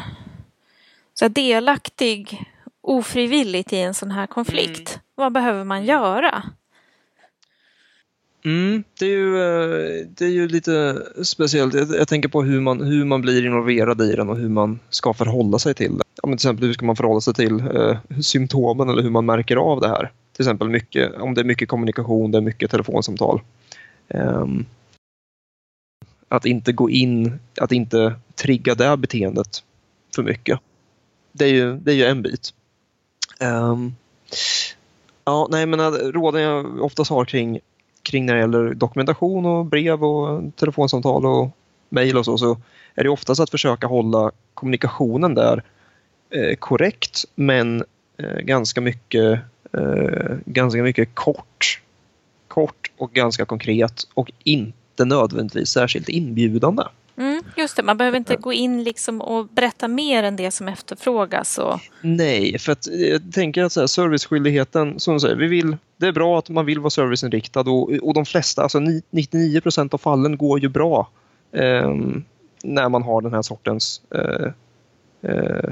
så 1.18 1.28
delaktig 1.28 2.44
ofrivilligt 2.80 3.72
i 3.72 3.76
en 3.76 3.94
sån 3.94 4.10
här 4.10 4.26
konflikt. 4.26 4.90
Mm. 4.90 5.00
Vad 5.14 5.32
behöver 5.32 5.64
man 5.64 5.84
göra? 5.84 6.42
Mm, 8.44 8.84
det, 8.98 9.06
är 9.06 9.10
ju, 9.10 9.36
eh, 9.36 10.06
det 10.08 10.24
är 10.24 10.28
ju 10.28 10.48
lite 10.48 11.02
speciellt. 11.22 11.74
Jag, 11.74 11.90
jag, 11.90 12.08
tänker 12.08 12.28
på 12.28 12.42
hur 12.42 12.60
man, 12.60 12.80
hur 12.80 13.04
man 13.04 13.20
blir 13.20 13.46
involverad 13.46 14.02
i 14.02 14.12
den 14.12 14.28
och 14.28 14.36
hur 14.36 14.48
man 14.48 14.80
ska 14.90 15.14
förhålla 15.14 15.58
sig 15.58 15.74
till 15.74 15.98
det. 15.98 16.04
Ja, 16.22 16.26
till 16.26 16.34
exempel 16.34 16.66
hur 16.66 16.72
ska 16.72 16.86
man 16.86 16.96
förhålla 16.96 17.20
sig 17.20 17.34
till 17.34 17.60
eh, 17.60 17.98
symptomen 18.20 18.88
eller 18.88 19.02
hur 19.02 19.10
man 19.10 19.26
märker 19.26 19.56
av 19.56 19.80
det 19.80 19.88
här. 19.88 20.12
Till 20.32 20.42
exempel 20.42 20.68
mycket, 20.68 21.14
om 21.14 21.34
det 21.34 21.40
är 21.40 21.44
mycket 21.44 21.68
kommunikation, 21.68 22.30
det 22.30 22.38
är 22.38 22.42
mycket 22.42 22.70
telefonsamtal. 22.70 23.40
Um, 24.08 24.66
att 26.28 26.46
inte 26.46 26.72
gå 26.72 26.90
in, 26.90 27.38
att 27.60 27.72
inte 27.72 28.14
trigga 28.34 28.74
det 28.74 28.96
beteendet 28.96 29.62
för 30.14 30.22
mycket 30.22 30.60
det 31.38 31.44
är 31.44 31.52
ju, 31.52 31.76
det 31.76 31.92
är 31.92 31.96
ju 31.96 32.04
en 32.04 32.22
bit. 32.22 32.54
Um, 33.40 33.96
ja, 35.24 35.48
nej, 35.50 35.66
men 35.66 35.80
eh, 35.80 35.90
råden 35.90 36.42
jag 36.42 36.82
oftast 36.82 37.10
har 37.10 37.24
kring, 37.24 37.60
kring 38.02 38.26
när 38.26 38.34
det 38.34 38.40
gäller 38.40 38.74
dokumentation 38.74 39.46
och 39.46 39.66
brev 39.66 40.04
och 40.04 40.56
telefonsamtal 40.56 41.26
och 41.26 41.50
mejl 41.88 42.16
och 42.16 42.24
så, 42.24 42.38
så 42.38 42.60
är 42.94 43.04
det 43.04 43.10
oftast 43.10 43.40
att 43.40 43.50
försöka 43.50 43.86
hålla 43.86 44.30
kommunikationen 44.54 45.34
där 45.34 45.62
eh, 46.30 46.56
korrekt 46.56 47.24
men 47.34 47.84
eh, 48.16 48.38
ganska 48.38 48.80
mycket 48.80 49.40
eh, 49.72 50.36
ganska 50.44 50.82
mycket 50.82 51.14
kort. 51.14 51.80
Kort 52.48 52.90
och 52.96 53.12
ganska 53.12 53.44
konkret 53.44 54.08
och 54.14 54.32
inte 54.44 55.04
nödvändigtvis 55.04 55.68
särskilt 55.68 56.08
inbjudande. 56.08 56.82
Mm, 57.18 57.42
just 57.56 57.76
det, 57.76 57.82
man 57.82 57.96
behöver 57.96 58.18
inte 58.18 58.36
gå 58.36 58.52
in 58.52 58.82
liksom 58.84 59.20
och 59.20 59.46
berätta 59.46 59.88
mer 59.88 60.22
än 60.22 60.36
det 60.36 60.50
som 60.50 60.68
efterfrågas. 60.68 61.58
Och... 61.58 61.80
Nej, 62.00 62.58
för 62.58 62.72
att 62.72 62.86
jag 62.86 63.32
tänker 63.32 63.64
att 63.64 63.72
så 63.72 63.80
här, 63.80 63.86
serviceskyldigheten, 63.86 65.00
som 65.00 65.14
du 65.14 65.20
säger, 65.20 65.36
vi 65.36 65.46
vill, 65.46 65.76
det 65.96 66.06
är 66.06 66.12
bra 66.12 66.38
att 66.38 66.48
man 66.48 66.66
vill 66.66 66.80
vara 66.80 66.90
serviceinriktad 66.90 67.60
och, 67.60 67.90
och 67.90 68.14
de 68.14 68.26
flesta, 68.26 68.62
alltså 68.62 68.80
99 69.10 69.60
procent 69.60 69.94
av 69.94 69.98
fallen 69.98 70.36
går 70.36 70.60
ju 70.60 70.68
bra 70.68 71.08
eh, 71.52 71.94
när 72.62 72.88
man 72.88 73.02
har 73.02 73.22
den 73.22 73.34
här 73.34 73.42
sortens 73.42 74.02
eh, 74.10 74.52
eh, 75.30 75.70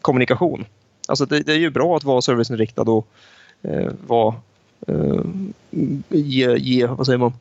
kommunikation. 0.00 0.64
Alltså 1.08 1.26
det, 1.26 1.40
det, 1.40 1.52
är 1.52 1.58
ju 1.58 1.70
bra 1.70 1.96
att 1.96 2.04
vara 2.04 2.22
serviceinriktad 2.22 2.82
och 2.82 3.06
eh, 3.62 3.92
vara, 4.06 4.34
eh, 4.86 5.22
ge, 6.08 6.56
ge, 6.56 6.86
vad 6.86 7.06
säger 7.06 7.18
man, 7.18 7.32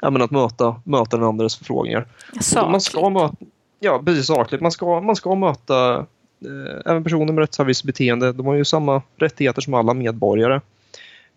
ja, 0.00 0.10
men 0.10 0.22
att 0.22 0.30
möta, 0.30 0.80
möta 0.84 1.16
den 1.16 1.26
andres 1.26 1.56
förfrågningar. 1.56 2.06
Sakligt. 2.40 2.70
Man 2.70 2.80
ska 2.80 3.10
möta, 3.10 3.36
ja, 3.80 4.02
precis 4.04 4.26
sakligt. 4.26 4.62
Man 4.62 4.72
ska, 4.72 5.00
man 5.00 5.16
ska 5.16 5.34
möta 5.34 5.96
eh, 6.44 6.90
även 6.90 7.04
personer 7.04 7.32
med 7.32 7.38
rättsservicebeteende. 7.38 8.32
De 8.32 8.46
har 8.46 8.54
ju 8.54 8.64
samma 8.64 9.02
rättigheter 9.16 9.60
som 9.60 9.74
alla 9.74 9.94
medborgare. 9.94 10.60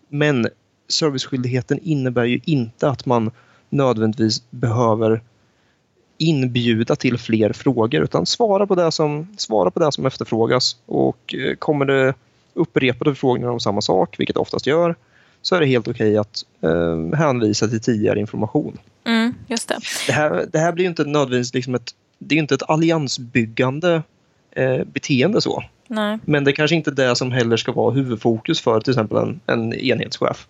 Men 0.08 0.48
serviceskyldigheten 0.88 1.78
innebär 1.82 2.24
ju 2.24 2.40
inte 2.44 2.88
att 2.88 3.06
man 3.06 3.30
nödvändigtvis 3.68 4.50
behöver 4.50 5.20
inbjuda 6.18 6.96
till 6.96 7.18
fler 7.18 7.52
frågor 7.52 8.02
utan 8.02 8.26
svara 8.26 8.66
på 8.66 8.74
det 8.74 8.92
som, 8.92 9.28
svara 9.36 9.70
på 9.70 9.80
det 9.80 9.92
som 9.92 10.06
efterfrågas. 10.06 10.76
Och 10.86 11.34
eh, 11.34 11.54
kommer 11.54 11.84
det 11.84 12.14
upprepade 12.54 13.10
förfrågningar 13.10 13.50
om 13.50 13.60
samma 13.60 13.80
sak, 13.80 14.14
vilket 14.18 14.34
det 14.34 14.40
oftast 14.40 14.66
gör, 14.66 14.94
så 15.42 15.56
är 15.56 15.60
det 15.60 15.66
helt 15.66 15.88
okej 15.88 16.18
att 16.18 16.44
eh, 16.60 17.18
hänvisa 17.18 17.68
till 17.68 17.80
tidigare 17.80 18.20
information. 18.20 18.78
Mm, 19.04 19.34
just 19.46 19.68
det. 19.68 19.78
Det, 20.06 20.12
här, 20.12 20.46
det 20.52 20.58
här 20.58 20.72
blir 20.72 20.84
inte 20.84 21.04
nödvändigtvis 21.04 21.54
liksom 21.54 21.74
ett, 21.74 21.90
det 22.18 22.34
är 22.34 22.38
inte 22.38 22.54
ett 22.54 22.70
alliansbyggande 22.70 24.02
eh, 24.50 24.84
beteende 24.84 25.40
så. 25.40 25.64
Nej. 25.88 26.18
Men 26.24 26.44
det 26.44 26.52
kanske 26.52 26.76
inte 26.76 26.90
är 26.90 26.94
det 26.94 27.16
som 27.16 27.32
heller 27.32 27.56
ska 27.56 27.72
vara 27.72 27.94
huvudfokus 27.94 28.60
för 28.60 28.80
till 28.80 28.90
exempel 28.90 29.18
en, 29.18 29.40
en 29.46 29.74
enhetschef. 29.74 30.46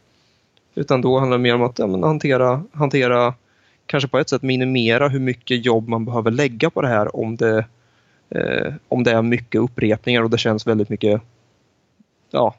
Utan 0.75 1.03
då 1.03 1.19
handlar 1.19 1.39
det 1.39 1.43
mer 1.43 1.55
om 1.55 1.63
att 1.63 1.79
ja, 1.79 2.07
hantera, 2.07 2.63
hantera, 2.73 3.35
kanske 3.87 4.09
på 4.09 4.19
ett 4.19 4.29
sätt 4.29 4.43
minimera 4.43 5.09
hur 5.09 5.21
mycket 5.21 5.65
jobb 5.65 5.89
man 5.89 6.05
behöver 6.05 6.31
lägga 6.31 6.71
på 6.71 6.83
det 6.83 6.89
här 6.89 7.17
om 7.17 7.37
det, 7.37 7.65
eh, 8.31 8.73
om 8.89 9.05
det 9.05 9.11
är 9.11 9.23
mycket 9.23 9.61
upprepningar 9.61 10.23
och 10.23 10.31
det 10.31 10.39
känns 10.39 10.67
väldigt 10.67 10.89
mycket 10.89 11.23
ja, 12.31 12.55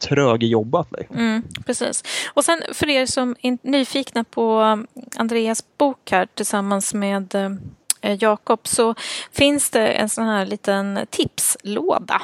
trögjobbat. 0.00 0.88
Liksom. 0.98 1.16
Mm, 1.16 1.42
precis. 1.66 2.04
Och 2.34 2.44
sen 2.44 2.62
för 2.72 2.88
er 2.88 3.06
som 3.06 3.36
är 3.42 3.58
nyfikna 3.62 4.24
på 4.24 4.60
um, 4.60 4.86
Andreas 5.16 5.64
bok 5.78 6.10
här 6.10 6.28
tillsammans 6.34 6.94
med 6.94 7.34
um, 7.34 7.60
eh, 8.00 8.18
Jakob 8.20 8.60
så 8.62 8.94
finns 9.32 9.70
det 9.70 9.88
en 9.88 10.08
sån 10.08 10.26
här 10.26 10.46
liten 10.46 11.00
tipslåda, 11.10 12.22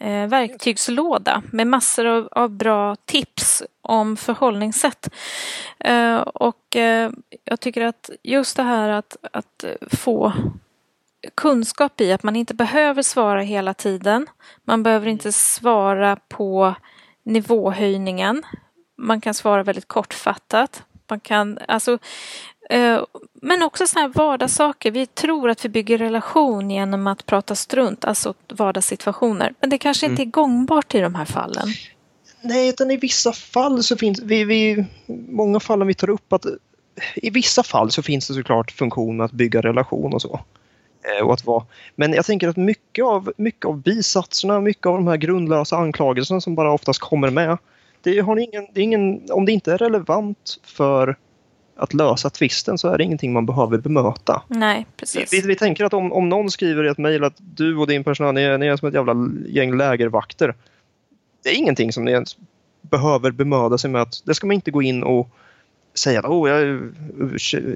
eh, 0.00 0.26
verktygslåda 0.26 1.42
med 1.52 1.66
massor 1.66 2.06
av, 2.06 2.28
av 2.32 2.50
bra 2.50 2.96
tips 2.96 3.62
om 3.82 4.16
förhållningssätt. 4.16 5.08
Eh, 5.78 6.16
och 6.16 6.76
eh, 6.76 7.10
jag 7.44 7.60
tycker 7.60 7.84
att 7.84 8.10
just 8.22 8.56
det 8.56 8.62
här 8.62 8.88
att, 8.88 9.16
att 9.32 9.64
få 9.92 10.32
kunskap 11.34 12.00
i 12.00 12.12
att 12.12 12.22
man 12.22 12.36
inte 12.36 12.54
behöver 12.54 13.02
svara 13.02 13.40
hela 13.40 13.74
tiden. 13.74 14.26
Man 14.64 14.82
behöver 14.82 15.06
inte 15.06 15.32
svara 15.32 16.16
på 16.28 16.74
nivåhöjningen. 17.22 18.42
Man 18.98 19.20
kan 19.20 19.34
svara 19.34 19.62
väldigt 19.62 19.88
kortfattat. 19.88 20.82
Man 21.10 21.20
kan, 21.20 21.58
alltså, 21.68 21.98
eh, 22.70 23.00
men 23.42 23.62
också 23.62 23.86
sådana 23.86 24.06
här 24.06 24.14
vardagssaker. 24.14 24.90
Vi 24.90 25.06
tror 25.06 25.50
att 25.50 25.64
vi 25.64 25.68
bygger 25.68 25.98
relation 25.98 26.70
genom 26.70 27.06
att 27.06 27.26
prata 27.26 27.54
strunt, 27.54 28.04
alltså 28.04 28.34
vardagssituationer. 28.48 29.54
Men 29.60 29.70
det 29.70 29.78
kanske 29.78 30.06
inte 30.06 30.22
är 30.22 30.24
Mm. 30.24 30.30
gångbart 30.30 30.94
i 30.94 31.00
de 31.00 31.14
här 31.14 31.24
fallen. 31.24 31.68
Nej, 32.42 32.68
utan 32.68 32.90
i 32.90 32.96
vissa 32.96 33.32
fall 33.32 33.82
så 33.82 33.96
finns 33.96 34.20
vi, 34.20 34.44
vi 34.44 34.84
många 35.28 35.60
fallen 35.60 35.86
vi 35.86 35.94
tar 35.94 36.10
upp 36.10 36.32
att 36.32 36.46
i 37.14 37.30
vissa 37.30 37.62
fall 37.62 37.90
så 37.90 38.02
finns 38.02 38.28
det 38.28 38.34
såklart 38.34 38.70
funktion 38.72 39.20
att 39.20 39.32
bygga 39.32 39.60
relation 39.60 40.14
och 40.14 40.22
så. 40.22 40.40
Eh, 41.02 41.26
Och 41.26 41.32
att 41.32 41.46
vara, 41.46 41.64
men 41.94 42.12
jag 42.12 42.24
tänker 42.24 42.48
att 42.48 42.56
mycket 42.56 43.04
av, 43.04 43.32
mycket 43.36 43.64
av 43.66 43.82
bisatserna, 43.82 44.60
mycket 44.60 44.86
av 44.86 44.94
de 44.94 45.06
här 45.06 45.16
grundlösa 45.16 45.76
anklagelserna 45.76 46.40
som 46.40 46.54
bara 46.54 46.72
oftast 46.72 47.00
kommer 47.00 47.30
med. 47.30 47.58
Det 48.02 48.18
har 48.20 48.36
ingen, 48.36 48.66
det 48.72 48.80
ingen, 48.80 49.20
om 49.30 49.46
det 49.46 49.52
inte 49.52 49.72
är 49.72 49.78
relevant 49.78 50.60
för 50.62 51.16
att 51.76 51.94
lösa 51.94 52.30
tvisten 52.30 52.78
så 52.78 52.88
är 52.88 52.98
det 52.98 53.04
ingenting 53.04 53.32
man 53.32 53.46
behöver 53.46 53.78
bemöta. 53.78 54.42
Nej, 54.48 54.86
precis. 54.96 55.32
vi, 55.32 55.40
vi 55.40 55.56
tänker 55.56 55.84
att 55.84 55.94
om, 55.94 56.12
om 56.12 56.28
någon 56.28 56.50
skriver 56.50 56.84
i 56.84 56.88
ett 56.88 56.98
mejl 56.98 57.24
att 57.24 57.36
du 57.36 57.76
och 57.76 57.86
din 57.86 58.04
personal 58.04 58.34
ni 58.34 58.42
är, 58.42 58.58
ni 58.58 58.66
är 58.66 58.76
som 58.76 58.88
ett 58.88 58.94
jävla 58.94 59.14
gäng 59.46 59.76
lägervakter. 59.76 60.54
Det 61.42 61.48
är 61.48 61.54
ingenting 61.54 61.92
som 61.92 62.04
ni 62.04 62.10
ens 62.10 62.36
behöver 62.82 63.30
bemöda 63.30 63.78
sig 63.78 63.90
med. 63.90 64.02
att 64.02 64.22
Det 64.24 64.34
ska 64.34 64.46
man 64.46 64.54
inte 64.54 64.70
gå 64.70 64.82
in 64.82 65.02
och 65.02 65.28
säga 65.94 66.18
att 66.18 66.24
oh, 66.24 66.50
jag, 66.50 66.60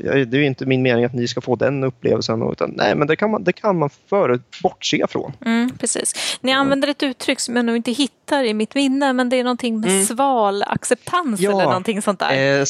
jag, 0.05 0.29
det 0.29 0.37
är 0.37 0.43
inte 0.43 0.67
min 0.67 0.83
mening 0.83 1.05
att 1.05 1.15
ni 1.15 1.29
ska 1.29 1.41
få 1.41 1.57
den 1.57 1.85
upplevelsen. 1.85 2.51
Utan, 2.53 2.71
nej, 2.77 2.95
men 2.95 3.09
det 3.09 3.17
kan 3.17 3.31
man, 3.31 3.45
det 3.45 3.53
kan 3.53 3.79
man 3.79 3.91
före 4.11 4.39
bortse 4.63 5.07
från. 5.09 5.33
Mm, 5.47 5.71
precis. 5.79 6.39
Ni 6.41 6.53
använder 6.53 6.89
ett 6.89 7.03
uttryck 7.03 7.41
som 7.41 7.57
jag 7.57 7.65
nog 7.65 7.77
inte 7.77 7.93
hittar 7.93 8.45
i 8.45 8.55
mitt 8.55 8.75
minne 8.75 9.13
men 9.13 9.29
det 9.29 9.37
är 9.37 9.45
någonting 9.45 9.81
med 9.81 9.91
Mm. 9.91 10.05
sval 10.05 10.63
acceptans 10.63 11.41
Ja, 11.41 11.51
eller 11.51 11.65
någonting 11.65 12.03
sånt 12.03 12.19
där. 12.19 12.61
Eh, 12.61 12.65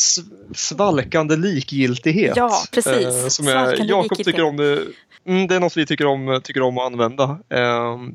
svalkande 0.55 1.37
likgiltighet. 1.37 2.37
Ja, 2.37 2.65
precis. 2.73 3.07
Eh, 3.07 3.29
som 3.29 3.47
jag, 3.47 3.79
Jakob 3.79 4.19
tycker 4.19 4.43
om 4.43 4.57
det. 4.57 4.83
Mm, 5.27 5.47
det 5.47 5.55
är 5.55 5.61
något 5.61 5.77
vi 5.77 5.87
tycker 5.87 6.07
om, 6.07 6.41
tycker 6.45 6.63
om 6.63 6.79
att 6.79 6.87
använda. 6.87 7.39
Eh, 7.51 7.61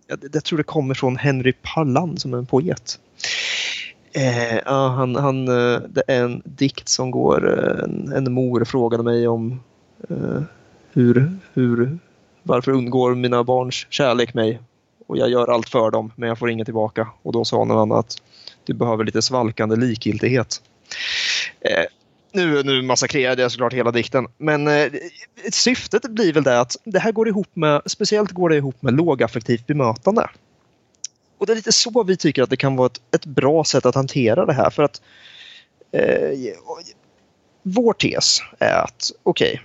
jag, 0.07 0.19
jag 0.33 0.43
tror 0.43 0.57
det 0.57 0.63
kommer 0.63 0.93
från 0.93 1.15
Henry 1.17 1.53
Pallan 1.61 2.17
som 2.17 2.33
är 2.33 2.37
en 2.37 2.45
poet. 2.45 2.99
Eh, 4.19 4.59
ja, 4.65 4.87
han, 4.87 5.15
han, 5.15 5.47
eh, 5.47 5.81
det 5.89 6.03
är 6.07 6.23
en 6.23 6.41
dikt 6.45 6.89
som 6.89 7.11
går, 7.11 7.59
eh, 7.59 7.83
en, 7.83 8.13
en 8.15 8.33
mor 8.33 8.65
frågade 8.65 9.03
mig 9.03 9.27
om 9.27 9.59
eh, 10.09 10.41
hur, 10.93 11.37
hur, 11.53 11.97
varför 12.43 12.71
undgår 12.71 13.15
mina 13.15 13.43
barns 13.43 13.87
kärlek 13.89 14.33
mig? 14.33 14.59
Och 15.07 15.17
jag 15.17 15.29
gör 15.29 15.47
allt 15.47 15.69
för 15.69 15.91
dem 15.91 16.11
men 16.15 16.29
jag 16.29 16.39
får 16.39 16.49
inget 16.49 16.65
tillbaka. 16.65 17.07
Och 17.21 17.33
då 17.33 17.45
sa 17.45 17.57
någon 17.57 17.77
annan 17.77 17.99
att 17.99 18.15
du 18.65 18.73
behöver 18.73 19.03
lite 19.03 19.21
svalkande 19.21 19.75
likgiltighet. 19.75 20.61
Eh, 21.61 21.85
nu, 22.31 22.63
nu 22.63 22.81
massakrerade 22.81 23.41
jag 23.41 23.51
såklart 23.51 23.73
hela 23.73 23.91
dikten, 23.91 24.27
men 24.37 24.67
eh, 24.67 24.91
syftet 25.51 26.09
blir 26.09 26.33
väl 26.33 26.43
det 26.43 26.59
att 26.59 26.75
det 26.83 26.99
här 26.99 27.11
går 27.11 27.27
ihop 27.27 27.49
med, 27.53 27.81
speciellt 27.85 28.31
går 28.31 28.49
det 28.49 28.57
ihop 28.57 28.81
med 28.81 28.93
lågaffektivt 28.93 29.67
bemötande. 29.67 30.29
Och 31.39 31.45
det 31.45 31.53
är 31.53 31.55
lite 31.55 31.71
så 31.71 32.03
vi 32.03 32.17
tycker 32.17 32.43
att 32.43 32.49
det 32.49 32.57
kan 32.57 32.75
vara 32.75 32.85
ett, 32.85 33.01
ett 33.15 33.25
bra 33.25 33.63
sätt 33.63 33.85
att 33.85 33.95
hantera 33.95 34.45
det 34.45 34.53
här 34.53 34.69
för 34.69 34.83
att 34.83 35.01
eh, 35.91 36.53
vår 37.63 37.93
tes 37.93 38.39
är 38.59 38.83
att 38.83 39.11
okej, 39.23 39.61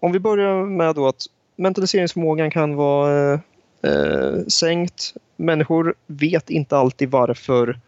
om 0.00 0.12
vi 0.12 0.18
börjar 0.18 0.64
med 0.64 0.94
då 0.94 1.08
att 1.08 1.26
mentaliseringsförmågan 1.56 2.50
kan 2.50 2.76
vara 2.76 3.32
eh, 3.32 3.40
eh, 3.82 4.44
sänkt. 4.48 5.14
Människor 5.36 5.94
vet 6.06 6.50
inte 6.50 6.76
alltid 6.76 7.10
varför 7.10 7.80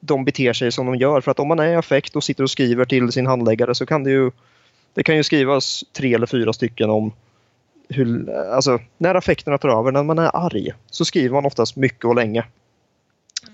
de 0.00 0.24
beter 0.24 0.52
sig 0.52 0.72
som 0.72 0.86
de 0.86 0.94
gör. 0.94 1.20
För 1.20 1.30
att 1.30 1.40
om 1.40 1.48
man 1.48 1.58
är 1.58 1.68
i 1.68 1.74
affekt 1.74 2.16
och 2.16 2.24
sitter 2.24 2.42
och 2.42 2.50
skriver 2.50 2.84
till 2.84 3.12
sin 3.12 3.26
handläggare 3.26 3.74
så 3.74 3.86
kan 3.86 4.04
det 4.04 4.10
ju 4.10 4.30
det 4.94 5.02
kan 5.02 5.16
ju 5.16 5.22
skrivas 5.22 5.84
tre 5.92 6.14
eller 6.14 6.26
fyra 6.26 6.52
stycken 6.52 6.90
om 6.90 7.12
hur, 7.88 8.30
alltså, 8.30 8.78
när 8.98 9.14
affekterna 9.14 9.58
tar 9.58 9.68
över, 9.68 9.92
när 9.92 10.02
man 10.02 10.18
är 10.18 10.36
arg, 10.36 10.72
så 10.90 11.04
skriver 11.04 11.34
man 11.34 11.46
oftast 11.46 11.76
mycket 11.76 12.04
och 12.04 12.14
länge. 12.14 12.44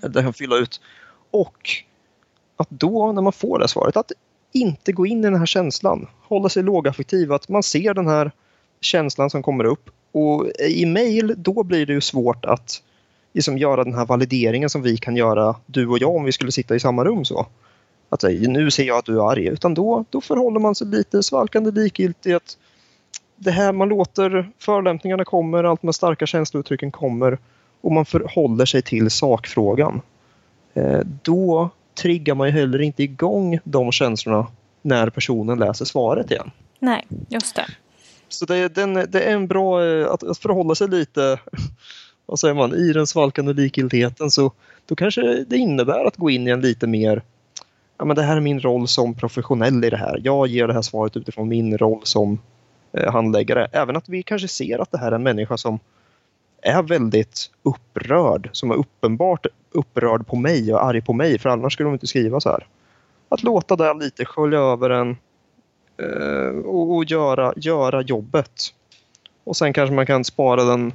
Mm. 0.01 0.11
Det 0.11 0.21
kan 0.21 0.33
fylla 0.33 0.55
ut. 0.55 0.81
Och 1.31 1.69
att 2.57 2.69
då, 2.69 3.11
när 3.11 3.21
man 3.21 3.33
får 3.33 3.59
det 3.59 3.67
svaret, 3.67 3.97
att 3.97 4.11
inte 4.51 4.91
gå 4.91 5.05
in 5.05 5.19
i 5.19 5.23
den 5.23 5.35
här 5.35 5.45
känslan. 5.45 6.07
Hålla 6.21 6.49
sig 6.49 6.63
lågaffektiv, 6.63 7.33
att 7.33 7.49
man 7.49 7.63
ser 7.63 7.93
den 7.93 8.07
här 8.07 8.31
känslan 8.81 9.29
som 9.29 9.43
kommer 9.43 9.63
upp. 9.63 9.89
Och 10.11 10.47
i 10.59 10.85
mail, 10.85 11.35
då 11.37 11.63
blir 11.63 11.85
det 11.85 11.93
ju 11.93 12.01
svårt 12.01 12.45
att 12.45 12.81
liksom 13.33 13.57
göra 13.57 13.83
den 13.83 13.93
här 13.93 14.05
valideringen 14.05 14.69
som 14.69 14.81
vi 14.81 14.97
kan 14.97 15.15
göra, 15.15 15.55
du 15.65 15.87
och 15.87 15.99
jag, 15.99 16.15
om 16.15 16.23
vi 16.23 16.31
skulle 16.31 16.51
sitta 16.51 16.75
i 16.75 16.79
samma 16.79 17.05
rum. 17.05 17.25
så. 17.25 17.47
Att 18.09 18.21
säga, 18.21 18.49
nu 18.49 18.71
ser 18.71 18.83
jag 18.83 18.97
att 18.97 19.05
du 19.05 19.17
är 19.17 19.31
arg. 19.31 19.47
Utan 19.47 19.73
då, 19.73 20.05
då 20.09 20.21
förhåller 20.21 20.59
man 20.59 20.75
sig 20.75 20.87
lite 20.87 21.23
svalkande 21.23 21.71
likgiltig. 21.71 22.33
Att 22.33 22.57
det 23.35 23.51
här 23.51 23.73
man 23.73 23.89
låter 23.89 24.51
förolämpningarna 24.59 25.25
kommer, 25.25 25.63
allt 25.63 25.83
med 25.83 25.95
starka 25.95 26.25
känslouttrycken 26.25 26.91
kommer 26.91 27.37
och 27.83 27.91
man 27.91 28.05
förhåller 28.05 28.65
sig 28.65 28.81
till 28.81 29.09
sakfrågan. 29.09 30.01
Eh, 30.73 30.99
då 31.23 31.69
triggar 32.01 32.35
man 32.35 32.47
ju 32.47 32.53
heller 32.53 32.81
inte 32.81 33.03
igång 33.03 33.59
de 33.63 33.91
känslorna 33.91 34.47
när 34.81 35.09
personen 35.09 35.59
läser 35.59 35.85
svaret 35.85 36.31
igen. 36.31 36.51
Nej, 36.79 37.05
just 37.29 37.55
det. 37.55 37.65
Så 38.29 38.45
det, 38.45 38.55
är- 38.57 38.69
den, 38.69 38.93
det 38.93 39.21
är 39.21 39.33
en 39.33 39.47
bra 39.47 39.85
eh, 39.85 40.07
att, 40.11 40.23
att 40.23 40.37
förhålla 40.37 40.75
sig 40.75 40.87
lite, 40.87 41.39
vad 42.25 42.39
säger 42.39 42.53
man, 42.53 42.73
i 42.73 42.93
den 42.93 43.07
svalkande 43.07 43.53
likgiltigheten 43.53 44.31
så 44.31 44.51
då 44.85 44.95
kanske 44.95 45.21
det 45.47 45.57
innebär 45.57 46.05
att 46.05 46.17
gå 46.17 46.29
in 46.29 46.47
i 46.47 46.51
en 46.51 46.61
lite 46.61 46.87
mer, 46.87 47.21
ja 47.97 48.05
men 48.05 48.15
det 48.15 48.21
här 48.23 48.35
är 48.37 48.41
min 48.41 48.59
roll 48.59 48.87
som 48.87 49.13
professionell 49.13 49.83
i 49.85 49.89
det 49.89 49.97
här. 49.97 50.21
Jag 50.23 50.47
ger 50.47 50.67
det 50.67 50.73
här 50.73 50.81
svaret 50.81 51.17
utifrån 51.17 51.47
min 51.47 51.77
roll 51.77 51.99
som 52.03 52.39
eh, 52.93 53.11
handläggare. 53.11 53.67
Även 53.71 53.95
att 53.95 54.09
vi 54.09 54.23
kanske 54.23 54.47
ser 54.47 54.79
att 54.81 54.91
det 54.91 54.97
här 54.97 55.07
är 55.11 55.15
en 55.15 55.23
människa 55.23 55.57
som 55.57 55.79
är 56.63 56.83
väldigt 56.83 57.51
upprörd, 57.63 58.49
som 58.51 58.71
är 58.71 58.75
uppenbart 58.75 59.45
upprörd 59.73 60.27
på 60.27 60.35
mig 60.35 60.73
och 60.73 60.83
arg 60.83 61.01
på 61.01 61.13
mig, 61.13 61.39
för 61.39 61.49
annars 61.49 61.73
skulle 61.73 61.87
de 61.87 61.93
inte 61.93 62.07
skriva 62.07 62.39
så 62.39 62.49
här. 62.49 62.67
Att 63.29 63.43
låta 63.43 63.75
det 63.75 63.93
lite 63.93 64.25
skölja 64.25 64.59
över 64.59 64.89
en 64.89 65.17
eh, 65.97 66.59
och, 66.65 66.95
och 66.95 67.05
göra, 67.05 67.53
göra 67.55 68.01
jobbet. 68.01 68.73
Och 69.43 69.57
sen 69.57 69.73
kanske 69.73 69.95
man 69.95 70.05
kan 70.05 70.23
spara 70.23 70.63
den 70.63 70.93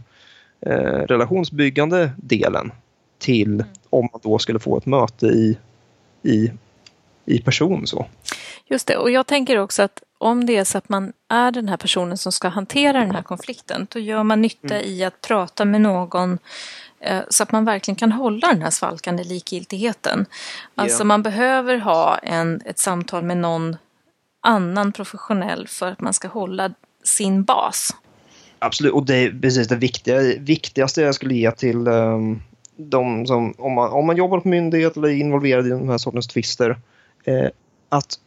eh, 0.60 1.02
relationsbyggande 1.06 2.10
delen 2.16 2.72
till 3.18 3.64
om 3.90 4.08
man 4.12 4.20
då 4.24 4.38
skulle 4.38 4.58
få 4.58 4.78
ett 4.78 4.86
möte 4.86 5.26
i, 5.26 5.58
i, 6.22 6.52
i 7.24 7.42
person. 7.42 7.86
så. 7.86 8.06
Just 8.66 8.88
det, 8.88 8.96
och 8.96 9.10
jag 9.10 9.26
tänker 9.26 9.58
också 9.58 9.82
att 9.82 10.02
om 10.18 10.46
det 10.46 10.56
är 10.56 10.64
så 10.64 10.78
att 10.78 10.88
man 10.88 11.12
är 11.28 11.50
den 11.50 11.68
här 11.68 11.76
personen 11.76 12.18
som 12.18 12.32
ska 12.32 12.48
hantera 12.48 13.00
den 13.00 13.14
här 13.14 13.22
konflikten, 13.22 13.86
då 13.90 13.98
gör 13.98 14.22
man 14.22 14.42
nytta 14.42 14.82
i 14.82 15.04
att 15.04 15.20
prata 15.20 15.64
med 15.64 15.80
någon 15.80 16.38
eh, 17.00 17.20
så 17.28 17.42
att 17.42 17.52
man 17.52 17.64
verkligen 17.64 17.96
kan 17.96 18.12
hålla 18.12 18.48
den 18.48 18.62
här 18.62 18.70
svalkande 18.70 19.24
likgiltigheten. 19.24 20.26
Alltså 20.74 21.00
Ja. 21.00 21.04
man 21.04 21.22
behöver 21.22 21.76
ha 21.76 22.18
en, 22.18 22.60
ett 22.64 22.78
samtal 22.78 23.22
med 23.22 23.36
någon 23.36 23.76
annan 24.40 24.92
professionell 24.92 25.68
för 25.68 25.90
att 25.90 26.00
man 26.00 26.12
ska 26.12 26.28
hålla 26.28 26.70
sin 27.04 27.44
bas. 27.44 27.96
Absolut, 28.58 28.92
och 28.92 29.06
det 29.06 29.14
är 29.16 29.40
precis 29.40 29.68
det 29.68 29.76
viktiga, 29.76 30.20
viktigaste 30.38 31.02
jag 31.02 31.14
skulle 31.14 31.34
ge 31.34 31.50
till 31.50 31.88
um, 31.88 32.42
de 32.76 33.26
som, 33.26 33.54
om 33.58 33.72
man, 33.72 33.90
om 33.90 34.06
man 34.06 34.16
jobbar 34.16 34.40
på 34.40 34.48
myndighet 34.48 34.96
eller 34.96 35.08
är 35.08 35.12
involverad 35.12 35.66
i 35.66 35.70
den 35.70 35.88
här 35.88 35.98
sortens 35.98 36.28
tvister, 36.28 36.78
eh, 37.24 37.48
att, 37.88 38.18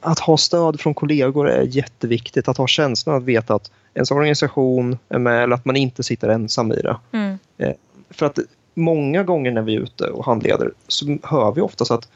att 0.00 0.18
ha 0.18 0.36
stöd 0.36 0.80
från 0.80 0.94
kollegor 0.94 1.48
är 1.48 1.62
jätteviktigt. 1.62 2.48
Att 2.48 2.56
ha 2.56 2.66
känslan 2.66 3.16
att 3.16 3.22
veta 3.22 3.54
att 3.54 3.70
ens 3.94 4.10
organisation 4.10 4.98
är 5.08 5.18
med 5.18 5.42
eller 5.42 5.54
att 5.54 5.64
man 5.64 5.76
inte 5.76 6.02
sitter 6.02 6.28
ensam 6.28 6.72
i 6.72 6.76
det. 6.76 6.96
Mm. 7.12 7.38
För 8.10 8.26
att 8.26 8.38
många 8.74 9.22
gånger 9.22 9.50
när 9.50 9.62
vi 9.62 9.74
är 9.74 9.80
ute 9.80 10.04
och 10.04 10.24
handleder 10.24 10.72
så 10.88 11.18
hör 11.22 11.52
vi 11.52 11.60
oftast 11.60 11.90
att 11.90 12.08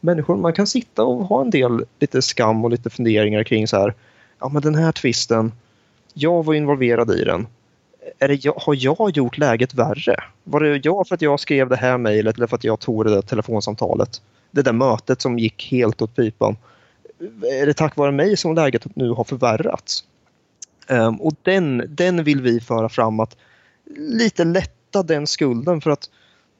människor, 0.00 0.36
man 0.36 0.52
kan 0.52 0.66
sitta 0.66 1.04
och 1.04 1.24
ha 1.24 1.40
en 1.40 1.50
del 1.50 1.84
lite 1.98 2.22
skam 2.22 2.64
och 2.64 2.70
lite 2.70 2.90
funderingar 2.90 3.44
kring 3.44 3.68
så 3.68 3.76
här, 3.76 3.94
ja 4.38 4.48
men 4.48 4.62
den 4.62 4.74
här 4.74 4.92
tvisten, 4.92 5.52
jag 6.14 6.44
var 6.44 6.54
involverad 6.54 7.10
i 7.10 7.24
den. 7.24 7.46
Är 8.18 8.28
det 8.28 8.44
jag, 8.44 8.52
har 8.52 8.76
jag 8.78 9.16
gjort 9.16 9.38
läget 9.38 9.74
värre? 9.74 10.16
Var 10.44 10.60
det 10.60 10.84
jag 10.84 11.08
för 11.08 11.14
att 11.14 11.22
jag 11.22 11.40
skrev 11.40 11.68
det 11.68 11.76
här 11.76 11.98
mejlet 11.98 12.36
eller 12.36 12.46
för 12.46 12.56
att 12.56 12.64
jag 12.64 12.80
tog 12.80 13.04
det 13.04 13.10
där 13.10 13.22
telefonsamtalet? 13.22 14.22
Det 14.50 14.62
där 14.62 14.72
mötet 14.72 15.20
som 15.20 15.38
gick 15.38 15.68
helt 15.70 16.02
åt 16.02 16.16
pipan. 16.16 16.56
Är 17.60 17.66
det 17.66 17.74
tack 17.74 17.96
vare 17.96 18.12
mig 18.12 18.36
som 18.36 18.54
läget 18.54 18.96
nu 18.96 19.10
har 19.10 19.24
förvärrats? 19.24 20.04
Um, 20.88 21.20
och 21.20 21.32
den, 21.42 21.84
den 21.88 22.24
vill 22.24 22.40
vi 22.40 22.60
föra 22.60 22.88
fram 22.88 23.20
att 23.20 23.36
lite 23.96 24.44
lätta 24.44 25.02
den 25.02 25.26
skulden 25.26 25.80
för 25.80 25.90
att 25.90 26.10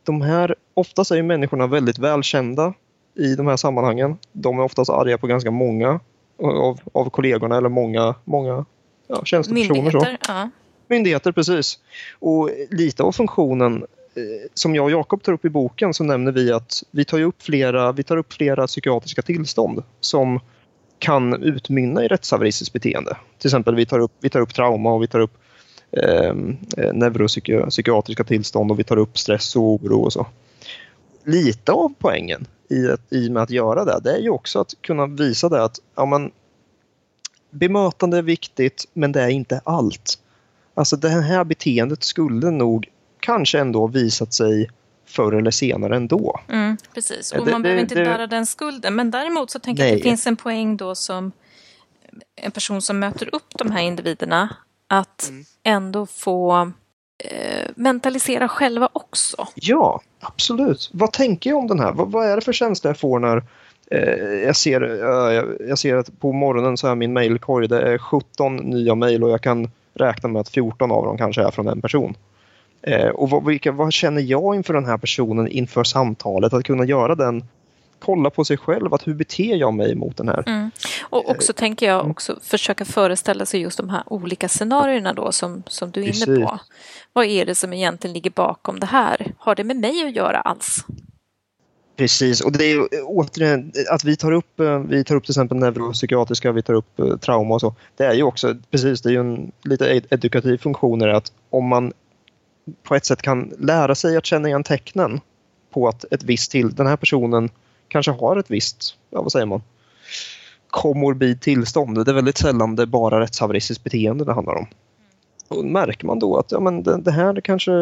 de 0.03 0.23
här, 0.23 0.55
oftast 0.75 1.11
är 1.11 1.17
ju 1.17 1.23
människorna 1.23 1.67
väldigt 1.67 1.99
välkända 1.99 2.75
i 3.15 3.35
de 3.35 3.47
här 3.47 3.57
sammanhangen. 3.57 4.19
De 4.33 4.59
är 4.59 4.63
oftast 4.63 4.91
arga 4.91 5.19
på 5.19 5.27
ganska 5.27 5.51
många 5.51 6.01
av, 6.43 6.81
av 6.93 7.11
kollegorna 7.11 7.57
eller 7.57 7.69
många, 7.69 8.15
många 8.25 8.65
ja, 9.07 9.25
tjänstepersoner. 9.25 9.91
Så. 9.91 10.07
ja. 10.29 10.51
Myndigheter, 10.89 11.33
precis. 11.33 11.79
Och 12.19 12.51
lite 12.71 13.03
av 13.03 13.13
funktionen 13.13 13.83
eh, 14.15 14.51
som 14.55 14.75
jag 14.75 14.85
och 14.85 14.91
Jakob 14.91 15.23
tar 15.23 15.33
upp 15.33 15.45
i 15.45 15.49
boken 15.49 15.95
så 15.95 16.05
nämner 16.05 16.33
vi 16.33 16.53
att 16.53 16.83
vi 16.91 17.05
tar 17.05 17.21
upp 17.21 17.43
flera, 17.43 17.93
vi 17.93 18.03
tar 18.03 18.17
upp 18.17 18.33
flera 18.33 18.67
psykiatriska 18.67 19.23
tillstånd 19.23 19.83
som 20.01 20.41
kan 20.99 21.43
utmynna 21.43 22.05
i 22.05 22.09
rättshaveristiskt 22.09 22.73
beteende. 22.73 23.17
Till 23.39 23.49
exempel 23.49 23.75
vi 23.75 23.87
tar 23.87 23.99
upp, 23.99 24.13
vi 24.21 24.31
tar 24.31 24.41
upp 24.41 24.55
trauma 24.55 24.93
och 24.93 25.03
vi 25.03 25.07
tar 25.07 25.21
upp 25.21 25.39
ehm, 25.93 26.57
eh, 26.77 26.93
neuropsykiatriska 26.93 28.25
tillstånd 28.25 28.71
och 28.71 28.79
vi 28.79 28.85
tar 28.85 28.97
upp 28.97 29.19
stress 29.19 29.57
och 29.57 29.63
oro 29.63 30.03
och 30.03 30.13
så. 30.13 30.27
Lite 31.25 31.73
av 31.73 31.95
poängen 31.99 32.47
i, 32.69 32.89
att, 32.89 33.13
i 33.13 33.31
med 33.31 33.43
att 33.43 33.51
göra 33.51 33.85
det, 33.85 34.01
det 34.05 34.13
är 34.13 34.21
ju 34.21 34.31
också 34.31 34.61
att 34.61 34.75
kunna 34.81 35.07
visa 35.07 35.49
det 35.49 35.65
att 35.65 35.79
ja, 35.95 36.07
men, 36.07 36.31
bemötande 37.51 38.19
är 38.19 38.23
viktigt 38.23 38.89
men 38.93 39.13
det 39.13 39.23
är 39.23 39.29
inte 39.29 39.61
allt. 39.65 40.19
Alltså 40.77 40.97
det 40.97 41.09
här 41.09 41.45
beteendet 41.45 42.05
skulle 42.05 42.51
nog 42.51 42.89
kanske 43.21 43.59
ändå 43.59 43.87
visat 43.87 44.35
sig 44.35 44.71
förr 45.07 45.33
eller 45.33 45.51
senare 45.51 45.97
ändå. 45.97 46.41
Mm, 46.49 46.77
precis, 46.95 47.33
och 47.33 47.45
Det- 47.47 47.53
man 47.53 47.63
behöver 47.63 47.77
det- 47.77 47.83
inte 47.83 47.95
det- 47.95 48.05
bära 48.05 48.27
den 48.27 48.47
skulden. 48.47 48.95
Men 48.95 49.11
däremot 49.11 49.51
så 49.51 49.59
tänker 49.59 49.83
jag 49.83 49.89
att 49.89 49.93
Nej. 49.95 50.01
det 50.03 50.09
finns 50.09 50.27
en 50.27 50.37
poäng 50.37 50.77
då 50.77 50.95
som 50.95 51.33
en 52.37 52.51
person 52.51 52.83
som 52.83 52.99
möter 52.99 53.35
upp 53.35 53.59
de 53.59 53.71
här 53.71 53.83
individerna 53.83 54.57
att 54.89 55.29
Mm. 55.29 55.45
ändå 55.63 56.07
få 56.07 56.73
eh, 57.25 57.71
mentalisera 57.77 58.49
själva 58.49 58.89
också. 58.93 59.49
Ja, 59.55 60.01
absolut. 60.21 60.91
Vad 60.93 61.13
tänker 61.13 61.51
jag 61.51 61.59
om 61.59 61.67
den 61.69 61.81
här? 61.81 61.93
Vad, 61.93 62.11
vad 62.13 62.27
är 62.27 62.37
det 62.37 62.43
för 62.43 62.53
känsla 62.53 62.91
jag 62.91 62.99
får 63.01 63.19
när 63.19 63.43
eh, 63.91 64.25
jag, 64.47 64.57
ser, 64.57 64.83
eh, 64.83 65.45
jag 65.69 65.79
ser 65.79 65.97
att 65.97 66.21
på 66.21 66.33
morgonen 66.33 66.77
så 66.77 66.87
är 66.89 66.95
min 66.95 67.13
mejlkorg, 67.13 67.69
det 67.69 67.83
är 67.93 67.99
17 67.99 68.57
nya 68.57 68.95
mejl 68.95 69.25
och 69.25 69.31
jag 69.31 69.41
kan 69.43 69.71
räkna 69.97 70.29
med 70.29 70.41
att 70.41 70.49
14 70.49 70.93
av 70.93 71.05
dem 71.05 71.19
kanske 71.19 71.43
är 71.43 71.51
från 71.51 71.69
en 71.69 71.81
person. 71.81 72.15
Eh, 72.83 73.09
och 73.09 73.31
vad, 73.31 73.45
vilka, 73.45 73.73
vad 73.73 73.93
känner 73.93 74.23
jag 74.23 74.55
inför 74.55 74.75
den 74.75 74.85
här 74.85 74.99
personen 74.99 75.49
inför 75.49 75.85
samtalet? 75.85 76.53
Att 76.53 76.65
kunna 76.65 76.85
göra 76.85 77.15
den, 77.15 77.45
kolla 77.99 78.31
på 78.31 78.45
sig 78.45 78.57
själv, 78.57 78.95
att 78.95 79.07
hur 79.07 79.15
beter 79.15 79.57
jag 79.57 79.75
mig 79.75 79.95
mot 79.95 80.17
den 80.17 80.29
här? 80.29 80.43
Mm. 80.47 80.71
Och 81.03 81.31
också 81.31 81.53
tänker 81.53 81.87
jag 81.87 82.11
också 82.11 82.39
försöka 82.43 82.85
föreställa 82.85 83.47
sig 83.47 83.61
just 83.61 83.77
de 83.79 83.89
här 83.89 84.03
olika 84.07 84.49
scenarierna 84.49 85.13
då 85.13 85.33
som, 85.33 85.63
som 85.67 85.91
du 85.91 86.01
är 86.01 86.05
inne 86.05 86.13
Precis. 86.13 86.45
på. 86.45 86.59
Vad 87.13 87.27
är 87.27 87.47
det 87.47 87.55
som 87.55 87.73
egentligen 87.73 88.15
ligger 88.15 88.31
bakom 88.31 88.81
det 88.81 88.87
här? 88.87 89.33
Har 89.39 89.55
det 89.55 89.65
med 89.65 89.77
mig 89.77 90.07
att 90.07 90.15
göra 90.15 90.41
alls? 90.41 90.85
Precis, 91.97 92.41
och 92.41 92.53
det 92.53 92.65
är 92.65 92.79
eh, 92.79 93.05
återigen 93.05 93.73
att 93.91 94.05
vi 94.05 94.17
tar 94.17 94.33
upp, 94.33 94.61
eh, 94.61 94.79
vi 94.79 95.05
tar 95.05 95.15
upp 95.15 95.25
till 95.25 95.33
exempel 95.33 95.59
neuropsykiatriska, 95.59 96.53
vi 96.53 96.63
tar 96.63 96.75
upp 96.75 96.99
eh, 96.99 97.17
trauma 97.17 97.55
och 97.55 97.61
så. 97.61 97.75
Det 97.97 98.05
är 98.05 98.15
ju 98.15 98.23
också, 98.23 98.57
precis, 98.71 99.03
det 99.03 99.09
är 99.09 99.13
ju 99.13 99.21
en 99.21 99.53
lite 99.65 100.03
edukativ 100.11 100.59
funktion 100.59 101.03
är 101.03 101.09
att 101.09 101.33
om 101.51 101.65
man 101.69 101.93
på 102.83 102.95
ett 102.95 103.05
sätt 103.05 103.23
kan 103.23 103.53
lära 103.59 103.95
sig 103.95 104.17
att 104.17 104.27
känna 104.27 104.49
igen 104.49 104.65
tecknen 104.65 105.21
på 105.71 105.89
att 105.89 106.05
ett 106.11 106.23
visst 106.23 106.51
till, 106.51 106.75
den 106.75 106.87
här 106.87 106.97
personen 106.97 107.49
kanske 107.89 108.13
har 108.13 108.37
ett 108.37 108.51
visst, 108.51 108.97
ja 109.11 109.23
vad 109.23 109.33
säger 109.33 109.47
man, 109.47 109.63
komorbid 110.71 111.41
tillstånd. 111.41 112.05
Det 112.05 112.11
är 112.11 112.15
väldigt 112.15 112.39
sällan 112.39 112.77
det 112.77 112.83
är 112.83 112.87
bara 112.87 113.21
rättshaveristiskt 113.21 113.85
beteende 113.85 114.25
det 114.25 114.33
handlar 114.33 114.55
om. 114.55 114.67
Och 115.49 115.65
märker 115.65 116.07
man 116.07 116.19
då 116.19 116.37
att 116.37 116.53
ja, 116.53 116.61
men 116.61 116.83
det, 116.83 117.01
det 117.01 117.11
här 117.11 117.41
kanske 117.41 117.73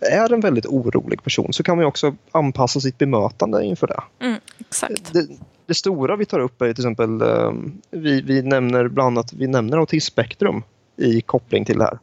är 0.00 0.32
en 0.32 0.40
väldigt 0.40 0.66
orolig 0.66 1.22
person 1.22 1.52
så 1.52 1.62
kan 1.62 1.76
man 1.76 1.86
också 1.86 2.14
anpassa 2.30 2.80
sitt 2.80 2.98
bemötande 2.98 3.64
inför 3.64 3.86
det. 3.86 4.26
Mm, 4.26 4.40
exakt. 4.58 5.12
Det, 5.12 5.26
det 5.66 5.74
stora 5.74 6.16
vi 6.16 6.24
tar 6.24 6.40
upp 6.40 6.62
är 6.62 6.72
till 6.72 6.84
exempel, 6.84 7.22
eh, 7.22 7.52
vi, 7.90 8.20
vi 8.20 8.42
nämner 8.42 8.88
bland 8.88 9.06
annat 9.06 9.32
vi 9.32 9.46
nämner 9.46 9.78
autismspektrum 9.78 10.62
i 10.96 11.20
koppling 11.20 11.64
till 11.64 11.78
det 11.78 11.84
här. 11.84 11.98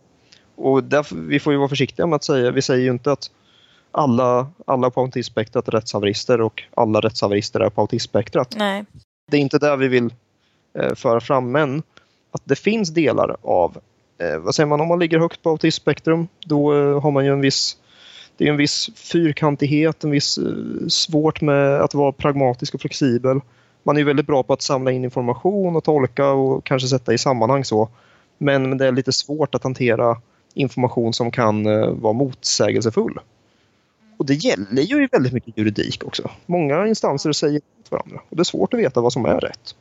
Och 0.56 0.84
därför, 0.84 1.16
vi 1.16 1.40
får 1.40 1.54
ju 1.54 1.60
vara 1.60 1.70
försiktiga 1.70 2.08
med 2.08 2.16
att 2.16 2.24
säga, 2.24 2.52
vi 2.52 2.62
säger 2.62 2.84
ju 2.84 2.92
inte 2.92 3.12
att 3.12 3.32
alla, 3.92 4.48
alla 4.66 4.90
på 4.90 5.02
autismspektrat 5.02 5.68
är 5.68 5.72
rättshaverister 5.72 6.42
och 6.42 6.64
alla 6.76 7.02
rättshaverister 7.02 7.60
är 7.60 7.70
på 7.70 7.82
autismspektrat 7.82 8.56
Nej. 8.58 8.86
det 9.32 9.38
är 9.38 9.42
inte 9.42 9.60
där 9.60 9.78
vi 9.78 9.88
vill 9.88 10.14
eh, 10.74 10.96
föra 10.96 11.20
fram, 11.20 11.52
men 11.52 11.84
att 12.32 12.42
det 12.44 12.56
finns 12.56 12.90
delar 12.90 13.38
av, 13.42 13.78
eh, 14.18 14.38
vad 14.38 14.56
säger 14.56 14.68
man, 14.68 14.82
om 14.82 14.88
man 14.88 15.00
ligger 15.00 15.20
högt 15.20 15.44
på 15.44 15.50
autismspektrum, 15.50 16.28
då 16.46 16.74
eh, 16.74 17.02
har 17.02 17.12
man 17.12 17.26
ju 17.26 17.32
en 17.32 17.42
viss, 17.42 17.78
det 18.38 18.46
är 18.46 18.50
en 18.50 18.58
viss 18.58 18.90
fyrkantighet, 18.96 20.04
en 20.04 20.12
viss 20.12 20.38
eh, 20.38 20.88
svårt 20.88 21.42
med 21.42 21.82
att 21.82 21.94
vara 21.94 22.12
pragmatisk 22.12 22.74
och 22.76 22.82
flexibel. 22.82 23.40
Man 23.84 23.96
är 23.96 24.00
ju 24.00 24.06
väldigt 24.06 24.28
bra 24.28 24.44
på 24.44 24.54
att 24.54 24.62
samla 24.62 24.92
in 24.92 25.04
information 25.04 25.76
och 25.76 25.84
tolka 25.84 26.30
och 26.30 26.66
kanske 26.66 26.88
sätta 26.88 27.14
i 27.14 27.18
sammanhang 27.18 27.66
så. 27.66 27.90
Men, 28.38 28.70
men 28.70 28.78
det 28.78 28.88
är 28.88 28.92
lite 28.92 29.12
svårt 29.12 29.56
att 29.56 29.64
hantera 29.64 30.22
information 30.54 31.14
som 31.14 31.32
kan 31.32 31.66
eh, 31.66 31.90
vara 31.90 32.14
motsägelsefull. 32.14 33.20
Och 34.18 34.26
det 34.26 34.34
gäller 34.34 34.82
ju 34.82 35.08
väldigt 35.12 35.34
mycket 35.34 35.58
juridik 35.58 36.04
också. 36.04 36.30
Många 36.46 36.88
instanser 36.88 37.32
säger 37.32 37.54
emot 37.54 37.92
varandra 37.92 38.22
och 38.30 38.36
det 38.36 38.42
är 38.42 38.44
svårt 38.44 38.74
att 38.74 38.80
veta 38.80 39.02
vad 39.02 39.14
som 39.14 39.26
är 39.26 39.40
rätt. 39.40 39.76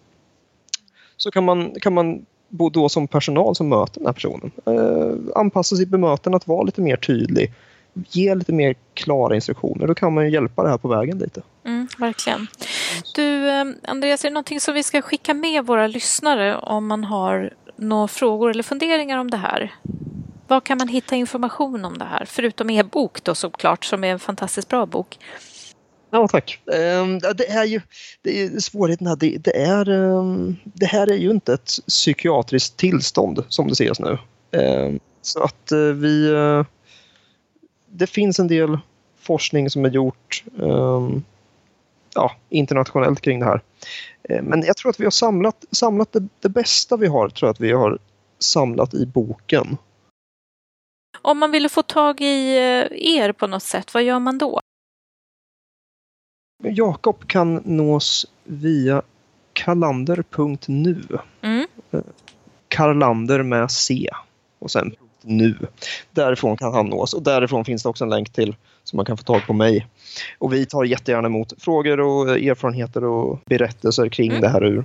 Så 1.17 1.31
kan 1.31 1.45
man, 1.45 1.75
kan 1.81 1.95
man 1.95 2.27
då 2.49 2.89
som 2.89 3.09
personal 3.09 3.55
som 3.57 3.69
möter 3.69 3.95
den 3.95 4.07
här 4.07 4.13
personen 4.13 4.51
eh, 4.67 5.39
anpassa 5.41 5.77
sitt 5.77 5.89
bemötande 5.89 6.37
att 6.37 6.47
vara 6.47 6.63
lite 6.63 6.81
mer 6.81 6.97
tydlig. 6.97 7.53
Ge 8.11 8.35
lite 8.35 8.53
mer 8.53 8.75
klara 8.95 9.35
instruktioner. 9.35 9.87
Då 9.87 9.95
kan 9.95 10.15
man 10.15 10.25
ju 10.25 10.31
hjälpa 10.31 10.63
det 10.63 10.69
här 10.69 10.79
på 10.79 10.89
vägen 10.89 11.19
lite. 11.19 11.43
Mm, 11.65 11.89
verkligen. 11.99 12.47
Du, 13.15 13.51
eh, 13.51 13.65
Andreas, 13.83 14.25
är 14.25 14.29
det 14.29 14.35
någonting 14.35 14.61
som 14.61 14.75
vi 14.75 14.83
ska 14.83 15.03
skicka 15.03 15.35
med 15.35 15.67
våra 15.67 15.87
lyssnare 15.87 16.57
om 16.57 16.87
man 16.87 17.05
har 17.05 17.53
några 17.77 18.09
frågor 18.09 18.51
eller 18.51 18.63
funderingar 18.63 19.19
om 19.19 19.31
det 19.31 19.37
här? 19.37 19.75
Var 20.49 20.61
kan 20.61 20.79
man 20.79 20.89
hitta 20.89 21.17
information 21.17 21.85
om 21.85 21.99
det 21.99 22.05
här? 22.05 22.25
Förutom 22.27 22.71
er 22.71 22.83
bok 22.83 23.25
då 23.25 23.35
såklart, 23.35 23.85
som 23.85 24.05
är 24.05 24.09
en 24.09 24.19
fantastiskt 24.19 24.69
bra 24.69 24.87
bok. 24.87 25.19
Ja, 26.11 26.29
tack. 26.29 26.61
Ehm, 26.73 27.19
det 27.19 27.49
är 27.49 27.65
ju 27.65 27.81
det 28.23 28.43
är 28.43 28.61
svårigheten 28.61 29.07
här. 29.07 29.17
Det, 29.17 29.39
det, 29.39 29.57
är, 29.57 29.89
ehm, 29.91 30.57
det 30.65 30.87
här 30.87 31.11
är 31.11 31.17
ju 31.17 31.31
inte 31.31 31.53
ett 31.53 31.71
psykiatriskt 31.89 32.77
tillstånd 32.77 33.45
som 33.49 33.67
det 33.67 33.73
ses 33.73 34.01
nu. 34.01 34.19
Ehm, 34.51 35.01
så 35.23 35.43
att 35.43 35.73
eh, 35.73 35.79
vi... 35.79 36.31
eh, 36.31 36.65
det 37.91 38.07
finns 38.07 38.39
en 38.39 38.49
del 38.49 38.79
forskning 39.21 39.71
som 39.71 39.85
är 39.85 39.91
gjort 39.91 40.45
ja, 42.15 42.37
internationellt 42.49 43.21
kring 43.21 43.41
det 43.41 43.47
här. 43.47 43.61
Men 44.43 44.63
jag 44.67 44.77
tror 44.77 44.91
att 44.91 45.01
vi 45.01 45.05
har 45.05 45.11
samlat, 45.11 45.65
samlat 45.71 46.13
det, 46.13 46.29
det 46.41 46.49
bästa 46.49 46.97
vi 46.97 47.07
har, 47.07 47.29
tror 47.29 47.49
jag 47.49 47.53
att 47.53 47.61
vi 47.61 47.73
har 47.73 47.99
samlat 48.39 48.95
i 48.95 49.07
boken. 49.07 49.77
Om 51.23 51.39
man 51.39 51.51
ville 51.51 51.69
få 51.69 51.83
tag 51.83 52.21
i 52.21 52.57
eh, 52.57 53.17
er 53.17 53.33
på 53.33 53.47
något 53.47 53.63
sätt, 53.63 53.95
vad 53.95 54.03
gör 54.03 54.19
man 54.19 54.39
då? 54.39 54.61
Jakob 56.63 57.27
kan 57.29 57.55
nås 57.65 58.27
via 58.45 59.03
kalander.nu. 59.53 61.03
Mm. 61.43 61.67
Karlander 62.69 63.43
med 63.43 63.71
C 63.71 64.09
och 64.59 64.71
sen 64.71 64.95
nu. 65.23 65.57
Därifrån 66.11 66.57
kan 66.57 66.73
han 66.75 66.87
nås 66.87 67.15
och 67.15 67.23
därifrån 67.23 67.65
finns 67.65 67.83
det 67.83 67.89
också 67.89 68.05
en 68.05 68.11
länk 68.11 68.33
till 68.33 68.57
så 68.85 68.97
man 68.97 69.05
kan 69.05 69.17
få 69.17 69.23
tag 69.23 69.47
på 69.47 69.53
mig. 69.53 69.87
Och 70.39 70.53
vi 70.53 70.67
tar 70.67 70.85
jättegärna 70.85 71.27
emot 71.27 71.53
frågor 71.63 72.01
och 72.01 72.29
erfarenheter 72.29 73.05
och 73.05 73.41
berättelser 73.47 74.09
kring 74.09 74.31
Mm. 74.31 74.41
det 74.41 74.49
här 74.49 74.65
ur 74.65 74.85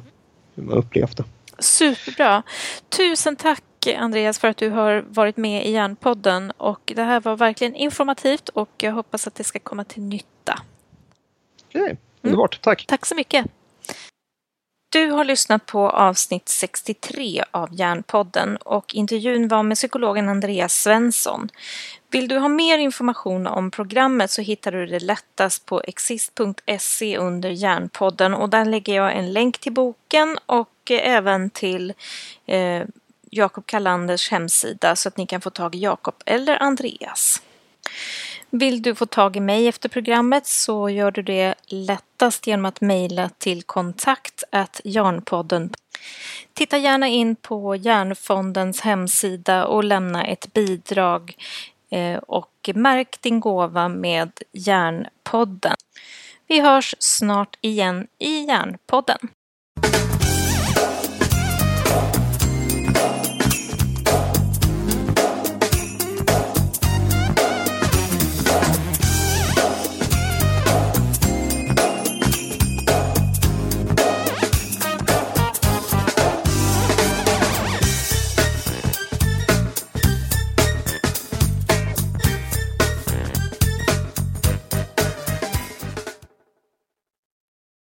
hur 0.56 0.64
man 0.64 0.78
upplevt 0.78 1.18
det. 1.18 1.24
Superbra. 1.60 2.44
Tusen 2.90 3.36
tack 3.36 3.64
Andreas 3.98 4.40
för 4.40 4.48
att 4.48 4.58
du 4.58 4.70
har 4.70 5.06
varit 5.10 5.38
med 5.38 5.66
i 5.66 5.72
Järnpodden 5.72 6.52
och 6.58 6.94
det 6.96 7.04
här 7.04 7.20
var 7.20 7.36
verkligen 7.36 7.76
informativt 7.76 8.50
och 8.50 8.70
jag 8.78 8.92
hoppas 8.92 9.28
att 9.28 9.36
det 9.36 9.44
ska 9.44 9.60
komma 9.60 9.84
till 9.84 10.02
nytta. 10.02 10.60
Okej, 11.74 11.98
underbart. 12.22 12.62
Tack! 12.62 12.86
Tack 12.88 13.06
så 13.06 13.16
mycket. 13.16 13.46
Du 14.92 15.12
har 15.12 15.24
lyssnat 15.24 15.66
på 15.66 15.90
avsnitt 15.90 16.50
63 16.50 17.44
av 17.52 17.74
Hjärnpodden 17.74 18.58
och 18.58 18.96
intervjun 18.96 19.48
var 19.48 19.64
med 19.64 19.78
psykologen 19.78 20.30
Andreas 20.30 20.74
Svensson. 20.74 21.50
Vill 22.10 22.28
du 22.28 22.38
ha 22.38 22.48
mer 22.48 22.78
information 22.78 23.48
om 23.48 23.72
programmet 23.72 24.32
så 24.32 24.42
hittar 24.42 24.72
du 24.72 24.86
det 24.86 25.00
lättast 25.00 25.66
på 25.66 25.82
exist.se 25.82 27.18
under 27.18 27.50
Hjärnpodden 27.50 28.34
och 28.34 28.50
där 28.50 28.66
lägger 28.66 28.96
jag 28.96 29.18
en 29.18 29.34
länk 29.34 29.58
till 29.58 29.72
boken 29.72 30.38
och 30.46 30.92
även 30.92 31.50
till 31.50 31.94
eh, 32.46 32.84
Jakob 33.30 33.66
Kallanders 33.66 34.32
hemsida 34.32 34.96
så 34.96 35.08
att 35.08 35.18
ni 35.18 35.28
kan 35.28 35.42
få 35.42 35.50
tag 35.50 35.76
i 35.76 35.80
Jakob 35.80 36.16
eller 36.26 36.64
Andreas. 36.64 37.42
Vill 38.54 38.82
du 38.82 38.96
få 38.96 39.06
tag 39.06 39.36
i 39.36 39.40
mig 39.40 39.68
efter 39.68 39.90
programmet 39.90 40.48
så 40.48 40.90
gör 40.90 41.12
du 41.12 41.22
det 41.22 41.56
lättast 41.68 42.48
genom 42.48 42.66
att 42.66 42.82
mejla 42.82 43.30
till 43.30 43.64
kontakt 43.64 44.44
Jarnpodden. 44.84 45.70
Titta 46.54 46.78
gärna 46.78 47.08
in 47.08 47.36
på 47.36 47.76
Järnfondens 47.76 48.82
hemsida 48.82 49.66
och 49.66 49.84
lämna 49.84 50.26
ett 50.26 50.54
bidrag 50.54 51.36
eh, 51.92 52.18
och 52.18 52.70
märk 52.76 53.22
din 53.22 53.40
gåva 53.40 53.90
med 53.90 54.32
Järnpodden. 54.52 55.76
Vi 56.48 56.60
hörs 56.60 56.96
snart 57.00 57.58
igen 57.62 58.08
i 58.20 58.46
Järnpodden. 58.46 59.20